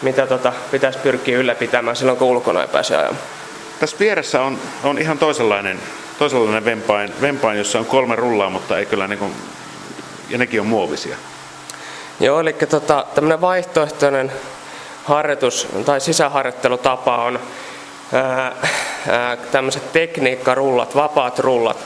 mitä 0.02 0.28
tota, 0.28 0.54
pitäisi 0.72 1.00
pyrkiä 1.00 1.38
ylläpitämään 1.38 1.96
silloin, 1.96 2.18
kun 2.18 2.28
ulkona 2.28 2.62
ei 2.62 2.68
pääse 2.68 2.96
ajamaan. 2.96 3.24
Tässä 3.80 3.98
vieressä 4.00 4.42
on, 4.42 4.60
on 4.84 4.98
ihan 4.98 5.18
toisenlainen, 5.18 5.80
toisenlainen 6.20 6.66
vempain, 6.66 7.14
vempain, 7.22 7.58
jossa 7.58 7.80
on 7.80 7.86
kolme 7.86 8.16
rullaa, 8.16 8.50
mutta 8.50 8.78
ei 8.78 8.86
kyllä 8.86 9.08
niin 9.08 9.20
kuin, 9.20 9.34
ja 10.30 10.38
nekin 10.38 10.62
on 10.62 10.68
muovisia. 10.68 11.18
Joo, 12.20 12.40
eli 12.40 12.54
tota, 12.54 13.06
tämmöinen 13.16 13.42
vaihtoehtoinen 13.42 14.32
harjoitus- 15.04 15.68
tai 15.86 16.02
sisäharjoittelutapa 16.02 17.24
on 17.24 17.40
tämmöiset 19.52 19.94
tekniikkarullat, 19.94 20.96
vapaat 20.96 21.40
rullat, 21.40 21.78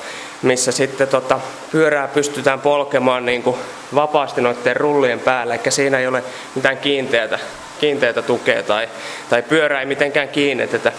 missä 0.42 0.72
sitten 0.72 1.08
tota, 1.08 1.40
pyörää 1.72 2.08
pystytään 2.08 2.62
polkemaan 2.62 3.26
niin 3.26 3.44
kuin 3.44 3.58
vapaasti 3.96 4.42
noiden 4.42 4.76
rullien 4.76 5.20
päällä, 5.20 5.54
eikä 5.54 5.72
siinä 5.72 6.00
ei 6.00 6.08
ole 6.08 6.24
mitään 6.56 6.78
kiinteätä, 6.78 7.40
kiinteätä 7.80 8.22
tukea 8.22 8.64
tai, 8.64 8.90
tai 9.30 9.42
pyörä 9.42 9.80
ei 9.80 9.86
mitenkään 9.86 10.30
kiinnitetä, 10.30 10.92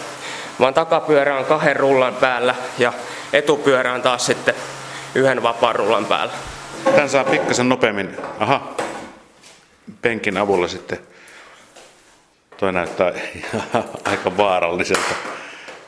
vaan 0.60 0.74
takapyörä 0.74 1.38
on 1.38 1.44
kahden 1.44 1.76
rullan 1.76 2.14
päällä 2.14 2.54
ja 2.78 2.92
etupyörä 3.32 3.92
on 3.92 4.02
taas 4.02 4.26
sitten 4.26 4.54
yhden 5.14 5.42
vapaan 5.42 5.76
rullan 5.76 6.06
päällä. 6.06 6.32
Tän 6.96 7.08
saa 7.08 7.24
pikkasen 7.24 7.68
nopeammin. 7.68 8.16
Aha, 8.38 8.74
penkin 10.02 10.36
avulla 10.36 10.68
sitten. 10.68 10.98
Toi 12.58 12.72
näyttää 12.72 13.12
aika 14.10 14.36
vaaralliselta. 14.36 15.14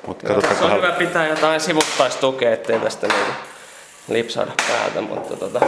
Mutta 0.06 0.26
katsotaan, 0.26 0.72
on 0.72 0.76
hyvä 0.76 0.92
pitää 0.92 1.28
jotain 1.28 1.60
sivuttaistukea, 1.60 2.52
ettei 2.52 2.80
tästä 2.80 3.06
niinku 3.06 3.32
lipsahda 4.08 4.52
päältä, 4.68 5.00
mutta 5.00 5.36
tota... 5.36 5.60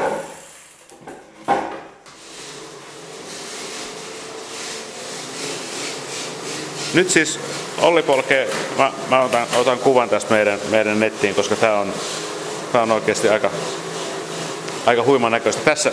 Nyt 6.94 7.10
siis 7.10 7.40
Olli 7.78 8.02
Polke, 8.02 8.48
mä, 8.78 8.92
mä 9.10 9.22
otan, 9.22 9.46
otan, 9.56 9.78
kuvan 9.78 10.08
tästä 10.08 10.34
meidän, 10.34 10.58
meidän 10.70 11.00
nettiin, 11.00 11.34
koska 11.34 11.56
tämä 11.56 11.80
on, 11.80 11.92
tää 12.72 12.82
on 12.82 12.90
oikeasti 12.90 13.28
aika, 13.28 13.50
aika 14.86 15.02
huiman 15.02 15.32
näköistä. 15.32 15.62
Tässä 15.64 15.92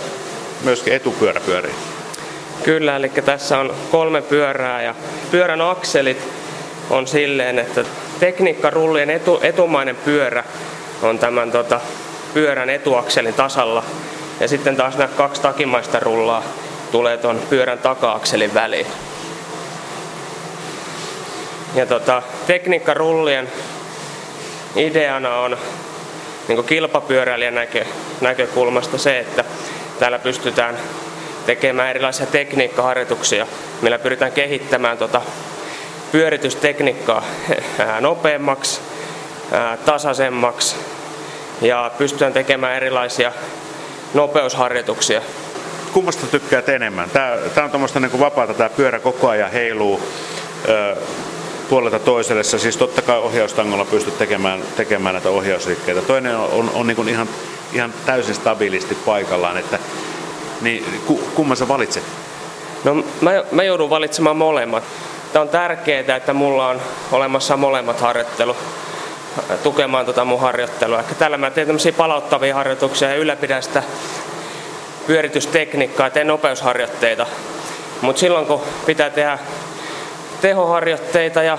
myöskin 0.63 0.93
etupyörä 0.93 1.39
pyörii. 1.39 1.98
Kyllä, 2.63 2.95
eli 2.95 3.09
tässä 3.09 3.59
on 3.59 3.73
kolme 3.91 4.21
pyörää 4.21 4.81
ja 4.81 4.95
pyörän 5.31 5.61
akselit 5.61 6.27
on 6.89 7.07
silleen, 7.07 7.59
että 7.59 7.83
tekniikkarullien 8.19 9.09
etu, 9.09 9.39
etumainen 9.41 9.95
pyörä 9.95 10.43
on 11.01 11.19
tämän 11.19 11.51
tota, 11.51 11.81
pyörän 12.33 12.69
etuakselin 12.69 13.33
tasalla. 13.33 13.83
Ja 14.39 14.47
sitten 14.47 14.75
taas 14.75 14.97
nämä 14.97 15.07
kaksi 15.17 15.41
takimaista 15.41 15.99
rullaa 15.99 16.43
tulee 16.91 17.17
tuon 17.17 17.41
pyörän 17.49 17.79
taka-akselin 17.79 18.53
väliin. 18.53 18.87
Ja 21.75 21.85
tota, 21.85 22.21
tekniikkarullien 22.47 23.51
ideana 24.75 25.37
on 25.37 25.57
niin 26.47 26.63
kilpapyöräilijän 26.63 27.55
näkö, 27.55 27.85
näkökulmasta 28.21 28.97
se, 28.97 29.19
että 29.19 29.43
täällä 29.99 30.19
pystytään 30.19 30.77
tekemään 31.49 31.89
erilaisia 31.89 32.25
tekniikkaharjoituksia, 32.25 33.47
millä 33.81 33.99
pyritään 33.99 34.31
kehittämään 34.31 34.97
tota 34.97 35.21
pyöritystekniikkaa 36.11 37.23
nopeammaksi, 37.99 38.81
tasaisemmaksi 39.85 40.75
ja 41.61 41.91
pystytään 41.97 42.33
tekemään 42.33 42.75
erilaisia 42.75 43.31
nopeusharjoituksia. 44.13 45.21
Kummasta 45.93 46.27
tykkäät 46.27 46.69
enemmän? 46.69 47.09
Tämä, 47.09 47.37
tämä 47.55 47.65
on 47.65 47.71
tuommoista 47.71 47.99
niin 47.99 48.19
vapaata, 48.19 48.53
tämä 48.53 48.69
pyörä 48.69 48.99
koko 48.99 49.29
ajan 49.29 49.51
heiluu 49.51 50.01
puolelta 51.69 51.99
toiselle. 51.99 52.43
Sä 52.43 52.59
siis 52.59 52.77
totta 52.77 53.01
kai 53.01 53.17
ohjaustangolla 53.17 53.85
pystyt 53.85 54.17
tekemään, 54.17 54.61
tekemään 54.77 55.15
näitä 55.15 55.29
ohjausrikkeitä. 55.29 56.01
Toinen 56.01 56.35
on, 56.35 56.49
on, 56.51 56.71
on 56.73 56.87
niin 56.87 57.09
ihan, 57.09 57.29
ihan 57.73 57.93
täysin 58.05 58.35
stabiilisti 58.35 58.95
paikallaan, 59.05 59.57
että 59.57 59.79
niin 60.61 61.01
kumman 61.35 61.57
sä 61.57 61.67
valitset? 61.67 62.03
No 62.83 63.03
mä, 63.21 63.31
mä 63.51 63.63
joudun 63.63 63.89
valitsemaan 63.89 64.37
molemmat. 64.37 64.83
Tämä 65.33 65.43
on 65.43 65.49
tärkeää, 65.49 66.15
että 66.15 66.33
mulla 66.33 66.67
on 66.67 66.81
olemassa 67.11 67.57
molemmat 67.57 67.99
harjoittelu 67.99 68.55
tukemaan 69.63 70.05
tuota 70.05 70.25
mun 70.25 70.41
harjoittelua. 70.41 70.99
Ehkä 70.99 71.15
tällä 71.15 71.37
mä 71.37 71.51
teen 71.51 71.67
tämmöisiä 71.67 71.93
palauttavia 71.93 72.55
harjoituksia 72.55 73.09
ja 73.09 73.15
ylläpidän 73.15 73.63
sitä 73.63 73.83
pyöritystekniikkaa 75.07 76.09
teen 76.09 76.27
nopeusharjoitteita. 76.27 77.25
Mutta 78.01 78.19
silloin 78.19 78.45
kun 78.45 78.61
pitää 78.85 79.09
tehdä 79.09 79.39
tehoharjoitteita 80.41 81.43
ja, 81.43 81.57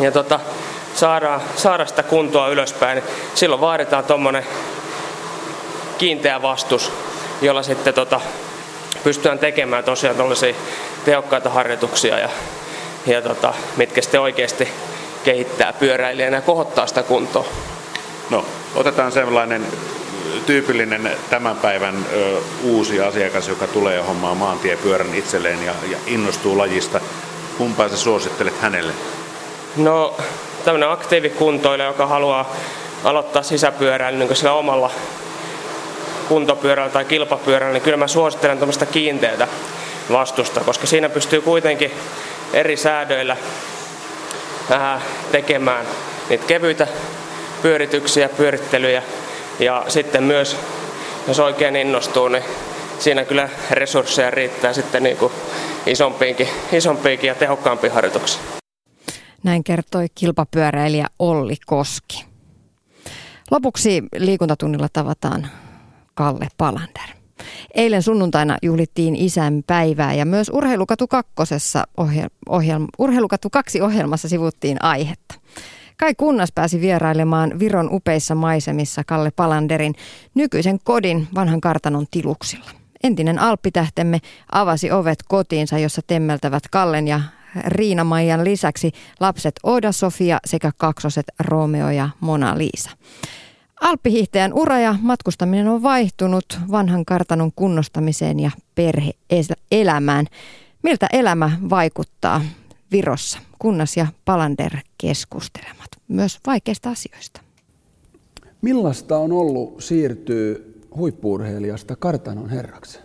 ja 0.00 0.12
tota, 0.12 0.40
saada, 0.94 1.40
saada 1.56 1.86
sitä 1.86 2.02
kuntoa 2.02 2.48
ylöspäin, 2.48 2.96
niin 2.96 3.14
silloin 3.34 3.60
vaaditaan 3.60 4.04
tuommoinen 4.04 4.46
kiinteä 5.98 6.42
vastus, 6.42 6.92
jolla 7.42 7.62
sitten 7.62 7.94
tota, 7.94 8.20
pystytään 9.04 9.38
tekemään 9.38 9.84
tosiaan 9.84 10.16
tällaisia 10.16 10.54
tehokkaita 11.04 11.50
harjoituksia 11.50 12.18
ja, 12.18 12.28
ja 13.06 13.22
tota, 13.22 13.54
mitkä 13.76 14.02
sitten 14.02 14.20
oikeasti 14.20 14.68
kehittää 15.24 15.72
pyöräilijänä 15.72 16.36
ja 16.36 16.40
kohottaa 16.40 16.86
sitä 16.86 17.02
kuntoa. 17.02 17.46
No, 18.30 18.44
otetaan 18.74 19.12
sellainen 19.12 19.66
tyypillinen 20.46 21.10
tämän 21.30 21.56
päivän 21.56 22.06
ö, 22.12 22.36
uusi 22.62 23.00
asiakas, 23.00 23.48
joka 23.48 23.66
tulee 23.66 24.02
hommaan 24.02 24.36
maantiepyörän 24.36 25.14
itselleen 25.14 25.64
ja, 25.64 25.72
ja 25.90 25.98
innostuu 26.06 26.58
lajista. 26.58 27.00
Kumpaa 27.58 27.88
sä 27.88 27.96
suosittelet 27.96 28.60
hänelle? 28.60 28.92
No, 29.76 30.16
tämmöinen 30.64 30.90
aktiivikuntoilija, 30.90 31.88
joka 31.88 32.06
haluaa 32.06 32.52
aloittaa 33.04 33.42
sisäpyöräilyn 33.42 34.18
niin 34.18 34.36
sillä 34.36 34.52
omalla 34.52 34.90
kuntopyörällä 36.28 36.90
tai 36.90 37.04
kilpapyörällä, 37.04 37.72
niin 37.72 37.82
kyllä 37.82 37.96
mä 37.96 38.08
suosittelen 38.08 38.58
tämmöistä 38.58 38.86
kiinteätä 38.86 39.48
vastusta, 40.12 40.60
koska 40.60 40.86
siinä 40.86 41.08
pystyy 41.08 41.40
kuitenkin 41.40 41.92
eri 42.52 42.76
säädöillä 42.76 43.36
tekemään 45.32 45.86
niitä 46.28 46.44
kevyitä 46.46 46.86
pyörityksiä, 47.62 48.28
pyörittelyjä 48.28 49.02
ja 49.58 49.84
sitten 49.88 50.22
myös, 50.22 50.56
jos 51.28 51.38
oikein 51.38 51.76
innostuu, 51.76 52.28
niin 52.28 52.44
siinä 52.98 53.24
kyllä 53.24 53.48
resursseja 53.70 54.30
riittää 54.30 54.72
sitten 54.72 55.02
niin 55.02 55.16
kuin 55.16 55.32
isompiinkin, 55.86 56.48
isompiinkin 56.72 57.28
ja 57.28 57.34
tehokkaampiin 57.34 57.92
harjoituksiin. 57.92 58.44
Näin 59.42 59.64
kertoi 59.64 60.06
kilpapyöräilijä 60.14 61.06
Olli 61.18 61.56
Koski. 61.66 62.24
Lopuksi 63.50 64.02
liikuntatunnilla 64.16 64.88
tavataan 64.92 65.48
Kalle 66.16 66.48
Palander. 66.58 67.16
Eilen 67.74 68.02
sunnuntaina 68.02 68.58
juhlittiin 68.62 69.16
isän 69.16 69.62
päivää 69.66 70.14
ja 70.14 70.26
myös 70.26 70.50
Urheilukatu 70.54 71.06
kakkosessa 71.06 71.84
ohjel- 72.00 72.30
ohjelma, 72.48 72.86
Urheilukatu 72.98 73.50
2 73.50 73.80
ohjelmassa 73.80 74.28
sivuttiin 74.28 74.84
aihetta. 74.84 75.34
Kai 75.96 76.14
Kunnas 76.14 76.52
pääsi 76.52 76.80
vierailemaan 76.80 77.58
Viron 77.58 77.88
upeissa 77.92 78.34
maisemissa 78.34 79.04
Kalle 79.04 79.30
Palanderin 79.30 79.94
nykyisen 80.34 80.78
kodin 80.84 81.28
vanhan 81.34 81.60
kartanon 81.60 82.06
tiluksilla. 82.10 82.70
Entinen 83.02 83.38
alppitähtemme 83.38 84.18
avasi 84.52 84.90
ovet 84.90 85.18
kotiinsa, 85.28 85.78
jossa 85.78 86.02
temmeltävät 86.06 86.62
Kallen 86.70 87.08
ja 87.08 87.20
Riina-Maijan 87.66 88.44
lisäksi 88.44 88.92
lapset 89.20 89.54
Oda 89.62 89.92
Sofia 89.92 90.38
sekä 90.44 90.70
kaksoset 90.76 91.26
Romeo 91.38 91.90
ja 91.90 92.08
Mona 92.20 92.58
Liisa. 92.58 92.90
Alppihiihtäjän 93.80 94.52
ura 94.52 94.78
ja 94.78 94.94
matkustaminen 95.00 95.68
on 95.68 95.82
vaihtunut 95.82 96.58
vanhan 96.70 97.04
kartanon 97.04 97.52
kunnostamiseen 97.56 98.40
ja 98.40 98.50
perheelämään. 98.74 100.26
Miltä 100.82 101.06
elämä 101.12 101.58
vaikuttaa 101.70 102.42
Virossa? 102.92 103.38
Kunnas 103.58 103.96
ja 103.96 104.06
Palander 104.24 104.76
keskustelemat 104.98 105.88
myös 106.08 106.38
vaikeista 106.46 106.90
asioista. 106.90 107.40
Millaista 108.62 109.18
on 109.18 109.32
ollut 109.32 109.82
siirtyä 109.82 110.56
huippuurheilijasta 110.96 111.96
kartanon 111.96 112.50
herraksi? 112.50 112.98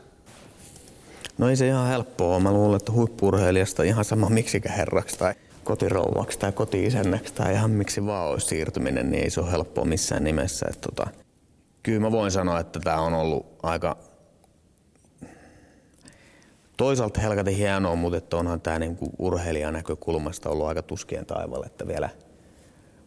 No 1.38 1.50
ei 1.50 1.56
se 1.56 1.68
ihan 1.68 1.88
helppoa. 1.88 2.40
Mä 2.40 2.52
luulen, 2.52 2.78
että 2.78 2.92
huippuurheilijasta 2.92 3.84
ihan 3.84 4.06
sama 4.06 4.30
miksikä 4.30 4.72
herraksi 4.72 5.20
tai 5.20 5.34
kotirouvaksi 5.72 6.40
tai 6.40 6.52
koti-isännäksi 6.52 7.34
tai 7.34 7.54
ihan 7.54 7.72
miksi 7.72 8.06
vaan 8.06 8.30
olisi 8.30 8.48
siirtyminen, 8.48 9.12
niin 9.12 9.24
ei 9.24 9.30
se 9.30 9.42
ole 9.42 9.52
helppoa 9.52 9.86
missään 9.86 10.24
nimessä. 10.24 10.66
Että 10.70 10.90
tota, 10.90 11.08
kyllä 11.84 12.00
mä 12.00 12.12
voin 12.12 12.32
sanoa, 12.32 12.60
että 12.60 12.80
tämä 12.80 13.02
on 13.02 13.14
ollut 13.14 13.46
aika 13.64 13.98
toisaalta 16.78 17.22
helkatin 17.22 17.56
hienoa, 17.56 17.96
mutta 17.96 18.18
että 18.18 18.38
onhan 18.38 18.62
tämä 18.62 18.80
niin 18.80 18.98
urheilijan 19.20 19.74
näkökulmasta 19.74 20.50
ollut 20.50 20.68
aika 20.68 20.82
tuskien 20.82 21.26
taivaalla, 21.26 21.66
että 21.66 21.88
vielä 21.88 22.10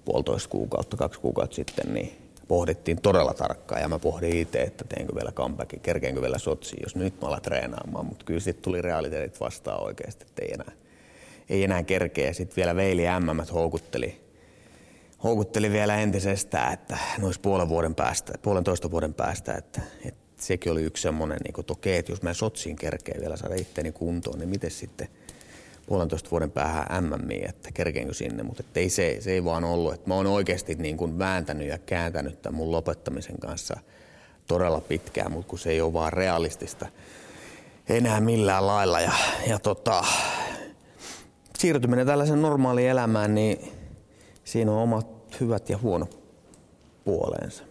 puolitoista 0.05 0.49
kuukautta, 0.49 0.97
kaksi 0.97 1.21
kuukautta 1.21 1.57
sitten, 1.57 1.95
niin 1.95 2.19
pohdittiin 2.49 3.01
todella 3.03 3.35
tarkkaan 3.35 3.81
ja 3.81 3.89
mä 3.89 3.99
pohdin 3.99 4.37
itse, 4.37 4.63
että 4.63 4.85
teenkö 4.89 5.15
vielä 5.15 5.33
comebackin, 5.33 5.81
kerkeenkö 5.81 6.23
vielä 6.23 6.39
sotsiin, 6.39 6.83
jos 6.83 6.97
nyt 6.97 7.21
mä 7.21 7.29
alan 7.29 7.43
treenaamaan, 7.43 8.07
mutta 8.07 8.25
kyllä 8.25 8.41
sitten 8.41 8.63
tuli 8.63 8.83
realiteetit 8.83 9.41
vastaan 9.41 9.83
oikeasti, 9.83 10.25
että 10.29 10.43
ei 10.43 10.53
enää, 10.53 10.73
ei 11.49 11.65
enää 11.65 11.83
kerkeä. 11.83 12.33
Sitten 12.33 12.57
vielä 12.57 12.77
Veili 12.77 13.03
MM 13.03 13.53
houkutteli, 13.55 14.21
houkutteli 15.25 15.71
vielä 15.71 15.97
entisestään, 15.97 16.73
että 16.73 16.99
nois 17.19 17.39
puolen 17.39 17.69
vuoden 17.69 17.95
päästä, 17.95 18.33
puolentoista 18.43 18.91
vuoden 18.91 19.15
päästä, 19.15 19.55
että, 19.55 19.81
että 20.05 20.21
sekin 20.37 20.73
oli 20.73 20.83
yksi 20.83 21.03
semmoinen, 21.03 21.39
niin 21.45 21.61
että 21.61 21.73
okei, 21.73 21.97
että 21.97 22.13
jos 22.13 22.23
mä 22.23 22.35
sotsiin 22.35 22.77
kerkeen 22.77 23.21
vielä 23.21 23.37
saada 23.37 23.55
itteni 23.55 23.93
kuntoon, 23.93 24.39
niin 24.39 24.49
miten 24.49 24.71
sitten 24.71 25.09
puolentoista 25.87 26.31
vuoden 26.31 26.51
päähän 26.51 27.05
MMI, 27.05 27.45
että 27.49 27.73
kerkeenkö 27.75 28.15
sinne, 28.15 28.43
mutta 28.43 28.63
ei 28.75 28.91
se, 28.91 29.17
se 29.21 29.33
ei 29.33 29.45
vaan 29.45 29.65
ollut. 29.65 29.95
Että 29.95 30.09
mä 30.09 30.15
oon 30.15 30.27
oikeasti 30.27 30.75
niin 30.75 30.97
kuin 30.97 31.19
vääntänyt 31.19 31.69
ja 31.69 31.79
kääntänyt 31.79 32.43
tämän 32.43 32.57
mun 32.57 32.71
lopettamisen 32.71 33.39
kanssa 33.39 33.81
todella 34.47 34.81
pitkään, 34.81 35.33
mutta 35.33 35.51
kun 35.51 35.59
se 35.59 35.71
ei 35.71 35.81
ole 35.81 35.93
vaan 35.93 36.13
realistista 36.13 36.87
enää 37.89 38.21
millään 38.21 38.67
lailla. 38.67 39.01
Ja, 39.01 39.13
ja 39.47 39.59
tota, 39.59 40.05
siirtyminen 41.65 42.07
tällaisen 42.07 42.43
normaaliin 42.43 42.89
elämään, 42.89 43.35
niin 43.35 43.73
siinä 44.45 44.73
on 44.73 44.79
omat 44.79 45.07
hyvät 45.41 45.69
ja 45.69 45.79
huonot 45.79 46.23
puoleensa. 47.05 47.65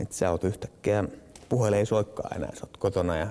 Että 0.00 0.14
sä 0.14 0.30
oot 0.30 0.44
yhtäkkiä, 0.44 1.04
puhelin 1.48 1.78
ei 1.78 1.86
soikkaa 1.86 2.30
enää, 2.36 2.50
sä 2.54 2.66
oot 2.66 2.76
kotona 2.76 3.16
ja 3.16 3.26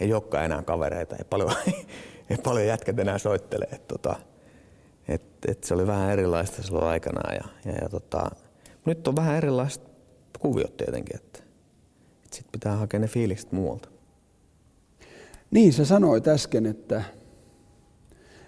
ei 0.00 0.12
olekaan 0.12 0.44
enää 0.44 0.62
kavereita, 0.62 1.16
ei 1.16 1.24
paljon, 1.30 1.52
ei 2.30 2.36
paljon 2.44 2.66
jätkät 2.66 2.98
enää 2.98 3.18
soittele. 3.18 3.68
Et, 3.72 3.88
tota, 3.88 4.16
et, 5.08 5.22
et 5.48 5.64
se 5.64 5.74
oli 5.74 5.86
vähän 5.86 6.10
erilaista 6.10 6.62
silloin 6.62 6.86
aikanaan. 6.86 7.34
Ja, 7.34 7.72
ja, 7.72 7.78
ja 7.82 7.88
tota, 7.88 8.30
nyt 8.84 9.08
on 9.08 9.16
vähän 9.16 9.36
erilaiset 9.36 9.82
kuviot 10.38 10.76
tietenkin, 10.76 11.16
että, 11.16 11.38
että 12.24 12.36
sit 12.36 12.46
pitää 12.52 12.76
hakea 12.76 13.00
ne 13.00 13.08
fiilikset 13.08 13.52
muualta. 13.52 13.88
Niin, 15.50 15.72
sä 15.72 15.84
sanoit 15.84 16.28
äsken, 16.28 16.66
että, 16.66 17.02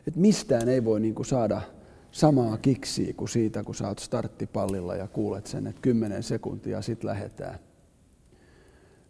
että 0.06 0.20
mistään 0.20 0.68
ei 0.68 0.84
voi 0.84 1.00
niin 1.00 1.14
kuin 1.14 1.26
saada 1.26 1.62
samaa 2.10 2.56
kiksiä 2.56 3.12
kuin 3.16 3.28
siitä, 3.28 3.64
kun 3.64 3.74
sä 3.74 3.88
oot 3.88 3.98
starttipallilla 3.98 4.96
ja 4.96 5.08
kuulet 5.08 5.46
sen, 5.46 5.66
että 5.66 5.80
10 5.80 6.22
sekuntia 6.22 6.82
sit 6.82 7.04
lähetään. 7.04 7.58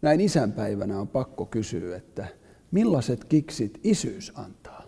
Näin 0.02 0.20
isänpäivänä 0.20 1.00
on 1.00 1.08
pakko 1.08 1.46
kysyä, 1.46 1.96
että 1.96 2.26
millaiset 2.70 3.24
kiksit 3.24 3.80
isyys 3.84 4.32
antaa? 4.34 4.82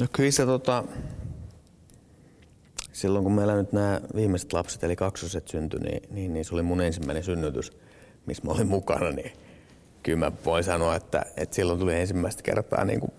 No 0.00 0.06
kyllä 0.12 0.30
se 0.30 0.46
tota, 0.46 0.84
silloin 2.92 3.24
kun 3.24 3.32
meillä 3.32 3.54
nyt 3.54 3.72
nämä 3.72 4.00
viimeiset 4.14 4.52
lapset 4.52 4.84
eli 4.84 4.96
kaksoset 4.96 5.48
syntyi, 5.48 5.80
niin, 5.80 6.02
niin, 6.10 6.32
niin 6.32 6.44
se 6.44 6.54
oli 6.54 6.62
mun 6.62 6.80
ensimmäinen 6.80 7.24
synnytys, 7.24 7.72
missä 8.26 8.42
mä 8.46 8.52
olin 8.52 8.66
mukana, 8.66 9.10
niin 9.10 9.32
kyllä 10.02 10.18
mä 10.18 10.32
voin 10.44 10.64
sanoa, 10.64 10.96
että, 10.96 11.22
että 11.36 11.56
silloin 11.56 11.78
tuli 11.78 11.94
ensimmäistä 11.94 12.42
kertaa 12.42 12.84
niin 12.84 13.00
kuin 13.00 13.12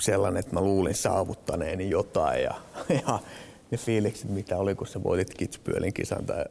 sellainen, 0.00 0.40
että 0.40 0.54
mä 0.54 0.60
luulin 0.60 0.94
saavuttaneeni 0.94 1.90
jotain 1.90 2.42
ja, 2.42 2.54
ja 3.06 3.18
ne 3.70 3.78
fiilikset, 3.78 4.30
mitä 4.30 4.56
oli, 4.56 4.74
kun 4.74 4.86
sä 4.86 5.02
voitit 5.02 5.34
Kitspyölin 5.34 5.94
kisan 5.94 6.26
tai 6.26 6.44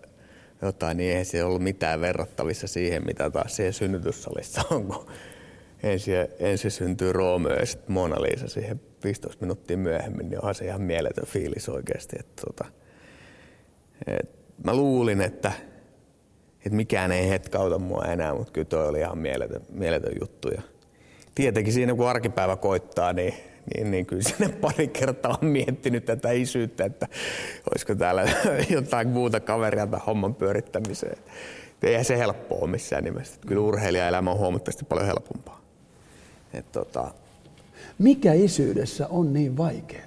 jotain, 0.61 0.97
niin 0.97 1.09
eihän 1.09 1.25
se 1.25 1.43
ollut 1.43 1.61
mitään 1.61 2.01
verrattavissa 2.01 2.67
siihen, 2.67 3.05
mitä 3.05 3.29
taas 3.29 3.55
siellä 3.55 3.71
synnytyssalissa 3.71 4.61
on, 4.71 4.85
kun 4.85 5.05
ensin, 5.83 6.15
ensin 6.39 6.71
syntyy 6.71 7.13
Romeo 7.13 7.53
ja 7.53 7.65
sitten 7.65 7.91
Mona 7.91 8.21
Lisa 8.21 8.47
siihen 8.47 8.81
15 9.03 9.41
minuuttia 9.41 9.77
myöhemmin, 9.77 10.29
niin 10.29 10.39
onhan 10.39 10.55
se 10.55 10.65
ihan 10.65 10.81
mieletön 10.81 11.25
fiilis 11.25 11.69
oikeasti. 11.69 12.15
Että, 12.19 12.41
tota, 12.45 12.65
et, 14.07 14.29
mä 14.63 14.75
luulin, 14.75 15.21
että, 15.21 15.51
että 16.57 16.75
mikään 16.75 17.11
ei 17.11 17.29
hetkauta 17.29 17.79
mua 17.79 18.05
enää, 18.05 18.33
mutta 18.33 18.51
kyllä 18.51 18.65
toi 18.65 18.87
oli 18.87 18.99
ihan 18.99 19.17
mieletön, 19.17 19.61
mieletön 19.69 20.13
juttu. 20.21 20.49
Ja 20.49 20.61
tietenkin 21.39 21.73
siinä 21.73 21.95
kun 21.95 22.09
arkipäivä 22.09 22.55
koittaa, 22.55 23.13
niin, 23.13 23.33
niin, 23.75 23.91
niin 23.91 24.05
kyllä 24.05 24.21
sinne 24.21 24.49
pari 24.49 24.87
kertaa 24.87 25.37
on 25.41 25.47
miettinyt 25.47 26.05
tätä 26.05 26.31
isyyttä, 26.31 26.85
että 26.85 27.07
olisiko 27.71 27.95
täällä 27.95 28.25
jotain 28.69 29.07
muuta 29.07 29.39
kaveria 29.39 29.87
tai 29.87 29.99
homman 30.07 30.35
pyörittämiseen. 30.35 31.17
Eihän 31.83 32.05
se 32.05 32.17
helppoa 32.17 32.57
ole 32.61 32.69
missään 32.69 33.03
nimessä. 33.03 33.39
Kyllä 33.47 33.61
urheilijaelämä 33.61 34.31
on 34.31 34.37
huomattavasti 34.37 34.85
paljon 34.85 35.07
helpompaa. 35.07 35.61
Et 36.53 36.71
tota... 36.71 37.11
Mikä 37.99 38.33
isyydessä 38.33 39.07
on 39.07 39.33
niin 39.33 39.57
vaikeaa? 39.57 40.03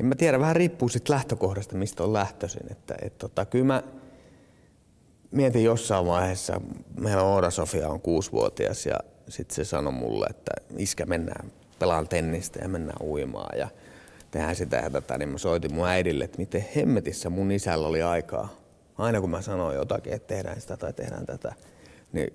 En 0.00 0.06
mä 0.06 0.14
tiedä, 0.14 0.40
vähän 0.40 0.56
riippuu 0.56 0.88
siitä 0.88 1.12
lähtökohdasta, 1.12 1.76
mistä 1.76 2.04
on 2.04 2.12
lähtöisin. 2.12 2.72
Että, 2.72 2.94
et 3.02 3.18
tota, 3.18 3.44
kyllä 3.44 3.64
mä 3.64 3.82
mietin 5.32 5.64
jossain 5.64 6.06
vaiheessa, 6.06 6.60
meillä 7.00 7.22
Oda 7.22 7.50
Sofia 7.50 7.88
on 7.88 8.00
kuusivuotias 8.00 8.86
ja 8.86 8.96
sitten 9.28 9.54
se 9.54 9.64
sanoi 9.64 9.92
mulle, 9.92 10.26
että 10.30 10.52
iskä 10.78 11.06
mennään 11.06 11.52
pelaan 11.78 12.08
tennistä 12.08 12.58
ja 12.62 12.68
mennään 12.68 13.06
uimaan 13.06 13.58
ja 13.58 13.68
tehdään 14.30 14.56
sitä 14.56 14.76
ja 14.76 14.90
tätä, 14.90 15.18
niin 15.18 15.28
mä 15.28 15.38
soitin 15.38 15.74
mun 15.74 15.86
äidille, 15.86 16.24
että 16.24 16.38
miten 16.38 16.66
hemmetissä 16.76 17.30
mun 17.30 17.52
isällä 17.52 17.88
oli 17.88 18.02
aikaa. 18.02 18.48
Aina 18.98 19.20
kun 19.20 19.30
mä 19.30 19.42
sanoin 19.42 19.76
jotakin, 19.76 20.12
että 20.12 20.34
tehdään 20.34 20.60
sitä 20.60 20.76
tai 20.76 20.92
tehdään 20.92 21.26
tätä, 21.26 21.54
niin 22.12 22.32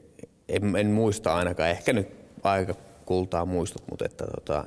en, 0.49 0.75
en 0.75 0.87
muista 0.87 1.35
ainakaan, 1.35 1.69
ehkä 1.69 1.93
nyt 1.93 2.07
aika 2.43 2.75
kultaa 3.05 3.45
muistut, 3.45 3.83
mutta 3.89 4.05
että 4.05 4.25
tota, 4.35 4.63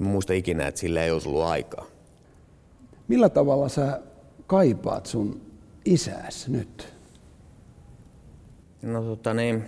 en 0.00 0.06
muista 0.06 0.32
ikinä, 0.32 0.66
että 0.66 0.80
sillä 0.80 1.04
ei 1.04 1.10
olisi 1.10 1.28
ollut 1.28 1.42
aikaa. 1.42 1.86
Millä 3.08 3.28
tavalla 3.28 3.68
sä 3.68 4.00
kaipaat 4.46 5.06
sun 5.06 5.40
isääs 5.84 6.48
nyt? 6.48 6.91
No 8.82 9.02
tota 9.02 9.34
niin, 9.34 9.64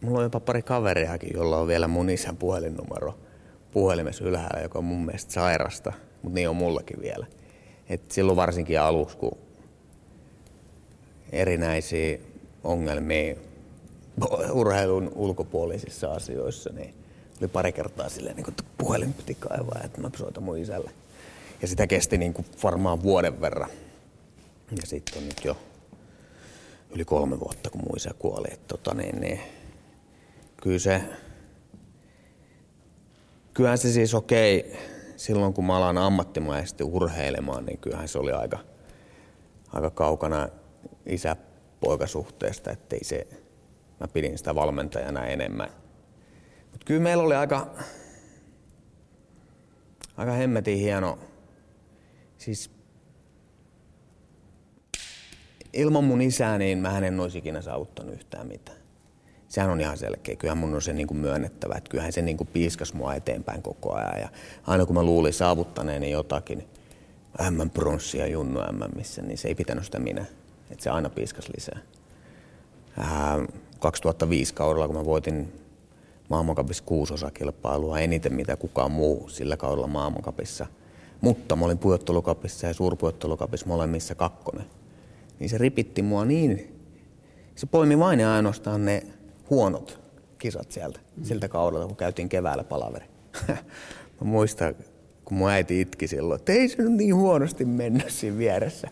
mulla 0.00 0.18
on 0.18 0.24
jopa 0.24 0.40
pari 0.40 0.62
kaveriakin, 0.62 1.30
jolla 1.34 1.58
on 1.58 1.68
vielä 1.68 1.88
mun 1.88 2.10
isän 2.10 2.36
puhelinnumero 2.36 3.18
puhelimessa 3.72 4.24
ylhäällä, 4.24 4.62
joka 4.62 4.78
on 4.78 4.84
mun 4.84 5.04
mielestä 5.06 5.32
sairasta, 5.32 5.92
mutta 6.22 6.34
niin 6.34 6.48
on 6.48 6.56
mullakin 6.56 7.00
vielä. 7.00 7.26
Et 7.88 8.10
silloin 8.10 8.36
varsinkin 8.36 8.80
aluksi, 8.80 9.16
kun 9.16 9.38
erinäisiä 11.32 12.18
ongelmia 12.64 13.36
urheilun 14.52 15.12
ulkopuolisissa 15.14 16.12
asioissa, 16.12 16.70
niin 16.72 16.94
oli 17.40 17.48
pari 17.48 17.72
kertaa 17.72 18.08
silleen, 18.08 18.36
niin 18.36 18.48
että 18.48 18.64
puhelin 18.78 19.12
piti 19.12 19.34
kaivaa, 19.34 19.80
että 19.84 20.00
mä 20.00 20.10
soitan 20.16 20.42
mun 20.42 20.58
isälle. 20.58 20.90
Ja 21.62 21.68
sitä 21.68 21.86
kesti 21.86 22.18
niin 22.18 22.34
kuin 22.34 22.46
varmaan 22.62 23.02
vuoden 23.02 23.40
verran. 23.40 23.70
Ja 24.70 24.86
sitten 24.86 25.22
on 25.22 25.28
nyt 25.28 25.44
jo 25.44 25.56
yli 26.90 27.04
kolme 27.04 27.40
vuotta, 27.40 27.70
kun 27.70 27.80
mun 27.80 27.96
isä 27.96 28.10
kuoli. 28.18 28.48
Et, 28.52 28.66
tota, 28.66 28.94
niin, 28.94 29.20
niin, 29.20 29.40
kyllä 30.62 30.78
se, 30.78 31.02
kyllähän 33.54 33.78
se 33.78 33.92
siis 33.92 34.14
okei, 34.14 34.60
okay, 34.60 34.80
silloin 35.16 35.54
kun 35.54 35.64
mä 35.66 35.76
alan 35.76 35.98
ammattimaisesti 35.98 36.84
urheilemaan, 36.84 37.66
niin 37.66 37.78
kyllähän 37.78 38.08
se 38.08 38.18
oli 38.18 38.32
aika, 38.32 38.58
aika 39.72 39.90
kaukana 39.90 40.48
isä-poikasuhteesta, 41.06 42.70
ettei 42.70 43.04
se, 43.04 43.26
mä 44.00 44.08
pidin 44.08 44.38
sitä 44.38 44.54
valmentajana 44.54 45.26
enemmän. 45.26 45.70
Mutta 46.70 46.84
kyllä 46.84 47.00
meillä 47.00 47.22
oli 47.22 47.34
aika, 47.34 47.74
aika 50.16 50.32
hemmetin 50.32 50.78
hieno, 50.78 51.18
siis 52.38 52.79
ilman 55.72 56.04
mun 56.04 56.22
isää, 56.22 56.58
niin 56.58 56.78
mä 56.78 56.98
en 56.98 57.20
olisi 57.20 57.38
ikinä 57.38 57.62
saavuttanut 57.62 58.14
yhtään 58.14 58.46
mitään. 58.46 58.78
Sehän 59.48 59.70
on 59.70 59.80
ihan 59.80 59.98
selkeä. 59.98 60.36
Kyllähän 60.36 60.58
mun 60.58 60.74
on 60.74 60.82
se 60.82 60.92
niin 60.92 61.06
kuin 61.06 61.18
myönnettävä, 61.18 61.74
että 61.74 61.90
kyllähän 61.90 62.12
se 62.12 62.22
niin 62.22 62.36
kuin 62.36 62.48
piiskas 62.52 62.94
mua 62.94 63.14
eteenpäin 63.14 63.62
koko 63.62 63.92
ajan. 63.92 64.20
Ja 64.20 64.28
aina 64.66 64.86
kun 64.86 64.94
mä 64.94 65.02
luulin 65.02 65.32
saavuttaneeni 65.32 66.10
jotakin, 66.10 66.68
M 67.50 67.70
pronssia 67.70 68.26
Junnu 68.26 68.60
M, 68.60 68.96
missä, 68.96 69.22
niin 69.22 69.38
se 69.38 69.48
ei 69.48 69.54
pitänyt 69.54 69.84
sitä 69.84 69.98
minä. 69.98 70.24
Että 70.70 70.84
se 70.84 70.90
aina 70.90 71.10
piiskas 71.10 71.48
lisää. 71.56 71.78
Ää, 72.98 73.38
2005 73.78 74.54
kaudella, 74.54 74.86
kun 74.86 74.96
mä 74.96 75.04
voitin 75.04 75.52
maailmankapissa 76.28 76.84
kuusosakilpailua 76.86 77.98
eniten 77.98 78.34
mitä 78.34 78.56
kukaan 78.56 78.90
muu 78.90 79.28
sillä 79.28 79.56
kaudella 79.56 79.86
maailmankapissa. 79.86 80.66
Mutta 81.20 81.56
mä 81.56 81.64
olin 81.64 81.78
pujottelukapissa 81.78 82.66
ja 82.66 82.74
suurpujottelukapissa 82.74 83.66
molemmissa 83.66 84.14
kakkonen 84.14 84.66
niin 85.40 85.50
se 85.50 85.58
ripitti 85.58 86.02
mua 86.02 86.24
niin, 86.24 86.76
se 87.54 87.66
poimi 87.66 87.98
vain 87.98 88.20
ja 88.20 88.34
ainoastaan 88.34 88.84
ne 88.84 89.02
huonot 89.50 90.00
kisat 90.38 90.72
sieltä, 90.72 91.00
mm. 91.16 91.24
siltä 91.24 91.48
kaudelta, 91.48 91.86
kun 91.86 91.96
käytiin 91.96 92.28
keväällä 92.28 92.64
palaveri. 92.64 93.06
Mä 94.20 94.24
muistan, 94.24 94.74
kun 95.24 95.36
mun 95.36 95.50
äiti 95.50 95.80
itki 95.80 96.08
silloin, 96.08 96.40
että 96.40 96.52
ei 96.52 96.68
se 96.68 96.82
nyt 96.82 96.92
niin 96.92 97.14
huonosti 97.14 97.64
mennyt 97.64 98.10
siinä 98.10 98.38
vieressä. 98.38 98.88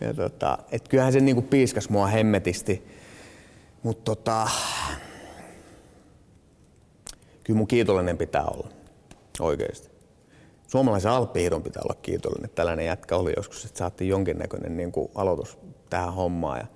Ja 0.00 0.14
tota, 0.14 0.58
et 0.72 0.88
kyllähän 0.88 1.12
se 1.12 1.20
niinku 1.20 1.42
piiskas 1.42 1.88
mua 1.88 2.06
hemmetisti. 2.06 2.86
Mutta 3.82 4.04
tota, 4.04 4.48
kyllä 7.44 7.58
mun 7.58 7.66
kiitollinen 7.66 8.18
pitää 8.18 8.44
olla, 8.44 8.68
oikeasti 9.40 9.94
suomalaisen 10.66 11.10
alppihiidon 11.10 11.62
pitää 11.62 11.82
olla 11.84 12.00
kiitollinen, 12.02 12.50
tällainen 12.54 12.86
jätkä 12.86 13.16
oli 13.16 13.32
joskus, 13.36 13.64
että 13.64 13.78
saatiin 13.78 14.08
jonkinnäköinen 14.08 14.76
niin 14.76 14.92
kuin 14.92 15.10
aloitus 15.14 15.58
tähän 15.94 16.14
hommaan. 16.14 16.58
Ja 16.58 16.66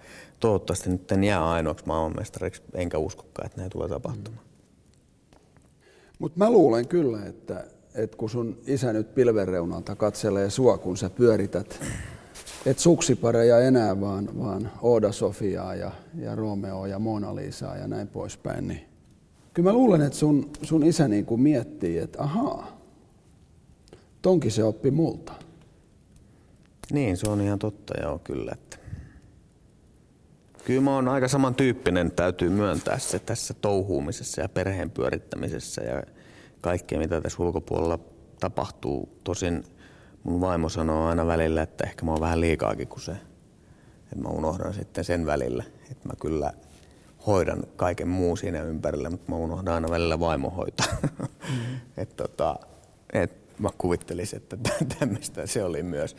toivottavasti 0.40 0.90
nyt 0.90 1.12
en 1.12 1.24
jää 1.24 1.50
ainoaksi 1.50 1.86
maailmanmestariksi, 1.86 2.62
enkä 2.74 2.98
uskokaan, 2.98 3.46
että 3.46 3.58
näin 3.60 3.70
tulee 3.70 3.88
tapahtumaan. 3.88 4.44
Mutta 6.18 6.38
mä 6.38 6.50
luulen 6.50 6.88
kyllä, 6.88 7.26
että, 7.26 7.64
että 7.94 8.16
kun 8.16 8.30
sun 8.30 8.58
isä 8.66 8.92
nyt 8.92 9.14
pilven 9.14 9.48
reunalta 9.48 9.96
katselee 9.96 10.50
sua, 10.50 10.78
kun 10.78 10.96
sä 10.96 11.10
pyörität, 11.10 11.80
et 12.66 12.78
suksipareja 12.78 13.60
enää, 13.60 14.00
vaan, 14.00 14.38
vaan 14.38 14.70
Oda 14.82 15.12
Sofiaa 15.12 15.74
ja, 15.74 15.90
ja 16.14 16.34
Romeo 16.34 16.86
ja 16.86 16.98
Mona 16.98 17.34
Lisaa 17.34 17.76
ja 17.76 17.88
näin 17.88 18.08
poispäin, 18.08 18.68
niin 18.68 18.88
kyllä 19.54 19.68
mä 19.68 19.72
luulen, 19.72 20.02
että 20.02 20.18
sun, 20.18 20.50
sun 20.62 20.84
isä 20.86 21.08
niin 21.08 21.26
kuin 21.26 21.40
miettii, 21.40 21.98
että 21.98 22.22
ahaa, 22.22 22.78
Tonkin 24.22 24.52
se 24.52 24.64
oppi 24.64 24.90
multa. 24.90 25.32
Niin, 26.92 27.16
se 27.16 27.30
on 27.30 27.40
ihan 27.40 27.58
totta, 27.58 27.94
joo, 28.02 28.18
kyllä. 28.18 28.52
Että. 28.54 28.87
Kyllä 30.68 30.80
mä 30.80 30.94
oon 30.94 31.08
aika 31.08 31.28
samantyyppinen, 31.28 32.12
täytyy 32.12 32.48
myöntää 32.48 32.98
se 32.98 33.18
tässä 33.18 33.54
touhuumisessa 33.54 34.40
ja 34.40 34.48
perheen 34.48 34.90
pyörittämisessä 34.90 35.82
ja 35.82 36.02
kaikkea, 36.60 36.98
mitä 36.98 37.20
tässä 37.20 37.42
ulkopuolella 37.42 37.98
tapahtuu. 38.40 39.18
Tosin 39.24 39.64
mun 40.22 40.40
vaimo 40.40 40.68
sanoo 40.68 41.06
aina 41.06 41.26
välillä, 41.26 41.62
että 41.62 41.86
ehkä 41.86 42.04
mä 42.04 42.10
oon 42.10 42.20
vähän 42.20 42.40
liikaakin 42.40 42.88
kuin 42.88 43.00
se. 43.00 43.12
Että 44.02 44.22
mä 44.22 44.28
unohdan 44.28 44.74
sitten 44.74 45.04
sen 45.04 45.26
välillä, 45.26 45.64
että 45.90 46.08
mä 46.08 46.12
kyllä 46.20 46.52
hoidan 47.26 47.62
kaiken 47.76 48.08
muu 48.08 48.36
siinä 48.36 48.62
ympärillä, 48.62 49.10
mutta 49.10 49.32
mä 49.32 49.36
unohdan 49.36 49.74
aina 49.74 49.90
välillä 49.90 50.20
vaimo 50.20 50.50
hoitaa. 50.50 50.86
Mm-hmm. 51.02 51.80
et 52.02 52.16
tota, 52.16 52.56
et 53.12 53.32
mä 53.58 53.68
kuvittelisin, 53.78 54.36
että 54.36 54.56
tämmöistä 54.98 55.46
se 55.46 55.64
oli 55.64 55.82
myös 55.82 56.16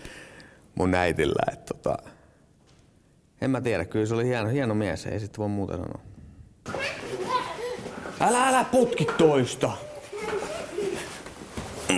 mun 0.76 0.95
äitillä. 0.95 1.54
Et 1.54 1.66
tota, 1.66 1.97
en 3.42 3.52
mä 3.52 3.62
tiedä, 3.62 3.86
kyllä 3.86 4.06
se 4.06 4.14
oli 4.14 4.26
hieno, 4.26 4.50
hieno 4.50 4.76
mies, 4.76 5.06
ei 5.06 5.20
sitten 5.20 5.38
voi 5.38 5.50
muuta 5.50 5.74
sanoa. 5.74 6.00
Älä, 8.20 8.48
älä 8.48 8.64
putki 8.64 9.06
toista. 9.06 9.72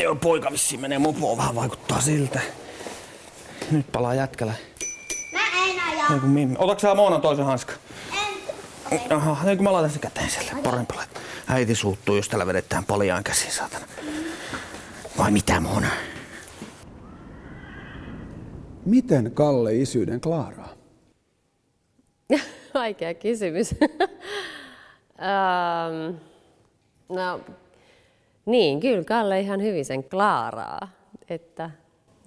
Joo, 0.02 0.16
poika 0.16 0.52
vissiin 0.52 0.82
menee 0.82 1.00
mopoon, 1.00 1.38
vähän 1.38 1.56
vaikuttaa 1.56 2.02
siltä. 2.02 2.40
Nyt 3.72 3.92
palaa 3.92 4.14
jätkällä. 4.14 4.54
Mä 5.34 5.40
en 5.40 5.80
aja. 5.90 6.06
Ei 6.14 6.20
kun 6.20 6.30
Mimmi. 6.30 6.56
Otatko 6.58 6.80
sä 6.80 6.96
Moonan 6.96 7.22
toisen 7.22 7.46
hanskan? 7.46 7.76
En. 8.92 9.12
Aha, 9.14 9.50
ei 9.50 9.56
kun 9.56 9.64
mä 9.64 9.74
laitan 9.74 9.92
sen 9.92 10.02
käteen 10.02 10.30
sille. 10.30 10.62
Parempi 10.64 10.96
laittaa. 10.96 11.24
Äiti 11.48 11.76
suuttuu, 11.76 12.16
jos 12.16 12.30
tällä 12.30 12.48
vedetään 12.48 12.86
paljaan 12.86 13.24
käsiin, 13.24 13.52
saatana. 13.52 13.86
Vai 15.18 15.32
mitä, 15.32 15.60
Moona? 15.60 15.88
Miten 18.86 19.32
Kalle 19.34 19.76
isyyden 19.76 20.22
klaaraa? 20.22 20.81
Vaikea 22.74 23.14
kysymys. 23.14 23.76
um, 25.22 26.16
no, 27.18 27.40
niin, 28.46 28.80
kyllä 28.80 29.04
Kalle 29.04 29.40
ihan 29.40 29.62
hyvin 29.62 29.86
sen 29.86 30.04
klaaraa. 30.04 30.88
Että 31.30 31.72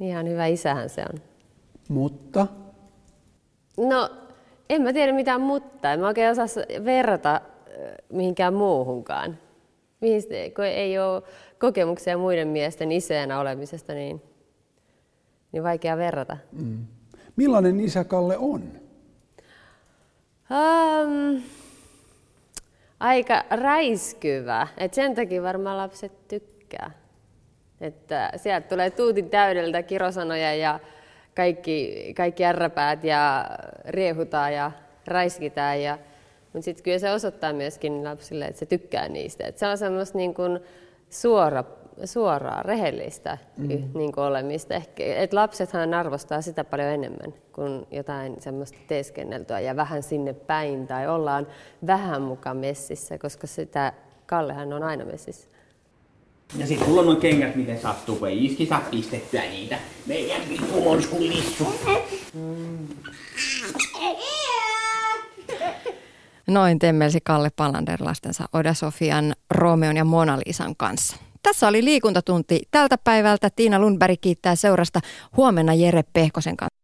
ihan 0.00 0.28
hyvä 0.28 0.46
isähän 0.46 0.88
se 0.88 1.02
on. 1.12 1.20
Mutta? 1.88 2.46
No, 3.76 4.10
en 4.70 4.82
mä 4.82 4.92
tiedä 4.92 5.12
mitään 5.12 5.40
mutta. 5.40 5.92
En 5.92 6.00
mä 6.00 6.06
oikein 6.06 6.30
osaa 6.30 6.46
verrata 6.84 7.40
mihinkään 8.12 8.54
muuhunkaan. 8.54 9.38
Mihin, 10.00 10.22
kun 10.56 10.64
ei 10.64 10.98
ole 10.98 11.22
kokemuksia 11.58 12.18
muiden 12.18 12.48
miesten 12.48 12.92
isänä 12.92 13.40
olemisesta, 13.40 13.92
niin, 13.92 14.22
niin 15.52 15.62
vaikea 15.62 15.96
verrata. 15.96 16.36
Mm. 16.52 16.86
Millainen 17.36 17.80
isä 17.80 18.04
Kalle 18.04 18.38
on? 18.38 18.62
Um, 20.54 21.42
aika 23.00 23.44
räiskyvä. 23.50 24.68
Et 24.78 24.94
sen 24.94 25.14
takia 25.14 25.42
varmaan 25.42 25.78
lapset 25.78 26.28
tykkää. 26.28 26.90
Että 27.80 28.30
sieltä 28.36 28.68
tulee 28.68 28.90
tuutin 28.90 29.30
täydeltä 29.30 29.82
kirosanoja 29.82 30.54
ja 30.54 30.80
kaikki, 31.36 32.12
kaikki 32.16 32.44
ärräpäät 32.44 33.04
ja 33.04 33.46
riehutaan 33.88 34.54
ja 34.54 34.72
räiskitään. 35.06 35.82
Ja, 35.82 35.98
mutta 36.52 36.64
sitten 36.64 36.84
kyllä 36.84 36.98
se 36.98 37.10
osoittaa 37.10 37.52
myöskin 37.52 38.04
lapsille, 38.04 38.44
että 38.44 38.58
se 38.58 38.66
tykkää 38.66 39.08
niistä. 39.08 39.46
Et 39.46 39.58
se 39.58 39.66
on 39.66 39.78
semmoista 39.78 40.18
niin 40.18 40.34
kuin 40.34 40.60
suora 41.10 41.64
suoraa, 42.04 42.62
rehellistä 42.62 43.38
mm. 43.56 43.68
niin 43.68 44.12
kuin 44.12 44.24
olemista. 44.24 44.74
Ehkä, 44.74 45.02
et 45.16 45.32
lapsethan 45.32 45.94
arvostaa 45.94 46.42
sitä 46.42 46.64
paljon 46.64 46.88
enemmän 46.88 47.34
kuin 47.52 47.86
jotain 47.90 48.36
semmoista 48.38 48.78
teeskenneltyä 48.88 49.60
ja 49.60 49.76
vähän 49.76 50.02
sinne 50.02 50.32
päin 50.32 50.86
tai 50.86 51.08
ollaan 51.08 51.46
vähän 51.86 52.22
mukaan 52.22 52.56
messissä, 52.56 53.18
koska 53.18 53.46
sitä 53.46 53.92
Kallehan 54.26 54.72
on 54.72 54.82
aina 54.82 55.04
messissä. 55.04 55.48
Ja 56.58 56.66
sitten 56.66 56.88
mulla 56.88 57.00
on 57.00 57.06
noin 57.06 57.20
kengät, 57.20 57.56
miten 57.56 57.80
sattuu, 57.80 58.16
kun 58.16 58.28
ei 58.28 58.44
iski 58.44 58.66
saa 58.66 58.82
pistettyä 58.90 59.42
niitä. 59.42 59.78
Meidän 60.06 60.42
pikku 60.48 60.80
monskun 60.80 61.28
lissu. 61.28 61.66
Mm. 62.34 62.88
Noin 66.46 66.78
temmelsi 66.78 67.18
Kalle 67.20 67.50
Palander 67.56 68.02
lastensa 68.02 68.44
Oda 68.52 68.74
Sofian, 68.74 69.34
Romeon 69.50 69.96
ja 69.96 70.04
Mona 70.04 70.38
Lisan 70.46 70.76
kanssa. 70.76 71.16
Tässä 71.44 71.68
oli 71.68 71.84
liikuntatunti 71.84 72.62
tältä 72.70 72.98
päivältä. 72.98 73.50
Tiina 73.56 73.78
Lundberg 73.78 74.20
kiittää 74.20 74.54
seurasta 74.54 75.00
huomenna 75.36 75.74
Jere 75.74 76.02
Pehkosen 76.12 76.56
kanssa. 76.56 76.68